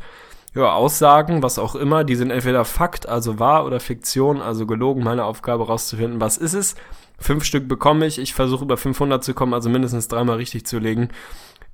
[0.56, 5.04] ja, Aussagen, was auch immer, die sind entweder Fakt, also wahr oder Fiktion, also gelogen.
[5.04, 6.76] Meine Aufgabe rauszufinden, was ist es.
[7.20, 8.20] Fünf Stück bekomme ich.
[8.20, 11.10] Ich versuche über 500 zu kommen, also mindestens dreimal richtig zu legen.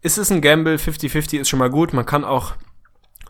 [0.02, 0.76] Ist es ein Gamble?
[0.76, 1.94] 50-50 ist schon mal gut.
[1.94, 2.54] Man kann auch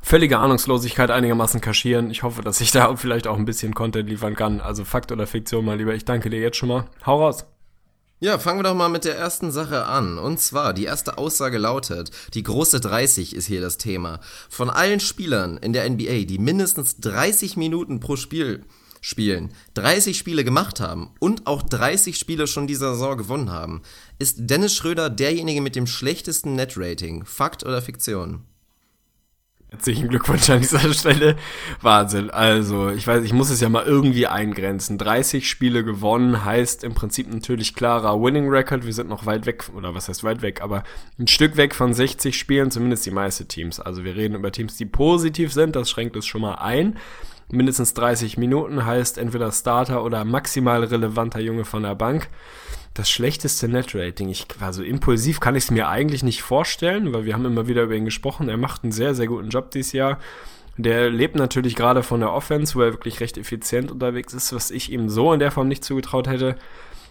[0.02, 2.12] völlige Ahnungslosigkeit einigermaßen kaschieren.
[2.12, 4.60] Ich hoffe, dass ich da vielleicht auch ein bisschen Content liefern kann.
[4.60, 5.94] Also Fakt oder Fiktion, mal lieber.
[5.94, 6.86] Ich danke dir jetzt schon mal.
[7.06, 7.46] Hau raus.
[8.24, 10.18] Ja, fangen wir doch mal mit der ersten Sache an.
[10.18, 14.22] Und zwar, die erste Aussage lautet, die große 30 ist hier das Thema.
[14.50, 18.64] Von allen Spielern in der NBA, die mindestens 30 Minuten pro Spiel
[19.02, 23.82] spielen, 30 Spiele gemacht haben und auch 30 Spiele schon dieser Saison gewonnen haben,
[24.20, 27.26] ist Dennis Schröder derjenige mit dem schlechtesten Net-Rating.
[27.26, 28.46] Fakt oder Fiktion?
[29.74, 31.36] Herzlichen Glückwunsch an dieser Stelle.
[31.82, 32.30] Wahnsinn.
[32.30, 35.00] Also, ich weiß, ich muss es ja mal irgendwie eingrenzen.
[35.00, 38.86] 30 Spiele gewonnen heißt im Prinzip natürlich klarer Winning Record.
[38.86, 40.84] Wir sind noch weit weg, oder was heißt weit weg, aber
[41.18, 43.80] ein Stück weg von 60 Spielen, zumindest die meisten Teams.
[43.80, 47.00] Also wir reden über Teams, die positiv sind, das schränkt es schon mal ein.
[47.50, 52.30] Mindestens 30 Minuten heißt entweder Starter oder maximal relevanter Junge von der Bank
[52.94, 54.30] das schlechteste Net-Rating.
[54.30, 57.84] Ich, also impulsiv kann ich es mir eigentlich nicht vorstellen, weil wir haben immer wieder
[57.84, 58.50] über ihn gesprochen.
[58.50, 60.20] Er macht einen sehr, sehr guten Job dieses Jahr.
[60.78, 64.72] Der lebt natürlich gerade von der Offense, wo er wirklich recht effizient unterwegs ist, was
[64.72, 66.56] ich ihm so in der Form nicht zugetraut hätte.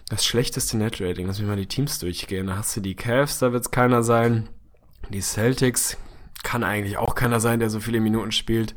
[0.09, 2.47] Das schlechteste Net-Rating, lass mich mal die Teams durchgehen.
[2.47, 4.49] Da hast du die Cavs, da wird es keiner sein.
[5.09, 5.97] Die Celtics
[6.43, 8.75] kann eigentlich auch keiner sein, der so viele Minuten spielt.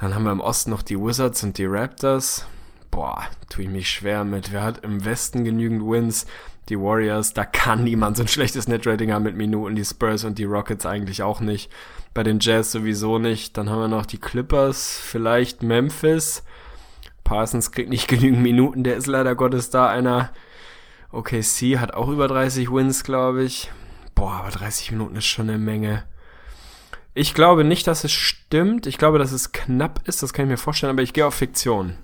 [0.00, 2.46] Dann haben wir im Osten noch die Wizards und die Raptors
[2.90, 4.52] boah, tue ich mich schwer mit.
[4.52, 6.26] Wer hat im Westen genügend Wins?
[6.68, 9.74] Die Warriors, da kann niemand so ein schlechtes Netrating haben mit Minuten.
[9.74, 11.70] Die Spurs und die Rockets eigentlich auch nicht.
[12.14, 13.56] Bei den Jazz sowieso nicht.
[13.56, 16.44] Dann haben wir noch die Clippers, vielleicht Memphis.
[17.24, 20.30] Parsons kriegt nicht genügend Minuten, der ist leider Gottes da einer.
[21.12, 23.70] OKC hat auch über 30 Wins, glaube ich.
[24.14, 26.04] Boah, aber 30 Minuten ist schon eine Menge.
[27.14, 28.86] Ich glaube nicht, dass es stimmt.
[28.86, 31.34] Ich glaube, dass es knapp ist, das kann ich mir vorstellen, aber ich gehe auf
[31.34, 31.96] Fiktion.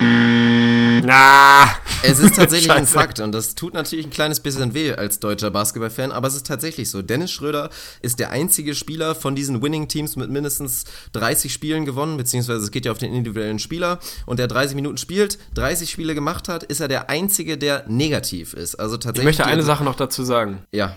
[0.00, 1.68] Na.
[2.02, 5.50] Es ist tatsächlich ein Fakt und das tut natürlich ein kleines bisschen weh als deutscher
[5.50, 7.02] Basketballfan, aber es ist tatsächlich so.
[7.02, 7.70] Dennis Schröder
[8.00, 12.86] ist der einzige Spieler von diesen Winning-Teams mit mindestens 30 Spielen gewonnen, beziehungsweise es geht
[12.86, 16.80] ja auf den individuellen Spieler und der 30 Minuten spielt, 30 Spiele gemacht hat, ist
[16.80, 18.76] er der einzige, der negativ ist.
[18.76, 19.20] Also tatsächlich.
[19.20, 20.62] Ich möchte eine Sache noch dazu sagen.
[20.72, 20.96] Ja.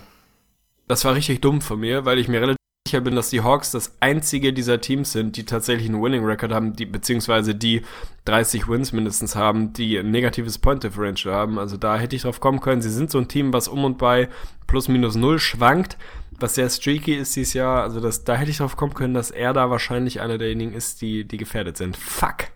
[0.88, 2.63] Das war richtig dumm von mir, weil ich mir relativ
[2.94, 6.52] sicher bin, dass die Hawks das einzige dieser Teams sind, die tatsächlich einen Winning Record
[6.52, 7.82] haben, die, beziehungsweise die
[8.26, 11.58] 30 Wins mindestens haben, die ein negatives Point Differential haben.
[11.58, 12.84] Also da hätte ich drauf kommen können.
[12.84, 14.30] Sie sind so ein Team, was um und bei
[14.68, 15.98] plus minus null schwankt,
[16.40, 17.82] was sehr streaky ist dieses Jahr.
[17.82, 21.02] Also das, da hätte ich drauf kommen können, dass er da wahrscheinlich einer derjenigen ist,
[21.02, 21.98] die, die gefährdet sind.
[21.98, 22.50] Fuck.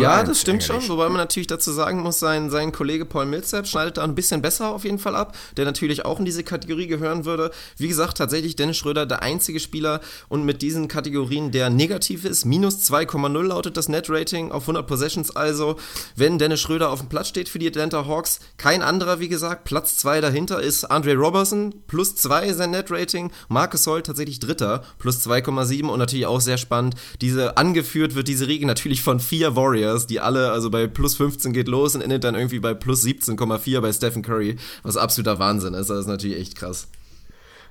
[0.00, 0.86] Ja, das stimmt ärgerlich.
[0.86, 4.14] schon, wobei man natürlich dazu sagen muss, sein, sein Kollege Paul Millsap schneidet da ein
[4.14, 7.50] bisschen besser auf jeden Fall ab, der natürlich auch in diese Kategorie gehören würde.
[7.76, 12.44] Wie gesagt, tatsächlich Dennis Schröder der einzige Spieler und mit diesen Kategorien, der negativ ist.
[12.44, 15.76] Minus 2,0 lautet das Net-Rating auf 100 Possessions also.
[16.16, 19.64] Wenn Dennis Schröder auf dem Platz steht für die Atlanta Hawks, kein anderer, wie gesagt.
[19.64, 23.30] Platz 2 dahinter ist Andre Robertson, plus 2 sein Net-Rating.
[23.48, 26.94] Marcus Holl tatsächlich Dritter, plus 2,7 und natürlich auch sehr spannend.
[27.20, 31.16] Diese, angeführt wird diese Riege natürlich von vier Warriors Warriors, die alle, also bei plus
[31.16, 35.38] 15 geht los und endet dann irgendwie bei plus 17,4 bei Stephen Curry, was absoluter
[35.38, 35.90] Wahnsinn ist.
[35.90, 36.88] Das ist natürlich echt krass.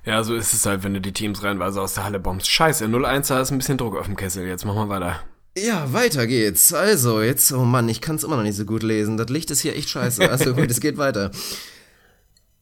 [0.05, 2.49] Ja, so ist es halt, wenn du die Teams reinweise aus der Halle bombst.
[2.49, 4.47] Scheiße, 0-1, da ist ein bisschen Druck auf dem Kessel.
[4.47, 5.19] Jetzt machen wir weiter.
[5.57, 6.73] Ja, weiter geht's.
[6.73, 9.17] Also, jetzt, oh Mann, ich kann es immer noch nicht so gut lesen.
[9.17, 10.29] Das Licht ist hier echt scheiße.
[10.29, 11.31] Also gut, es geht weiter.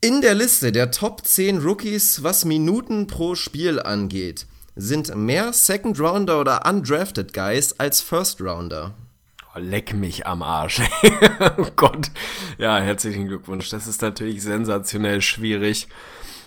[0.02, 6.00] In der Liste der Top 10 Rookies, was Minuten pro Spiel angeht, sind mehr Second
[6.00, 8.94] Rounder oder Undrafted Guys als First Rounder.
[9.56, 10.82] Oh, leck mich am Arsch.
[11.58, 12.12] oh Gott.
[12.60, 13.70] Ja, herzlichen Glückwunsch.
[13.70, 15.88] Das ist natürlich sensationell schwierig.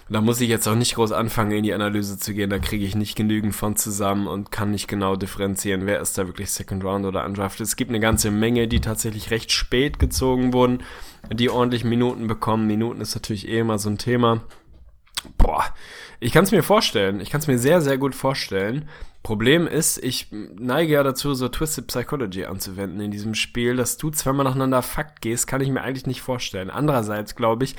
[0.09, 2.51] Da muss ich jetzt auch nicht groß anfangen, in die Analyse zu gehen.
[2.51, 6.27] Da kriege ich nicht genügend von zusammen und kann nicht genau differenzieren, wer ist da
[6.27, 7.67] wirklich Second Round oder Undrafted.
[7.67, 10.83] Es gibt eine ganze Menge, die tatsächlich recht spät gezogen wurden,
[11.33, 12.67] die ordentlich Minuten bekommen.
[12.67, 14.43] Minuten ist natürlich eh immer so ein Thema.
[15.39, 15.65] Boah,
[16.21, 17.21] ich kann es mir vorstellen.
[17.21, 18.89] Ich kann es mir sehr, sehr gut vorstellen.
[19.23, 23.77] Problem ist, ich neige ja dazu, so Twisted Psychology anzuwenden in diesem Spiel.
[23.77, 26.71] Dass du zweimal nacheinander Fakt gehst, kann ich mir eigentlich nicht vorstellen.
[26.71, 27.77] Andererseits glaube ich,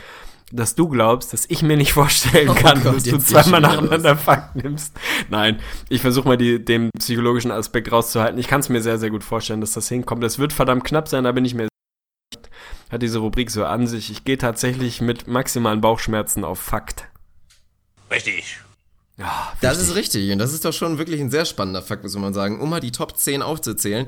[0.52, 3.60] dass du glaubst, dass ich mir nicht vorstellen oh kann, oh Gott, dass du zweimal
[3.60, 4.96] nacheinander Fakt nimmst.
[5.30, 5.60] Nein,
[5.90, 8.40] ich versuche mal die, den psychologischen Aspekt rauszuhalten.
[8.40, 10.24] Ich kann es mir sehr, sehr gut vorstellen, dass das hinkommt.
[10.24, 11.68] Es wird verdammt knapp sein, da bin ich mir
[12.90, 14.12] hat diese Rubrik so an sich.
[14.12, 17.10] Ich gehe tatsächlich mit maximalen Bauchschmerzen auf Fakt.
[18.12, 18.63] Richtig.
[19.18, 20.32] Ja, das ist richtig.
[20.32, 22.80] Und das ist doch schon wirklich ein sehr spannender Fakt, muss man sagen, um mal
[22.80, 24.08] die Top 10 aufzuzählen.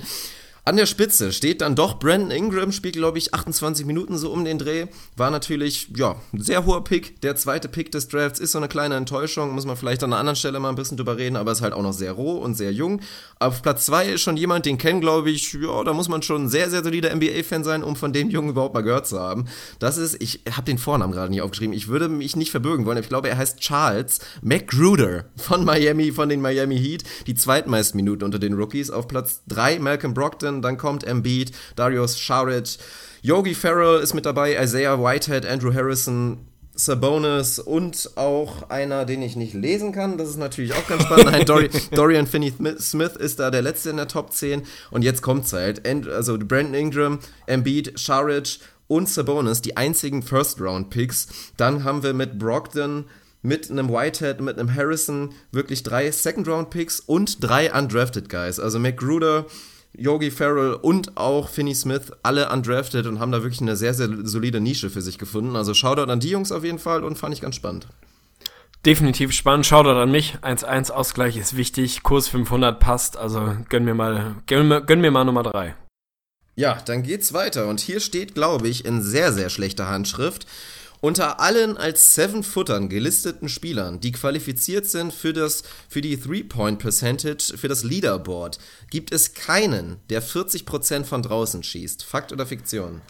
[0.67, 4.45] An der Spitze steht dann doch Brandon Ingram, spielt glaube ich 28 Minuten so um
[4.45, 4.87] den Dreh.
[5.15, 7.21] War natürlich, ja, ein sehr hoher Pick.
[7.21, 10.19] Der zweite Pick des Drafts ist so eine kleine Enttäuschung, muss man vielleicht an einer
[10.19, 12.55] anderen Stelle mal ein bisschen drüber reden, aber ist halt auch noch sehr roh und
[12.55, 13.01] sehr jung.
[13.37, 16.45] Auf Platz 2 ist schon jemand, den kennen glaube ich, ja, da muss man schon
[16.45, 19.45] ein sehr, sehr solider NBA-Fan sein, um von dem Jungen überhaupt mal gehört zu haben.
[19.77, 22.97] Das ist, ich habe den Vornamen gerade nicht aufgeschrieben, ich würde mich nicht verbürgen wollen,
[22.97, 27.03] ich glaube, er heißt Charles McGruder von Miami, von den Miami Heat.
[27.27, 28.89] Die zweitmeisten Minuten unter den Rookies.
[28.89, 32.77] Auf Platz 3 Malcolm Brockton, dann kommt Embiid, Darius Saric,
[33.22, 36.45] Yogi Farrell ist mit dabei, Isaiah Whitehead, Andrew Harrison,
[36.76, 40.18] Sabonis und auch einer, den ich nicht lesen kann.
[40.18, 41.32] Das ist natürlich auch ganz spannend.
[41.32, 44.64] Nein, Dori Dorian Finney-Smith ist da der Letzte in der Top 10.
[44.91, 45.88] Und jetzt kommt's halt.
[46.07, 51.27] Also Brandon Ingram, Embiid, Saric und Sabonis, die einzigen First-Round-Picks.
[51.57, 53.06] Dann haben wir mit Brogdon,
[53.41, 58.60] mit einem Whitehead, mit einem Harrison wirklich drei Second-Round-Picks und drei Undrafted Guys.
[58.60, 59.45] Also McGruder,
[59.97, 64.09] Yogi Farrell und auch Finney Smith alle undrafted und haben da wirklich eine sehr, sehr
[64.23, 65.55] solide Nische für sich gefunden.
[65.55, 67.88] Also Shoutout an die Jungs auf jeden Fall und fand ich ganz spannend.
[68.85, 69.65] Definitiv spannend.
[69.65, 70.38] Shoutout an mich.
[70.43, 72.03] 1-1 Ausgleich ist wichtig.
[72.03, 73.17] Kurs 500 passt.
[73.17, 75.76] Also gönn mir mal, gönn mir, gönn mir mal Nummer 3.
[76.55, 77.67] Ja, dann geht's weiter.
[77.67, 80.45] Und hier steht, glaube ich, in sehr, sehr schlechter Handschrift.
[81.01, 87.67] Unter allen als Seven-Footern gelisteten Spielern, die qualifiziert sind für, das, für die Three-Point-Percentage für
[87.67, 88.59] das Leaderboard,
[88.89, 92.03] gibt es keinen, der 40% von draußen schießt.
[92.03, 93.01] Fakt oder Fiktion?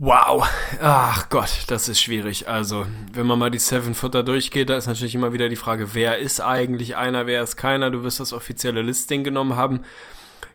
[0.00, 0.48] Wow,
[0.80, 2.46] ach Gott, das ist schwierig.
[2.46, 6.18] Also, wenn man mal die Seven-Footer durchgeht, da ist natürlich immer wieder die Frage, wer
[6.18, 7.90] ist eigentlich einer, wer ist keiner.
[7.90, 9.80] Du wirst das offizielle Listing genommen haben.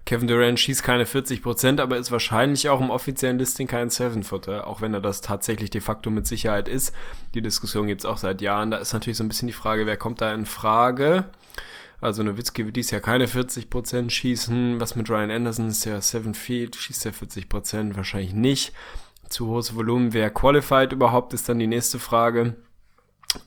[0.06, 4.82] Kevin Durant schießt keine 40%, aber ist wahrscheinlich auch im offiziellen Listing kein Seven-Footer, auch
[4.82, 6.94] wenn er das tatsächlich de facto mit Sicherheit ist.
[7.34, 8.72] Die Diskussion gibt's auch seit Jahren.
[8.72, 11.26] Da ist natürlich so ein bisschen die Frage, wer kommt da in Frage?
[12.02, 14.82] Also Nowitzki wird dies Jahr keine 40% schießen.
[14.82, 17.96] Was mit Ryan Anderson ist ja 7 Feet, schießt er 40%?
[17.96, 18.74] Wahrscheinlich nicht.
[19.30, 20.12] Zu hohes Volumen.
[20.12, 22.58] Wer qualified überhaupt, ist dann die nächste Frage.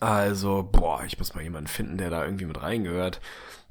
[0.01, 3.21] Also, boah, ich muss mal jemanden finden, der da irgendwie mit reingehört.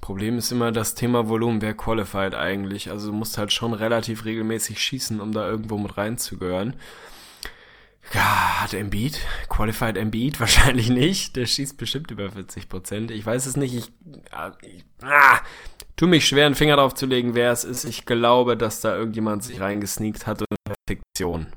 [0.02, 1.62] Problem ist immer das Thema Volumen.
[1.62, 2.92] Wer qualified eigentlich?
[2.92, 6.76] Also du musst halt schon relativ regelmäßig schießen, um da irgendwo mit reinzugehören.
[8.14, 9.20] Ja, hat Embiid?
[9.50, 10.40] Qualified Embiid?
[10.40, 11.36] Wahrscheinlich nicht.
[11.36, 13.12] Der schießt bestimmt über 40 Prozent.
[13.12, 13.74] Ich weiß es nicht.
[13.74, 13.92] Ich,
[14.62, 15.40] ich ah,
[15.96, 17.86] tu mich schwer, einen Finger drauf zu legen, wer es ist.
[17.86, 21.48] Ich glaube, dass da irgendjemand sich reingesneakt hat und Perfektion.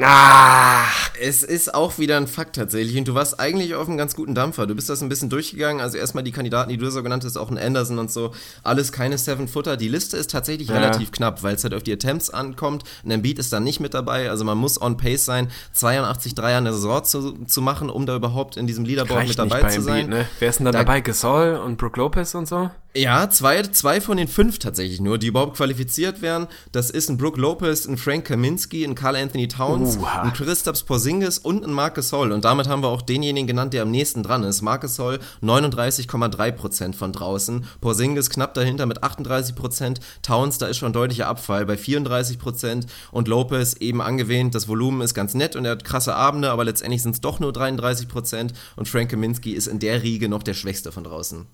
[0.00, 2.96] Ach, es ist auch wieder ein Fakt tatsächlich.
[2.96, 4.66] Und du warst eigentlich auf einem ganz guten Dampfer.
[4.66, 5.80] Du bist das ein bisschen durchgegangen.
[5.80, 8.32] Also erstmal die Kandidaten, die du so genannt hast, auch ein Anderson und so.
[8.62, 9.76] Alles keine Seven-Footer.
[9.76, 10.74] Die Liste ist tatsächlich ja.
[10.74, 12.84] relativ knapp, weil es halt auf die Attempts ankommt.
[13.04, 14.30] Ein Embiid ist da nicht mit dabei.
[14.30, 18.06] Also man muss on pace sein, 82 Dreier in der Saison zu, zu machen, um
[18.06, 20.04] da überhaupt in diesem Leaderboard Reicht mit dabei zu sein.
[20.04, 20.28] Embiid, ne?
[20.38, 21.00] Wer ist denn da, da dabei?
[21.00, 22.70] Gasol und Brook Lopez und so?
[22.96, 26.46] Ja, zwei, zwei von den fünf tatsächlich nur, die überhaupt qualifiziert werden.
[26.72, 30.22] Das ist ein Brook Lopez, ein Frank Kaminski, ein Carl Anthony Towns, Uha.
[30.22, 32.32] ein Christaps Porzingis und ein Marcus Hall.
[32.32, 34.62] Und damit haben wir auch denjenigen genannt, der am nächsten dran ist.
[34.62, 41.28] Marcus Hall 39,3% von draußen, Porzingis knapp dahinter mit 38%, Towns, da ist schon deutlicher
[41.28, 45.84] Abfall bei 34% und Lopez eben angewähnt, das Volumen ist ganz nett und er hat
[45.84, 50.02] krasse Abende, aber letztendlich sind es doch nur 33% und Frank Kaminski ist in der
[50.02, 51.46] Riege noch der Schwächste von draußen.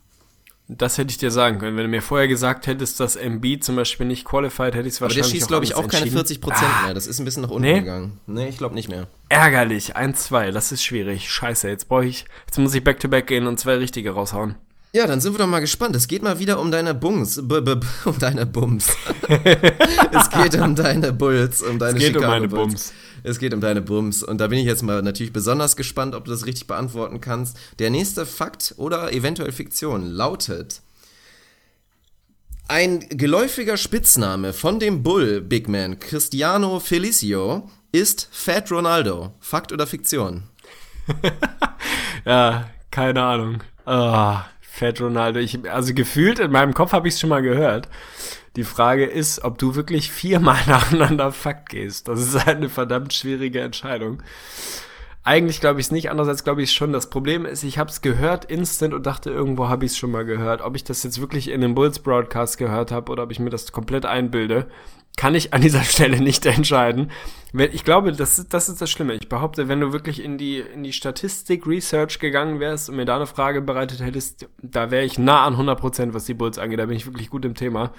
[0.79, 1.77] Das hätte ich dir sagen können.
[1.77, 5.03] Wenn du mir vorher gesagt hättest, dass MB zum Beispiel nicht qualified, hätte ich es
[5.03, 6.13] Aber der wahrscheinlich schießt, glaube ich, auch keine entschieden.
[6.17, 6.95] 40 Prozent mehr.
[6.95, 7.81] Das ist ein bisschen nach unten Nee?
[7.81, 8.21] gegangen.
[8.27, 9.07] Nee, ich glaube nicht mehr.
[9.29, 9.97] Ärgerlich.
[9.97, 10.51] 1-2.
[10.51, 11.31] Das ist schwierig.
[11.31, 14.57] Scheiße, jetzt brauche ich, jetzt muss ich Back-to-Back gehen und zwei richtige raushauen.
[14.95, 15.97] Ja, dann sind wir doch mal gespannt.
[15.97, 17.37] Es geht mal wieder um deine Bums.
[17.37, 18.89] B -b -b um deine Bums.
[20.13, 22.67] es geht um deine Bulls, um deine geht um Chicago meine Bulls.
[22.67, 22.93] Bums.
[23.23, 24.23] Es geht um deine Bums.
[24.23, 27.57] Und da bin ich jetzt mal natürlich besonders gespannt, ob du das richtig beantworten kannst.
[27.79, 30.83] Der nächste Fakt oder eventuell Fiktion lautet:
[32.69, 39.33] Ein geläufiger Spitzname von dem Bull Big Man Cristiano Felicio ist Fat Ronaldo.
[39.41, 40.43] Fakt oder Fiktion?
[42.25, 43.65] Ja, keine Ahnung.
[43.85, 44.45] Ah,
[44.83, 45.39] Fat Ronaldo.
[45.39, 47.89] Ich, also gefühlt in meinem Kopf habe ich es schon mal gehört.
[48.57, 52.09] Die Frage ist, ob du wirklich viermal nacheinander Fakt gehst.
[52.09, 54.23] Das ist halt eine verdammt schwierige Entscheidung.
[55.25, 56.93] Eigentlich glaube ich es nicht, andererseits glaube ich es schon.
[56.93, 60.11] Das Problem ist, ich habe es gehört instant und dachte, irgendwo habe ich es schon
[60.11, 60.63] mal gehört.
[60.63, 63.51] Ob ich das jetzt wirklich in dem Bulls Broadcast gehört habe oder ob ich mir
[63.51, 64.67] das komplett einbilde,
[65.17, 67.13] kann ich an dieser Stelle nicht entscheiden.
[67.55, 69.15] Ich glaube, das, ist- das ist das Schlimme.
[69.15, 73.05] Ich behaupte, wenn du wirklich in die, in die Statistik Research gegangen wärst und mir
[73.05, 76.81] da eine Frage bereitet hättest, da wäre ich nah an 100%, was die Bulls angeht.
[76.81, 77.93] Da bin ich wirklich gut im Thema.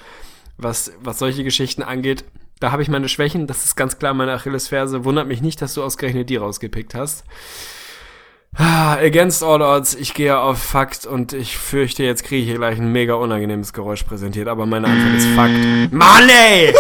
[0.58, 2.26] Was, was solche Geschichten angeht,
[2.64, 3.46] da habe ich meine Schwächen.
[3.46, 5.04] Das ist ganz klar meine Achillesferse.
[5.04, 7.26] Wundert mich nicht, dass du ausgerechnet die rausgepickt hast.
[8.56, 12.58] Ah, Against all odds, ich gehe auf Fakt und ich fürchte, jetzt kriege ich hier
[12.60, 15.92] gleich ein mega unangenehmes Geräusch präsentiert, aber meine Antwort ist Fakt.
[15.92, 16.68] Mann ey!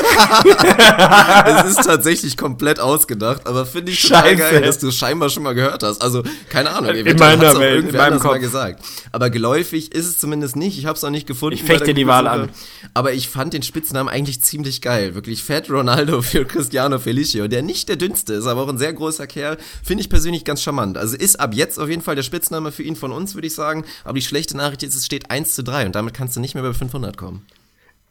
[1.48, 4.14] es ist tatsächlich komplett ausgedacht, aber finde ich Scheiße.
[4.22, 6.04] total geil, dass du es scheinbar schon mal gehört hast.
[6.04, 8.40] Also, keine Ahnung, In meiner Welt, in meinem Kopf.
[8.40, 8.84] gesagt.
[9.12, 10.78] Aber geläufig ist es zumindest nicht.
[10.78, 11.56] Ich habe es auch nicht gefunden.
[11.56, 12.50] Ich fechte die Wahl Google-Suche.
[12.94, 15.16] Aber ich fand den Spitznamen eigentlich ziemlich geil.
[15.16, 18.94] Wirklich Fat Ronaldo für Cristiano Felicio, der nicht der dünnste ist, aber auch ein sehr
[18.94, 19.58] großer Kerl.
[19.84, 21.00] Finde ich persönlich ganz charmant.
[21.00, 23.56] Also ist ab jetzt auf jeden Fall der Spitzname für ihn von uns, würde ich
[23.56, 23.86] sagen.
[24.04, 26.54] Aber die schlechte Nachricht ist, es steht 1 zu 3 und damit kannst du nicht
[26.54, 27.46] mehr bei 500 kommen.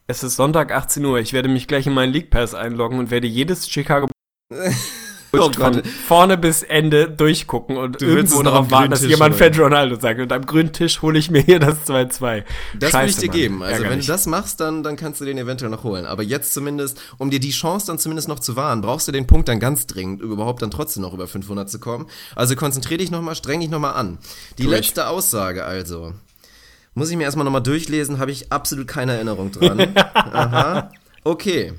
[0.06, 1.18] Es ist Sonntag 18 Uhr.
[1.20, 4.08] Ich werde mich gleich in meinen League Pass einloggen und werde jedes Chicago
[5.34, 9.34] Oh von vorne bis Ende durchgucken und Du irgendwo darauf warten, dass Tisch jemand.
[9.34, 10.20] Fat Ronaldo sagt.
[10.20, 12.44] Und am grünen Tisch hole ich mir hier das 2-2.
[12.78, 13.36] Das Scheiße, will ich dir Mann.
[13.36, 13.62] geben.
[13.62, 14.06] Also wenn Ärgerlich.
[14.06, 16.04] du das machst, dann, dann kannst du den eventuell noch holen.
[16.04, 19.26] Aber jetzt zumindest, um dir die Chance dann zumindest noch zu wahren, brauchst du den
[19.26, 22.06] Punkt dann ganz dringend, überhaupt dann trotzdem noch über 500 zu kommen.
[22.36, 24.18] Also konzentrier dich nochmal, streng dich nochmal an.
[24.58, 24.76] Die Tu ich.
[24.76, 26.12] letzte Aussage also.
[26.94, 29.96] Muss ich mir erstmal nochmal durchlesen, habe ich absolut keine Erinnerung dran.
[30.14, 30.90] Aha.
[31.24, 31.72] Okay.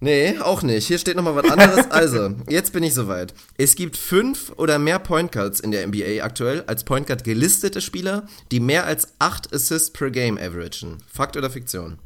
[0.00, 0.86] Nee, auch nicht.
[0.86, 1.86] Hier steht nochmal was anderes.
[1.90, 3.34] Also, jetzt bin ich soweit.
[3.56, 7.80] Es gibt fünf oder mehr Point Guards in der NBA aktuell als Point Guard gelistete
[7.80, 10.98] Spieler, die mehr als acht Assists per Game averagen.
[11.12, 11.98] Fakt oder Fiktion?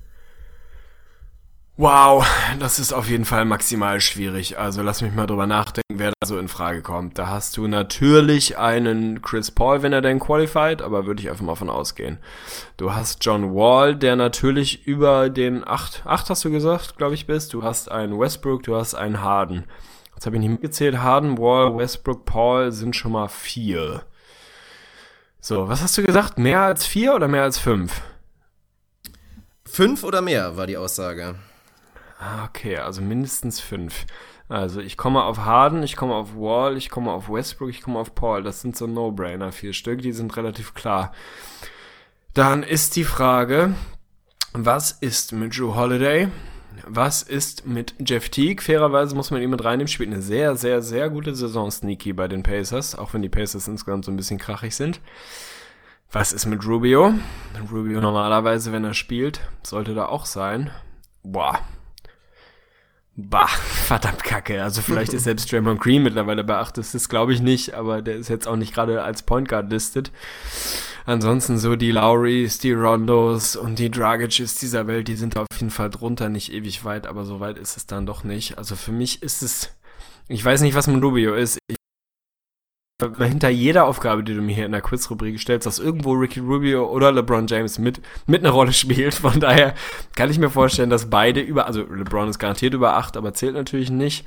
[1.83, 2.25] Wow,
[2.61, 4.57] das ist auf jeden Fall maximal schwierig.
[4.57, 7.19] Also lass mich mal drüber nachdenken, wer da so in Frage kommt.
[7.19, 11.45] Da hast du natürlich einen Chris Paul, wenn er denn qualified, aber würde ich einfach
[11.45, 12.19] mal von ausgehen.
[12.77, 17.27] Du hast John Wall, der natürlich über den acht, acht hast du gesagt, glaube ich,
[17.27, 17.53] bist.
[17.53, 19.65] Du hast einen Westbrook, du hast einen Harden.
[20.15, 20.99] Jetzt habe ich nicht mitgezählt.
[20.99, 24.05] Harden, Wall, Westbrook, Paul sind schon mal vier.
[25.41, 26.39] So, was hast du gesagt?
[26.39, 28.03] Mehr als vier oder mehr als fünf?
[29.65, 31.35] Fünf oder mehr war die Aussage.
[32.25, 34.07] Ah, Okay, also mindestens fünf.
[34.49, 37.99] Also ich komme auf Harden, ich komme auf Wall, ich komme auf Westbrook, ich komme
[37.99, 38.43] auf Paul.
[38.43, 41.13] Das sind so No-Brainer, vier Stück, die sind relativ klar.
[42.35, 43.75] Dann ist die Frage,
[44.53, 46.29] was ist mit Drew Holiday?
[46.87, 48.63] Was ist mit Jeff Teague?
[48.63, 49.89] Fairerweise muss man ihn mit reinnehmen.
[49.89, 53.69] Spielt eine sehr, sehr, sehr gute Saison Sneaky bei den Pacers, auch wenn die Pacers
[53.69, 55.01] insgesamt so ein bisschen krachig sind.
[56.11, 57.15] Was ist mit Rubio?
[57.71, 60.71] Rubio normalerweise, wenn er spielt, sollte da auch sein.
[61.23, 61.61] Boah,
[63.15, 63.47] Bah,
[63.87, 64.63] verdammt kacke.
[64.63, 68.29] Also vielleicht ist selbst Draymond Green mittlerweile 8 Assists, glaube ich nicht, aber der ist
[68.29, 70.11] jetzt auch nicht gerade als Point Guard listed.
[71.05, 75.71] Ansonsten so die Lowrys, die Rondos und die Dragics dieser Welt, die sind auf jeden
[75.71, 78.57] Fall drunter, nicht ewig weit, aber so weit ist es dann doch nicht.
[78.57, 79.71] Also für mich ist es,
[80.29, 81.59] ich weiß nicht, was mit Rubio ist.
[81.69, 81.77] Ich,
[83.19, 86.87] hinter jeder Aufgabe, die du mir hier in der Quiz-Rubrik stellst, dass irgendwo Ricky Rubio
[86.91, 89.15] oder LeBron James mit, mit einer Rolle spielt.
[89.15, 89.75] Von daher
[90.15, 93.55] kann ich mir vorstellen, dass beide über, also LeBron ist garantiert über 8, aber zählt
[93.55, 94.27] natürlich nicht.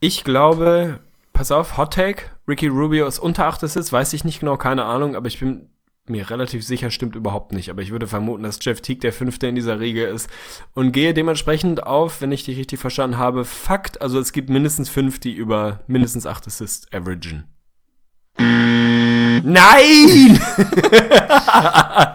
[0.00, 1.00] Ich glaube,
[1.32, 4.84] pass auf, Hot Take, Ricky Rubio ist unter 8 Assists, weiß ich nicht genau, keine
[4.84, 5.68] Ahnung, aber ich bin
[6.08, 9.46] mir relativ sicher stimmt überhaupt nicht, aber ich würde vermuten, dass Jeff Teague der Fünfte
[9.46, 10.28] in dieser Riege ist
[10.74, 14.88] und gehe dementsprechend auf, wenn ich dich richtig verstanden habe, Fakt, also es gibt mindestens
[14.88, 17.44] fünf, die über mindestens acht Assists averagen.
[18.38, 20.38] Nein!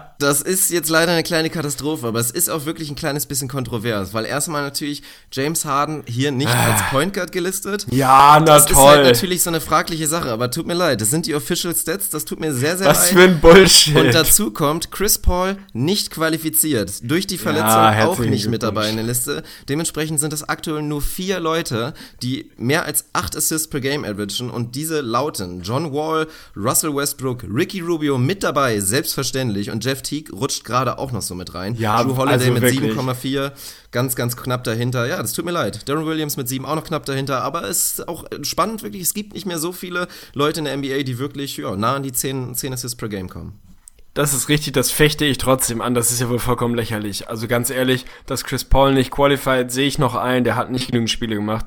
[0.18, 3.46] Das ist jetzt leider eine kleine Katastrophe, aber es ist auch wirklich ein kleines bisschen
[3.46, 7.86] kontrovers, weil erstmal natürlich James Harden hier nicht als Point Guard gelistet.
[7.92, 8.84] Ja, na Das ist toll.
[8.88, 12.10] halt natürlich so eine fragliche Sache, aber tut mir leid, das sind die Official Stats,
[12.10, 13.14] das tut mir sehr, sehr Was leid.
[13.14, 13.94] für ein Bullshit.
[13.94, 16.90] Und dazu kommt Chris Paul nicht qualifiziert.
[17.08, 19.44] Durch die Verletzung Ja, auch nicht mit dabei in der Liste.
[19.68, 24.50] Dementsprechend sind es aktuell nur vier Leute, die mehr als acht Assists per Game averagen.
[24.50, 26.26] Und diese lauten John Wall,
[26.56, 29.70] Russell Westbrook, Ricky Rubio mit dabei, selbstverständlich.
[29.70, 31.74] Und Jeff Teague rutscht gerade auch noch so mit rein.
[31.76, 32.92] Ja, Drew Holiday also mit wirklich.
[32.92, 33.52] 7,4,
[33.90, 35.06] ganz, ganz knapp dahinter.
[35.06, 35.88] Ja, das tut mir leid.
[35.88, 37.42] Darren Williams mit 7 auch noch knapp dahinter.
[37.42, 39.02] Aber es ist auch spannend, wirklich.
[39.02, 42.02] Es gibt nicht mehr so viele Leute in der NBA, die wirklich ja, nah an
[42.02, 43.58] die 10, 10 Assists per Game kommen.
[44.14, 45.94] Das ist richtig, das fechte ich trotzdem an.
[45.94, 47.28] Das ist ja wohl vollkommen lächerlich.
[47.28, 50.42] Also ganz ehrlich, dass Chris Paul nicht qualified, sehe ich noch ein.
[50.42, 51.66] Der hat nicht genügend Spiele gemacht.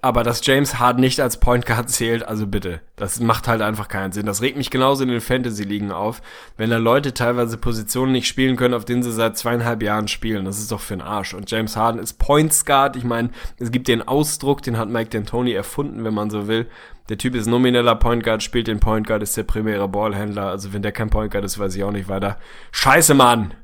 [0.00, 2.80] Aber dass James Harden nicht als Point Guard zählt, also bitte.
[2.96, 4.26] Das macht halt einfach keinen Sinn.
[4.26, 6.22] Das regt mich genauso in den Fantasy-Ligen auf.
[6.56, 10.44] Wenn da Leute teilweise Positionen nicht spielen können, auf denen sie seit zweieinhalb Jahren spielen.
[10.44, 11.34] Das ist doch für den Arsch.
[11.34, 12.96] Und James Harden ist Points Guard.
[12.96, 16.66] Ich meine, es gibt den Ausdruck, den hat Mike D'Antoni erfunden, wenn man so will.
[17.08, 20.46] Der Typ ist nomineller Point Guard, spielt den Point Guard, ist der primäre Ballhändler.
[20.46, 22.38] Also wenn der kein Point Guard ist, weiß ich auch nicht weiter.
[22.70, 23.54] Scheiße, Mann!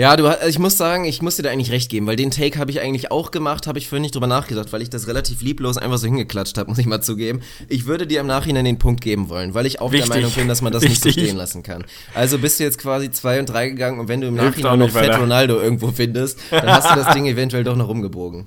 [0.00, 2.30] Ja, du, also ich muss sagen, ich muss dir da eigentlich recht geben, weil den
[2.30, 5.06] Take habe ich eigentlich auch gemacht, habe ich vorhin nicht drüber nachgedacht, weil ich das
[5.06, 7.42] relativ lieblos einfach so hingeklatscht habe, muss ich mal zugeben.
[7.68, 10.08] Ich würde dir im Nachhinein den Punkt geben wollen, weil ich auch Wichtig.
[10.08, 11.24] der Meinung bin, dass man das nicht so Wichtig.
[11.24, 11.84] stehen lassen kann.
[12.14, 14.88] Also bist du jetzt quasi zwei und drei gegangen und wenn du im Nachhinein noch
[14.88, 15.18] Fett weiter.
[15.18, 18.46] Ronaldo irgendwo findest, dann hast du das Ding eventuell doch noch umgebogen.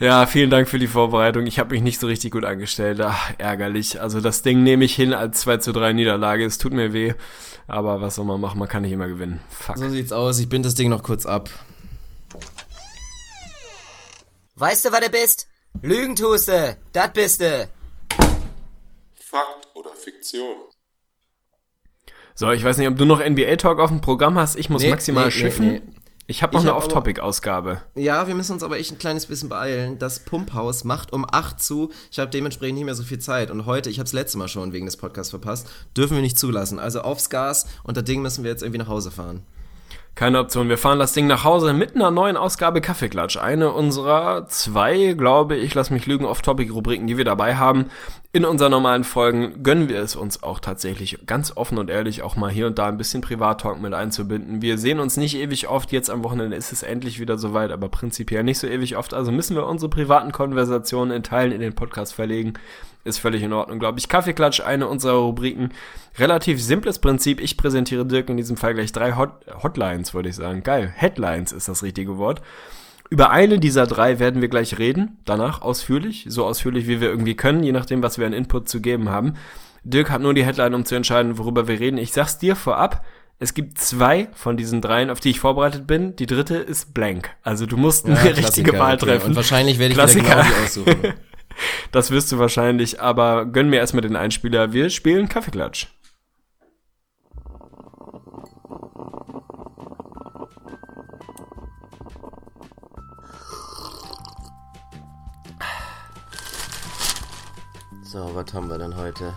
[0.00, 1.46] Ja, vielen Dank für die Vorbereitung.
[1.46, 3.00] Ich habe mich nicht so richtig gut angestellt.
[3.02, 4.00] Ach, ärgerlich.
[4.00, 6.44] Also das Ding nehme ich hin als 2 zu 3 Niederlage.
[6.44, 7.12] Es tut mir weh.
[7.66, 8.58] Aber was soll man machen?
[8.58, 9.40] Man kann nicht immer gewinnen.
[9.50, 9.76] Fuck.
[9.76, 11.50] So sieht's aus, ich bind das Ding noch kurz ab.
[14.56, 15.48] Weißt du, was du bist?
[15.82, 16.76] Lügen tust du.
[16.92, 17.68] Dat bist du.
[19.16, 20.56] Fakt oder Fiktion?
[22.34, 24.56] So, ich weiß nicht, ob du noch NBA-Talk auf dem Programm hast.
[24.56, 25.68] Ich muss Nee, maximal nee, nee, schiffen.
[25.68, 25.82] nee.
[26.30, 27.82] Ich habe noch Ich eine hab Off-Topic-Ausgabe.
[27.96, 29.98] Ja, wir müssen uns aber echt ein kleines bisschen beeilen.
[29.98, 31.90] Das Pumphaus macht um 8 zu.
[32.12, 33.50] Ich habe dementsprechend nicht mehr so viel Zeit.
[33.50, 36.38] Und heute, ich habe das letzte Mal schon wegen des Podcasts verpasst, dürfen wir nicht
[36.38, 36.78] zulassen.
[36.78, 39.42] Also aufs Gas und das Ding müssen wir jetzt irgendwie nach Hause fahren.
[40.14, 40.68] Keine Option.
[40.68, 43.38] Wir fahren das Ding nach Hause mit einer neuen Ausgabe Kaffeeklatsch.
[43.38, 47.86] Eine unserer zwei, glaube ich, lass mich lügen, Off-Topic-Rubriken, die wir dabei haben.
[48.32, 52.36] In unseren normalen Folgen gönnen wir es uns auch tatsächlich ganz offen und ehrlich auch
[52.36, 54.60] mal hier und da ein bisschen Privat-Talk mit einzubinden.
[54.60, 55.90] Wir sehen uns nicht ewig oft.
[55.90, 59.14] Jetzt am Wochenende ist es endlich wieder soweit, aber prinzipiell nicht so ewig oft.
[59.14, 62.54] Also müssen wir unsere privaten Konversationen in Teilen in den Podcast verlegen.
[63.02, 64.08] Ist völlig in Ordnung, glaube ich.
[64.08, 65.72] Kaffeeklatsch, eine unserer Rubriken.
[66.18, 67.40] Relativ simples Prinzip.
[67.40, 70.62] Ich präsentiere Dirk in diesem Fall gleich drei Hot Hotlines, würde ich sagen.
[70.62, 70.92] Geil.
[70.94, 72.42] Headlines ist das richtige Wort.
[73.08, 75.18] Über eine dieser drei werden wir gleich reden.
[75.24, 76.26] Danach ausführlich.
[76.28, 79.34] So ausführlich, wie wir irgendwie können, je nachdem, was wir an Input zu geben haben.
[79.82, 81.96] Dirk hat nur die Headline, um zu entscheiden, worüber wir reden.
[81.96, 83.04] Ich sag's dir vorab.
[83.38, 86.14] Es gibt zwei von diesen dreien, auf die ich vorbereitet bin.
[86.16, 87.30] Die dritte ist blank.
[87.42, 89.06] Also du musst eine richtige Klassiker, Wahl okay.
[89.06, 89.30] treffen.
[89.30, 90.24] Und wahrscheinlich werde ich Klassiker.
[90.26, 91.14] wieder genau die aussuchen.
[91.92, 94.72] Das wirst du wahrscheinlich, aber gönn mir erstmal den Einspieler.
[94.72, 95.86] Wir spielen Kaffeeklatsch.
[108.02, 109.32] So, was haben wir denn heute?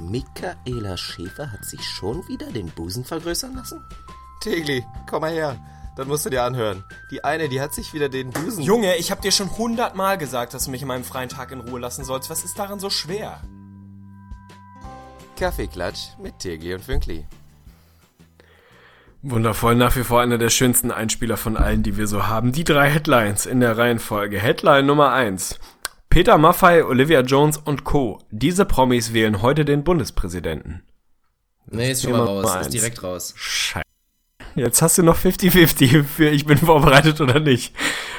[0.00, 3.80] Michaela Schäfer hat sich schon wieder den Busen vergrößern lassen?
[4.40, 5.56] Tegli, komm mal her.
[5.98, 6.84] Dann musst du dir anhören.
[7.10, 8.62] Die eine, die hat sich wieder den Busen...
[8.62, 11.58] Junge, ich hab dir schon hundertmal gesagt, dass du mich in meinem freien Tag in
[11.58, 12.30] Ruhe lassen sollst.
[12.30, 13.42] Was ist daran so schwer?
[15.36, 17.26] Kaffeeklatsch mit Tegli und Fünkli.
[19.22, 22.52] Wundervoll, nach wie vor einer der schönsten Einspieler von allen, die wir so haben.
[22.52, 24.38] Die drei Headlines in der Reihenfolge.
[24.38, 25.58] Headline Nummer eins:
[26.08, 28.20] Peter Maffei, Olivia Jones und Co.
[28.30, 30.84] Diese Promis wählen heute den Bundespräsidenten.
[31.66, 32.54] Nee, ist schon mal raus.
[32.60, 33.34] Ist direkt raus.
[33.36, 33.87] Scheiße.
[34.58, 37.74] Jetzt hast du noch 50-50 für ich bin vorbereitet oder nicht.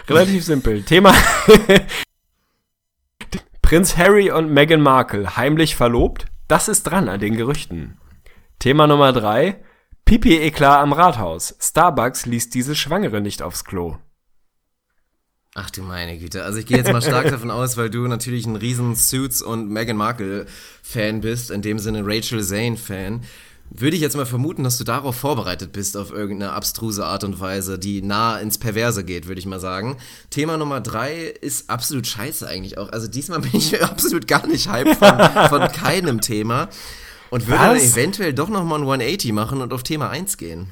[0.08, 0.84] Relativ simpel.
[0.84, 1.14] Thema
[3.62, 6.26] Prinz Harry und Meghan Markle heimlich verlobt?
[6.48, 7.98] Das ist dran an den Gerüchten.
[8.58, 9.64] Thema Nummer drei
[10.06, 11.56] Pipi-Eklat am Rathaus.
[11.60, 13.98] Starbucks ließ diese Schwangere nicht aufs Klo.
[15.54, 16.44] Ach du meine Güte.
[16.44, 19.70] Also ich gehe jetzt mal stark davon aus, weil du natürlich ein riesen Suits und
[19.70, 20.48] Meghan Markle
[20.82, 23.24] Fan bist, in dem Sinne Rachel Zane Fan.
[23.72, 27.40] Würde ich jetzt mal vermuten, dass du darauf vorbereitet bist, auf irgendeine abstruse Art und
[27.40, 29.98] Weise, die nah ins Perverse geht, würde ich mal sagen.
[30.32, 32.92] Thema Nummer drei ist absolut scheiße eigentlich auch.
[32.92, 36.70] Also diesmal bin ich absolut gar nicht hype von, von keinem Thema.
[37.30, 37.94] Und würde dann Was?
[37.94, 40.72] eventuell doch nochmal ein 180 machen und auf Thema 1 gehen.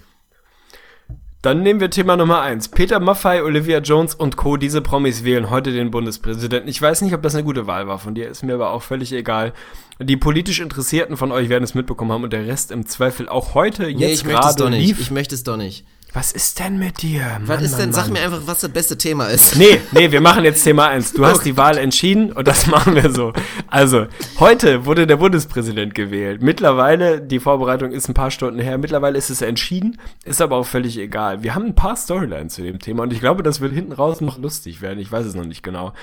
[1.48, 2.68] Dann nehmen wir Thema Nummer eins.
[2.68, 4.58] Peter Maffay, Olivia Jones und Co.
[4.58, 6.68] Diese Promis wählen heute den Bundespräsidenten.
[6.68, 8.82] Ich weiß nicht, ob das eine gute Wahl war von dir, ist mir aber auch
[8.82, 9.54] völlig egal.
[9.98, 13.54] Die politisch Interessierten von euch werden es mitbekommen haben und der Rest im Zweifel auch
[13.54, 14.88] heute, Nee, jetzt ich möchte es gerade doch nicht.
[14.88, 15.00] lief.
[15.00, 15.86] Ich möchte es doch nicht.
[16.14, 17.38] Was ist denn mit dir?
[17.42, 17.90] Was Mann, ist denn?
[17.92, 19.56] Mann, Sag mir einfach, was das beste Thema ist.
[19.56, 21.14] Nee, nee, wir machen jetzt Thema eins.
[21.14, 21.50] Du hast Okay.
[21.52, 23.34] die Wahl entschieden und das machen wir so.
[23.68, 24.08] Also,
[24.40, 26.42] heute wurde der Bundespräsident gewählt.
[26.42, 30.66] Mittlerweile, die Vorbereitung ist ein paar Stunden her, mittlerweile ist es entschieden, ist aber auch
[30.66, 31.44] völlig egal.
[31.44, 34.22] Wir haben ein paar Storylines zu dem Thema und ich glaube, das wird hinten raus
[34.22, 35.00] noch lustig werden.
[35.00, 35.94] Ich weiß es noch nicht genau.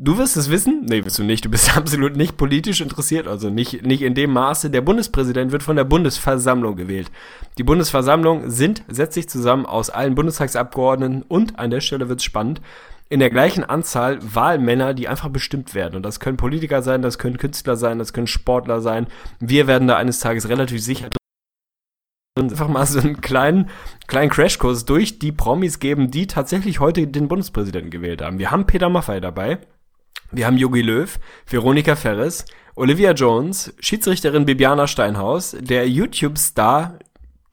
[0.00, 0.86] Du wirst es wissen?
[0.88, 1.44] Nee, wirst du nicht.
[1.44, 4.70] Du bist absolut nicht politisch interessiert, also nicht, nicht in dem Maße.
[4.70, 7.10] Der Bundespräsident wird von der Bundesversammlung gewählt.
[7.58, 12.60] Die Bundesversammlung sind, setzt sich zusammen aus allen Bundestagsabgeordneten und an der Stelle wird's spannend,
[13.08, 15.96] in der gleichen Anzahl Wahlmänner, die einfach bestimmt werden.
[15.96, 19.08] Und das können Politiker sein, das können Künstler sein, das können Sportler sein.
[19.40, 21.08] Wir werden da eines Tages relativ sicher
[22.38, 23.68] einfach mal so einen kleinen,
[24.06, 28.38] kleinen Crashkurs durch die Promis geben, die tatsächlich heute den Bundespräsidenten gewählt haben.
[28.38, 29.58] Wir haben Peter Maffay dabei.
[30.30, 32.44] Wir haben Jogi Löw, Veronika Ferres,
[32.74, 36.98] Olivia Jones, Schiedsrichterin Bibiana Steinhaus, der YouTube-Star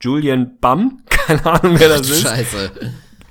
[0.02, 2.72] Julian Bam, keine Ahnung wer das ist, Scheiße.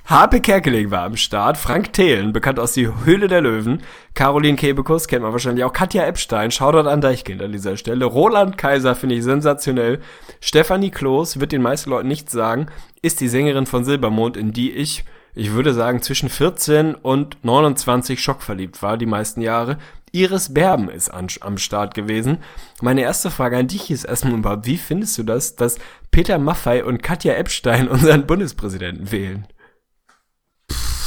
[0.07, 3.83] Harpe Kerkeling war am Start, Frank Thelen, bekannt aus die Höhle der Löwen,
[4.15, 8.57] Caroline Kebekus, kennt man wahrscheinlich auch, Katja Epstein, Shoutout an Deichkind an dieser Stelle, Roland
[8.57, 10.01] Kaiser finde ich sensationell,
[10.41, 12.67] Stefanie Kloß, wird den meisten Leuten nichts sagen,
[13.03, 15.05] ist die Sängerin von Silbermond, in die ich,
[15.35, 19.79] ich würde sagen, zwischen 14 und 29 schockverliebt war, die meisten Jahre.
[20.13, 22.39] Iris Berben ist an, am Start gewesen.
[22.81, 25.79] Meine erste Frage an dich ist erstmal überhaupt, wie findest du das, dass
[26.13, 29.47] Peter Maffay und Katja Epstein unseren Bundespräsidenten wählen?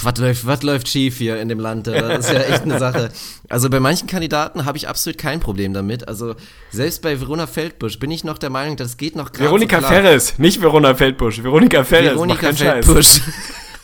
[0.04, 1.88] Was läuft, was läuft schief hier in dem Land?
[1.88, 3.10] Das ist ja echt eine Sache.
[3.50, 6.08] Also bei manchen Kandidaten habe ich absolut kein Problem damit.
[6.08, 6.36] Also
[6.70, 9.88] selbst bei Verona Feldbusch bin ich noch der Meinung, das geht noch gerade Veronika so.
[9.88, 11.42] Ferres, nicht Veronika Feldbusch.
[11.42, 12.54] Veronika Ferres, Veronika.
[12.54, 13.22] Feldbusch.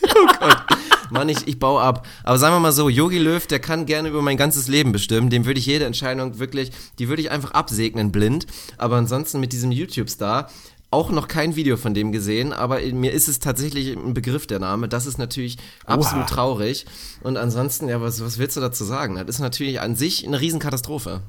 [0.16, 0.64] oh Gott.
[1.10, 2.06] Mann, ich, ich baue ab.
[2.24, 5.30] Aber sagen wir mal so, Yogi Löw, der kann gerne über mein ganzes Leben bestimmen.
[5.30, 8.46] Dem würde ich jede Entscheidung wirklich, die würde ich einfach absegnen blind.
[8.78, 10.48] Aber ansonsten mit diesem YouTube-Star,
[10.90, 14.60] auch noch kein Video von dem gesehen, aber mir ist es tatsächlich ein Begriff der
[14.60, 14.88] Name.
[14.88, 16.86] Das ist natürlich absolut traurig.
[17.22, 19.16] Und ansonsten, ja, was, was willst du dazu sagen?
[19.16, 21.22] Das ist natürlich an sich eine Riesenkatastrophe.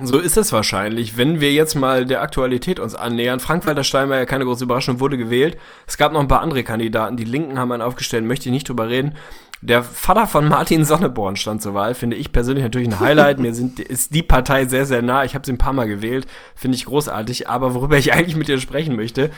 [0.00, 3.40] So ist es wahrscheinlich, wenn wir jetzt mal der Aktualität uns annähern.
[3.40, 5.58] Frank-Walter Steinmeier, keine große Überraschung, wurde gewählt.
[5.86, 7.16] Es gab noch ein paar andere Kandidaten.
[7.16, 9.14] Die Linken haben einen aufgestellt, möchte ich nicht drüber reden.
[9.60, 13.40] Der Vater von Martin Sonneborn stand zur Wahl, finde ich persönlich natürlich ein Highlight.
[13.40, 15.24] Mir sind, ist die Partei sehr, sehr nah.
[15.24, 17.48] Ich habe sie ein paar Mal gewählt, finde ich großartig.
[17.48, 19.30] Aber worüber ich eigentlich mit dir sprechen möchte,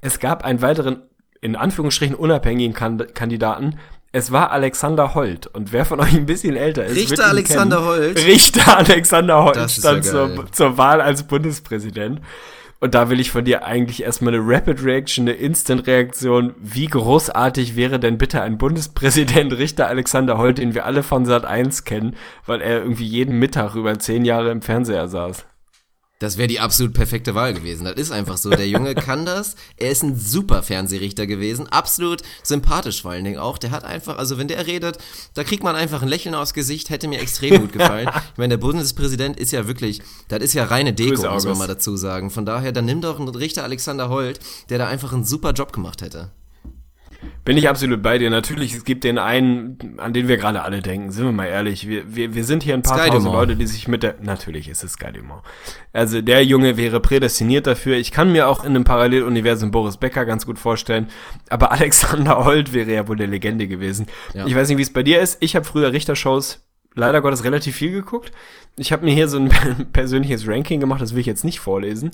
[0.00, 1.02] es gab einen weiteren,
[1.40, 3.76] in Anführungsstrichen unabhängigen Kan- Kandidaten.
[4.12, 5.46] Es war Alexander Holt.
[5.48, 7.88] Und wer von euch ein bisschen älter ist, Richter Alexander kennen.
[7.88, 8.26] Holt?
[8.26, 12.20] Richter Alexander Holt stand ja zur, zur Wahl als Bundespräsident.
[12.80, 16.54] Und da will ich von dir eigentlich erstmal eine Rapid Reaction, eine Instant Reaktion.
[16.60, 21.44] Wie großartig wäre denn bitte ein Bundespräsident Richter Alexander Holt, den wir alle von Sat
[21.44, 22.14] 1 kennen,
[22.46, 25.47] weil er irgendwie jeden Mittag über zehn Jahre im Fernseher saß.
[26.18, 27.84] Das wäre die absolut perfekte Wahl gewesen.
[27.84, 28.50] Das ist einfach so.
[28.50, 29.54] Der Junge kann das.
[29.76, 31.68] Er ist ein super Fernsehrichter gewesen.
[31.68, 33.56] Absolut sympathisch vor allen Dingen auch.
[33.56, 34.98] Der hat einfach, also wenn der redet,
[35.34, 36.90] da kriegt man einfach ein Lächeln aufs Gesicht.
[36.90, 38.08] Hätte mir extrem gut gefallen.
[38.32, 41.66] Ich meine, der Bundespräsident ist ja wirklich, das ist ja reine Deko, muss man mal
[41.66, 42.30] dazu sagen.
[42.30, 44.38] Von daher, dann nimm doch einen Richter Alexander Holt,
[44.70, 46.30] der da einfach einen super Job gemacht hätte.
[47.44, 48.30] Bin ich absolut bei dir.
[48.30, 51.88] Natürlich, es gibt den einen, an den wir gerade alle denken, sind wir mal ehrlich.
[51.88, 53.32] Wir, wir, wir sind hier ein paar Sky tausend.
[53.32, 55.42] Leute, die sich mit der, natürlich ist es Sky Dumont.
[55.92, 57.96] Also der Junge wäre prädestiniert dafür.
[57.96, 61.08] Ich kann mir auch in einem Paralleluniversum Boris Becker ganz gut vorstellen.
[61.48, 64.06] Aber Alexander Holt wäre ja wohl der Legende gewesen.
[64.34, 64.46] Ja.
[64.46, 65.38] Ich weiß nicht, wie es bei dir ist.
[65.40, 66.67] Ich habe früher Richtershows
[66.98, 68.32] leider Gottes relativ viel geguckt.
[68.76, 69.48] Ich habe mir hier so ein
[69.92, 72.10] persönliches Ranking gemacht, das will ich jetzt nicht vorlesen,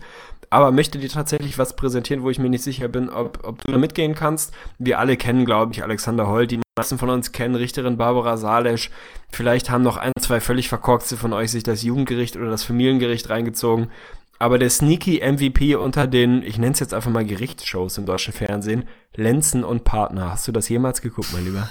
[0.51, 3.73] aber möchte dir tatsächlich was präsentieren, wo ich mir nicht sicher bin, ob, ob du
[3.73, 4.53] da mitgehen kannst.
[4.79, 8.91] Wir alle kennen, glaube ich, Alexander Holt, die meisten von uns kennen Richterin Barbara Salesch.
[9.31, 13.31] Vielleicht haben noch ein, zwei völlig verkorkste von euch sich das Jugendgericht oder das Familiengericht
[13.31, 13.91] reingezogen.
[14.39, 18.33] Aber der sneaky MVP unter den, ich nenne es jetzt einfach mal Gerichtsshows im deutschen
[18.33, 18.85] Fernsehen,
[19.15, 20.33] Lenzen und Partner.
[20.33, 21.71] Hast du das jemals geguckt, mein Lieber?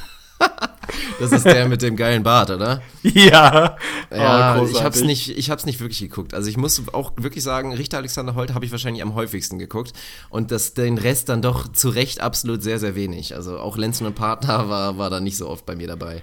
[1.19, 2.81] Das ist der mit dem geilen Bart, oder?
[3.01, 3.77] Ja.
[4.11, 6.33] Ja, Oh, ich hab's nicht, ich hab's nicht wirklich geguckt.
[6.33, 9.93] Also ich muss auch wirklich sagen, Richter Alexander Holt habe ich wahrscheinlich am häufigsten geguckt
[10.29, 13.35] und das den Rest dann doch zu Recht absolut sehr sehr wenig.
[13.35, 16.21] Also auch Lenzen und Partner war war da nicht so oft bei mir dabei.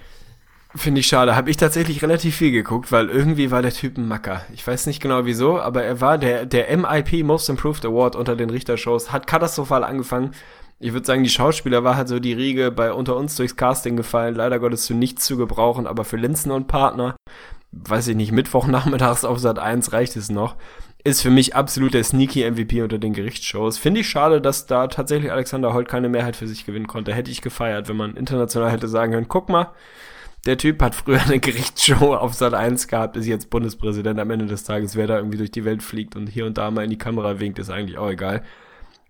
[0.73, 1.35] Finde ich schade.
[1.35, 4.45] Habe ich tatsächlich relativ viel geguckt, weil irgendwie war der Typ ein Macker.
[4.53, 8.37] Ich weiß nicht genau wieso, aber er war der, der MIP Most Improved Award unter
[8.37, 9.11] den Richtershows.
[9.11, 10.31] Hat katastrophal angefangen.
[10.83, 13.95] Ich würde sagen, die Schauspieler war halt so die Riege bei unter uns durchs Casting
[13.95, 14.33] gefallen.
[14.33, 17.15] Leider Gottes zu nichts zu gebrauchen, aber für Linzen und Partner,
[17.71, 20.55] weiß ich nicht, Mittwochnachmittags auf Sat 1 reicht es noch.
[21.03, 23.77] ist für mich absolut der sneaky MVP unter den Gerichtsshows.
[23.77, 27.13] Finde ich schade, dass da tatsächlich Alexander Holt keine Mehrheit für sich gewinnen konnte.
[27.13, 29.71] Hätte ich gefeiert, wenn man international hätte sagen können, guck mal,
[30.47, 34.47] der Typ hat früher eine Gerichtsshow auf Sat 1 gehabt, ist jetzt Bundespräsident am Ende
[34.47, 34.95] des Tages.
[34.95, 37.39] Wer da irgendwie durch die Welt fliegt und hier und da mal in die Kamera
[37.39, 38.43] winkt, ist eigentlich auch egal.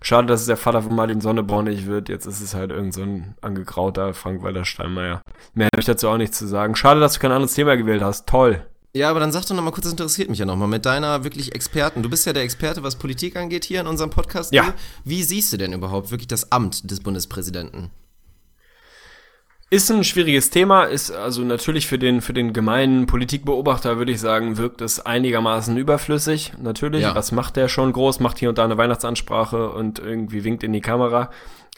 [0.03, 2.09] Schade, dass es der Vater von Martin Sonneborn nicht wird.
[2.09, 5.21] Jetzt ist es halt irgend so ein angegrauter Frank-Walter Steinmeier.
[5.53, 6.75] Mehr habe ich dazu auch nichts zu sagen.
[6.75, 8.27] Schade, dass du kein anderes Thema gewählt hast.
[8.27, 8.65] Toll.
[8.93, 11.55] Ja, aber dann sag doch nochmal kurz, das interessiert mich ja nochmal, mit deiner wirklich
[11.55, 12.03] Experten.
[12.03, 14.51] Du bist ja der Experte, was Politik angeht hier in unserem Podcast.
[14.53, 14.73] Ja.
[15.05, 17.91] Wie siehst du denn überhaupt wirklich das Amt des Bundespräsidenten?
[19.73, 24.19] Ist ein schwieriges Thema, ist also natürlich für den, für den gemeinen Politikbeobachter, würde ich
[24.19, 26.51] sagen, wirkt es einigermaßen überflüssig.
[26.61, 27.15] Natürlich, Ja.
[27.15, 30.73] was macht der schon groß, macht hier und da eine Weihnachtsansprache und irgendwie winkt in
[30.73, 31.31] die Kamera.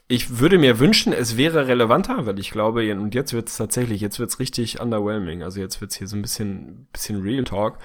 [0.08, 4.18] Ich würde mir wünschen, es wäre relevanter, weil ich glaube, und jetzt wird's tatsächlich, jetzt
[4.18, 5.44] wird's richtig underwhelming.
[5.44, 7.78] Also jetzt wird's hier so ein bisschen, bisschen Real Talk.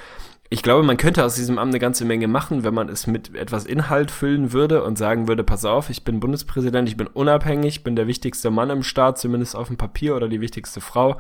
[0.51, 3.35] Ich glaube, man könnte aus diesem Amt eine ganze Menge machen, wenn man es mit
[3.35, 7.85] etwas Inhalt füllen würde und sagen würde, pass auf, ich bin Bundespräsident, ich bin unabhängig,
[7.85, 11.19] bin der wichtigste Mann im Staat, zumindest auf dem Papier oder die wichtigste Frau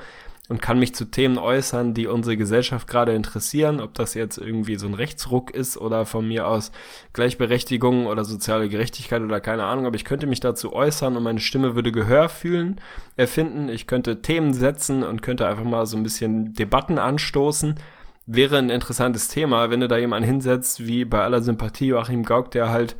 [0.48, 4.76] und kann mich zu Themen äußern, die unsere Gesellschaft gerade interessieren, ob das jetzt irgendwie
[4.76, 6.72] so ein Rechtsruck ist oder von mir aus
[7.12, 11.40] Gleichberechtigung oder soziale Gerechtigkeit oder keine Ahnung, aber ich könnte mich dazu äußern und meine
[11.40, 12.80] Stimme würde Gehör fühlen,
[13.16, 17.74] erfinden, ich könnte Themen setzen und könnte einfach mal so ein bisschen Debatten anstoßen
[18.28, 22.50] wäre ein interessantes Thema, wenn du da jemanden hinsetzt, wie bei aller Sympathie Joachim Gauck,
[22.50, 22.94] der halt,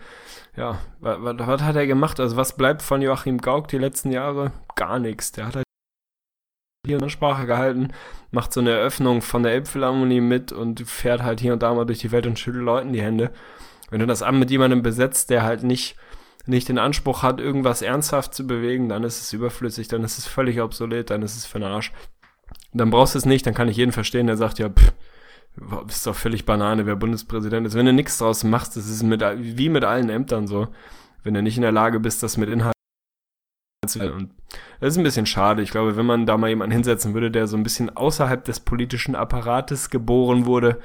[0.57, 2.19] ja, was, was hat er gemacht?
[2.19, 4.53] Also was bleibt von Joachim Gauck die letzten Jahre?
[4.75, 5.31] Gar nichts.
[5.33, 5.65] Der hat halt
[6.87, 7.93] hier eine Sprache gehalten,
[8.31, 11.85] macht so eine Eröffnung von der Elbphilharmonie mit und fährt halt hier und da mal
[11.85, 13.31] durch die Welt und schüttelt Leuten die Hände.
[13.91, 15.97] Wenn du das Amt mit jemandem besetzt, der halt nicht
[16.47, 20.27] nicht den Anspruch hat, irgendwas ernsthaft zu bewegen, dann ist es überflüssig, dann ist es
[20.27, 21.93] völlig obsolet, dann ist es für den Arsch.
[22.73, 24.95] Dann brauchst du es nicht, dann kann ich jeden verstehen, der sagt, ja, pff,
[25.89, 27.75] ist doch völlig Banane, wer Bundespräsident ist.
[27.75, 30.69] Wenn du nichts draus machst, das ist mit, wie mit allen Ämtern so.
[31.23, 32.75] Wenn du nicht in der Lage bist, das mit Inhalt
[33.87, 34.31] zu und
[34.81, 35.63] das ist ein bisschen schade.
[35.63, 38.61] Ich glaube, wenn man da mal jemanden hinsetzen würde, der so ein bisschen außerhalb des
[38.61, 40.81] politischen Apparates geboren wurde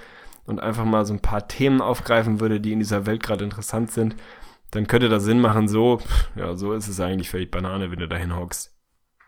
[0.46, 3.92] und einfach mal so ein paar Themen aufgreifen würde, die in dieser Welt gerade interessant
[3.92, 4.16] sind,
[4.72, 6.00] dann könnte das Sinn machen, so,
[6.36, 8.73] ja, so ist es eigentlich völlig Banane, wenn du da hinhockst.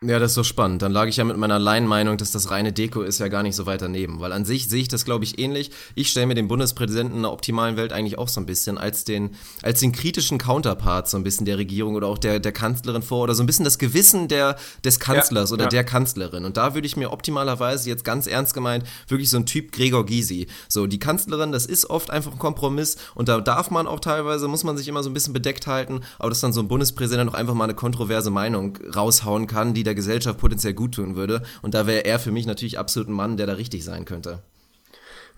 [0.08, 0.84] Ja, das ist so spannend.
[0.84, 3.56] Dann lag ich ja mit meiner Laienmeinung, dass das reine Deko ist, ja gar nicht
[3.56, 4.20] so weit daneben.
[4.20, 5.72] Weil an sich sehe ich das, glaube ich, ähnlich.
[5.96, 9.04] Ich stelle mir den Bundespräsidenten in der optimalen Welt eigentlich auch so ein bisschen als
[9.04, 9.32] den,
[9.64, 13.24] als den kritischen Counterpart so ein bisschen der Regierung oder auch der, der Kanzlerin vor
[13.24, 15.70] oder so ein bisschen das Gewissen der, des Kanzlers Ja, oder ja.
[15.70, 16.46] der Kanzlerin.
[16.46, 20.06] Und da würde ich mir optimalerweise jetzt ganz ernst gemeint wirklich so ein Typ Gregor
[20.06, 20.46] Gysi.
[20.68, 24.48] So, die Kanzlerin, das ist oft einfach ein Kompromiss und da darf man auch teilweise,
[24.48, 27.30] muss man sich immer so ein bisschen bedeckt halten, aber dass dann so ein Bundespräsident
[27.30, 31.42] auch einfach mal eine kontroverse Meinung raushauen kann, die der Gesellschaft potenziell gut tun würde.
[31.62, 34.44] Und da wäre er für mich natürlich absolut ein Mann, der da richtig sein könnte.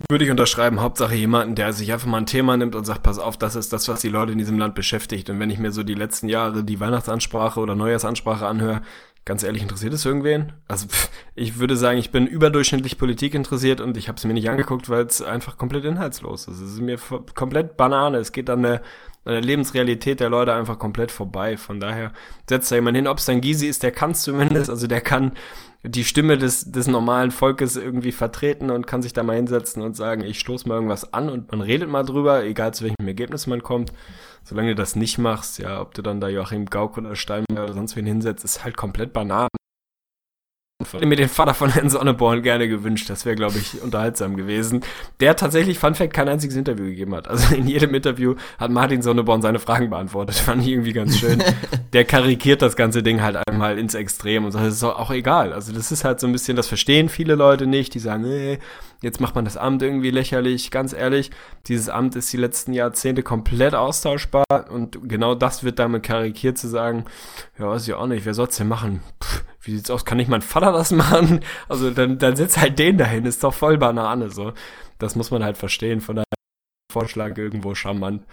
[0.09, 3.17] Würde ich unterschreiben, Hauptsache jemanden, der sich einfach mal ein Thema nimmt und sagt, pass
[3.17, 5.29] auf, das ist das, was die Leute in diesem Land beschäftigt.
[5.29, 8.83] Und wenn ich mir so die letzten Jahre die Weihnachtsansprache oder Neujahrsansprache anhöre,
[9.25, 10.53] ganz ehrlich, interessiert es irgendwen?
[10.67, 14.33] Also pff, ich würde sagen, ich bin überdurchschnittlich Politik interessiert und ich habe es mir
[14.33, 16.61] nicht angeguckt, weil es einfach komplett inhaltslos ist.
[16.61, 16.99] Es ist mir
[17.33, 18.19] komplett Banane.
[18.19, 18.81] Es geht an der,
[19.27, 21.57] an der Lebensrealität der Leute einfach komplett vorbei.
[21.57, 22.13] Von daher
[22.49, 25.33] setzt da jemand hin, ob es dann Gysi ist, der kann zumindest, also der kann
[25.83, 29.95] die Stimme des, des normalen Volkes irgendwie vertreten und kann sich da mal hinsetzen und
[29.95, 33.47] sagen, ich stoße mal irgendwas an und man redet mal drüber, egal zu welchem Ergebnis
[33.47, 33.91] man kommt.
[34.43, 37.73] Solange du das nicht machst, ja, ob du dann da Joachim Gauck oder Steinmeier oder
[37.73, 39.49] sonst wen hinsetzt, ist halt komplett banal.
[40.87, 43.09] Ich hätte mir den Vater von Herrn Sonneborn gerne gewünscht.
[43.09, 44.81] Das wäre, glaube ich, unterhaltsam gewesen.
[45.19, 47.27] Der tatsächlich, Fun Fact, kein einziges Interview gegeben hat.
[47.27, 50.35] Also in jedem Interview hat Martin Sonneborn seine Fragen beantwortet.
[50.47, 51.43] Fand ich irgendwie ganz schön.
[51.93, 55.53] Der karikiert das ganze Ding halt einmal ins Extrem und sagt, das ist auch egal.
[55.53, 57.93] Also das ist halt so ein bisschen, das verstehen viele Leute nicht.
[57.93, 58.59] Die sagen, nee,
[59.01, 60.71] jetzt macht man das Amt irgendwie lächerlich.
[60.71, 61.31] Ganz ehrlich,
[61.67, 66.67] dieses Amt ist die letzten Jahrzehnte komplett austauschbar und genau das wird damit karikiert zu
[66.67, 67.05] sagen,
[67.57, 69.01] ja, weiß ich auch nicht, wer soll's denn machen?
[69.23, 70.05] Pff, wie sieht's aus?
[70.05, 71.41] Kann nicht mein Vater das machen?
[71.69, 74.53] Also dann, dann setzt halt den dahin, ist doch voll Banane so.
[74.97, 76.01] Das muss man halt verstehen.
[76.01, 76.25] Von daher
[76.91, 78.23] Vorschlag irgendwo charmant.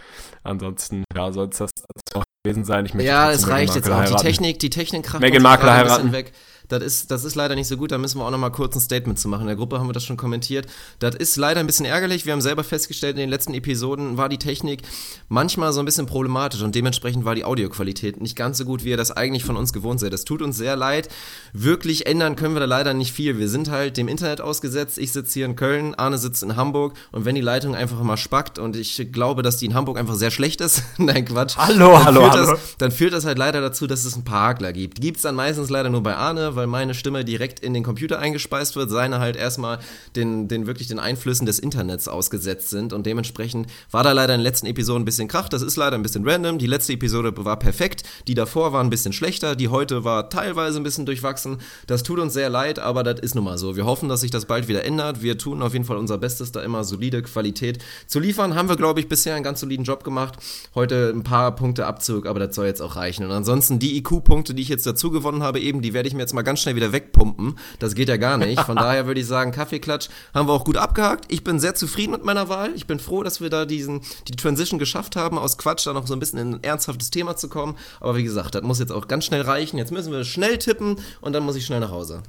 [0.42, 1.70] Ansonsten, ja, soll es das
[2.14, 2.86] auch gewesen sein.
[2.86, 3.96] Ich möchte Ja, es reicht jetzt auch.
[3.96, 4.22] Die heiraten.
[4.22, 6.12] Technik, die Technik Markle gerade ein bisschen heiraten.
[6.12, 6.32] weg.
[6.74, 8.74] Das ist, das ist leider nicht so gut, da müssen wir auch noch mal kurz
[8.76, 9.42] ein Statement zu machen.
[9.42, 10.66] In der Gruppe haben wir das schon kommentiert.
[10.98, 12.26] Das ist leider ein bisschen ärgerlich.
[12.26, 14.82] Wir haben selber festgestellt, in den letzten Episoden war die Technik
[15.28, 18.90] manchmal so ein bisschen problematisch und dementsprechend war die Audioqualität nicht ganz so gut, wie
[18.90, 20.12] ihr das eigentlich von uns gewohnt seid.
[20.12, 21.08] Das tut uns sehr leid.
[21.52, 23.38] Wirklich ändern können wir da leider nicht viel.
[23.38, 24.98] Wir sind halt dem Internet ausgesetzt.
[24.98, 28.16] Ich sitze hier in Köln, Arne sitzt in Hamburg und wenn die Leitung einfach mal
[28.16, 31.56] spackt und ich glaube, dass die in Hamburg einfach sehr schlecht ist, nein Quatsch.
[31.56, 32.50] Hallo, dann hallo, führt Hallo.
[32.52, 35.00] das, dann führt das halt leider dazu, dass es ein paar Hakler gibt.
[35.00, 38.76] Gibt's dann meistens leider nur bei Arne, weil meine Stimme direkt in den Computer eingespeist
[38.76, 39.78] wird, seine halt erstmal
[40.16, 44.40] den, den wirklich den Einflüssen des Internets ausgesetzt sind und dementsprechend war da leider in
[44.40, 45.48] den letzten Episoden ein bisschen Krach.
[45.48, 46.58] Das ist leider ein bisschen random.
[46.58, 50.78] Die letzte Episode war perfekt, die davor war ein bisschen schlechter, die heute war teilweise
[50.78, 51.58] ein bisschen durchwachsen.
[51.86, 53.76] Das tut uns sehr leid, aber das ist nun mal so.
[53.76, 55.22] Wir hoffen, dass sich das bald wieder ändert.
[55.22, 58.54] Wir tun auf jeden Fall unser Bestes, da immer solide Qualität zu liefern.
[58.54, 60.34] Haben wir, glaube ich, bisher einen ganz soliden Job gemacht.
[60.74, 63.24] Heute ein paar Punkte Abzug, aber das soll jetzt auch reichen.
[63.24, 66.20] Und ansonsten die IQ-Punkte, die ich jetzt dazu gewonnen habe, eben, die werde ich mir
[66.20, 67.58] jetzt mal ganz schnell wieder wegpumpen.
[67.78, 68.60] Das geht ja gar nicht.
[68.60, 71.32] Von daher würde ich sagen, Kaffeeklatsch haben wir auch gut abgehakt.
[71.32, 72.72] Ich bin sehr zufrieden mit meiner Wahl.
[72.74, 76.06] Ich bin froh, dass wir da diesen, die Transition geschafft haben, aus Quatsch da noch
[76.06, 77.76] so ein bisschen in ein ernsthaftes Thema zu kommen.
[78.00, 79.78] Aber wie gesagt, das muss jetzt auch ganz schnell reichen.
[79.78, 82.22] Jetzt müssen wir schnell tippen und dann muss ich schnell nach Hause.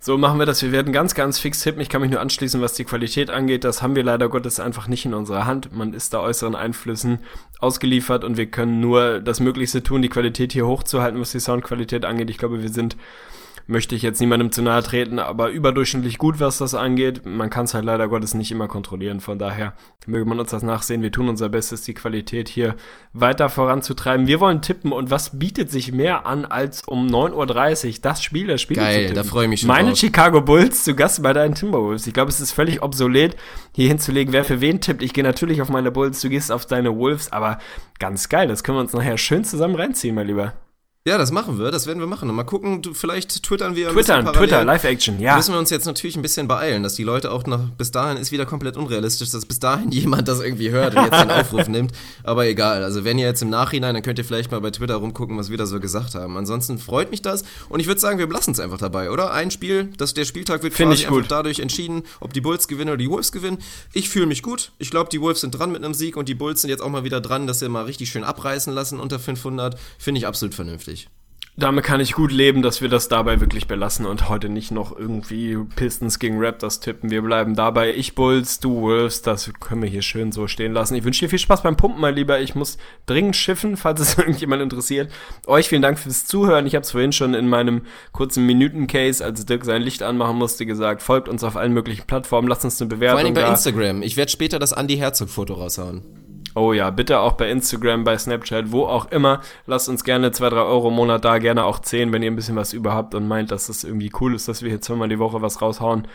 [0.00, 0.62] So machen wir das.
[0.62, 1.80] Wir werden ganz, ganz fix tippen.
[1.80, 3.64] Ich kann mich nur anschließen, was die Qualität angeht.
[3.64, 5.72] Das haben wir leider Gottes einfach nicht in unserer Hand.
[5.72, 7.18] Man ist da äußeren Einflüssen
[7.58, 12.04] ausgeliefert und wir können nur das Möglichste tun, die Qualität hier hochzuhalten, was die Soundqualität
[12.04, 12.30] angeht.
[12.30, 12.96] Ich glaube, wir sind
[13.68, 17.26] möchte ich jetzt niemandem zu nahe treten, aber überdurchschnittlich gut, was das angeht.
[17.26, 19.20] Man kann es halt leider Gottes nicht immer kontrollieren.
[19.20, 19.74] Von daher
[20.06, 21.02] möge man uns das nachsehen.
[21.02, 22.76] Wir tun unser Bestes, die Qualität hier
[23.12, 24.26] weiter voranzutreiben.
[24.26, 28.46] Wir wollen tippen und was bietet sich mehr an als um 9.30 Uhr das Spiel,
[28.46, 29.14] das Spiel Geil, zu tippen?
[29.16, 29.98] da freue ich mich schon Meine drauf.
[29.98, 32.06] Chicago Bulls zu Gast bei deinen Timberwolves.
[32.06, 33.36] Ich glaube, es ist völlig obsolet,
[33.74, 35.02] hier hinzulegen, wer für wen tippt.
[35.02, 37.58] Ich gehe natürlich auf meine Bulls, du gehst auf deine Wolves, aber
[37.98, 40.54] ganz geil, das können wir uns nachher schön zusammen reinziehen, mein Lieber.
[41.08, 42.28] Ja, das machen wir, das werden wir machen.
[42.34, 44.30] Mal gucken, du, vielleicht twittern wir Twittern.
[44.30, 45.36] Twitter, Live-Action, ja.
[45.36, 48.18] Müssen wir uns jetzt natürlich ein bisschen beeilen, dass die Leute auch noch, bis dahin
[48.18, 51.66] ist wieder komplett unrealistisch, dass bis dahin jemand das irgendwie hört und jetzt den Aufruf
[51.68, 51.92] nimmt.
[52.24, 54.96] Aber egal, also wenn ihr jetzt im Nachhinein, dann könnt ihr vielleicht mal bei Twitter
[54.96, 56.36] rumgucken, was wir da so gesagt haben.
[56.36, 59.32] Ansonsten freut mich das und ich würde sagen, wir lassen es einfach dabei, oder?
[59.32, 62.90] Ein Spiel, das, der Spieltag wird Find quasi einfach dadurch entschieden, ob die Bulls gewinnen
[62.90, 63.56] oder die Wolves gewinnen.
[63.94, 64.72] Ich fühle mich gut.
[64.76, 66.90] Ich glaube, die Wolves sind dran mit einem Sieg und die Bulls sind jetzt auch
[66.90, 69.78] mal wieder dran, dass sie mal richtig schön abreißen lassen unter 500.
[69.98, 70.97] Finde ich absolut vernünftig.
[71.58, 74.96] Damit kann ich gut leben, dass wir das dabei wirklich belassen und heute nicht noch
[74.96, 77.10] irgendwie Pistons gegen Raptors tippen.
[77.10, 77.92] Wir bleiben dabei.
[77.96, 80.94] Ich Bulls, du Wolves, das können wir hier schön so stehen lassen.
[80.94, 82.38] Ich wünsche dir viel Spaß beim Pumpen, mein Lieber.
[82.40, 85.10] Ich muss dringend schiffen, falls es irgendjemand interessiert.
[85.48, 86.64] Euch vielen Dank fürs Zuhören.
[86.64, 90.64] Ich habe es vorhin schon in meinem kurzen Minuten-Case, als Dirk sein Licht anmachen musste,
[90.64, 91.02] gesagt.
[91.02, 92.46] Folgt uns auf allen möglichen Plattformen.
[92.46, 93.50] Lasst uns eine Vor Bewertung allen Dingen bei da.
[93.50, 94.02] Instagram.
[94.02, 96.27] Ich werde später das Andy Herzog-Foto raushauen.
[96.54, 99.40] Oh ja, bitte auch bei Instagram, bei Snapchat, wo auch immer.
[99.66, 102.36] Lasst uns gerne 2, 3 Euro im Monat da, gerne auch 10, wenn ihr ein
[102.36, 105.18] bisschen was überhaupt und meint, dass das irgendwie cool ist, dass wir hier zweimal die
[105.18, 106.08] Woche was raushauen.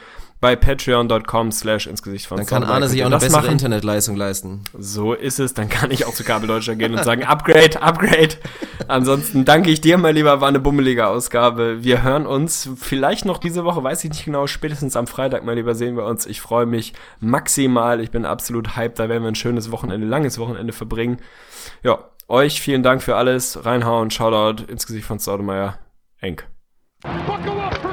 [0.44, 3.54] Bei patreon.com slash ins Gesicht von Dann kann Arne sich auch eine bessere machen.
[3.54, 4.66] Internetleistung leisten.
[4.78, 8.36] So ist es, dann kann ich auch zu Kabeldeutscher gehen und sagen, Upgrade, Upgrade.
[8.90, 11.86] Ansonsten danke ich dir, mein Lieber, war eine bummelige Ausgabe.
[11.86, 15.56] Wir hören uns vielleicht noch diese Woche, weiß ich nicht genau, spätestens am Freitag, mein
[15.56, 16.26] Lieber, sehen wir uns.
[16.26, 16.92] Ich freue mich
[17.22, 21.20] maximal, ich bin absolut hyped, da werden wir ein schönes Wochenende, langes Wochenende verbringen.
[21.84, 25.80] Ja, euch vielen Dank für alles, reinhauen, Shoutout ins Gesicht von Staudemeyer,
[26.20, 26.46] Enk.
[27.02, 27.93] Buckle up for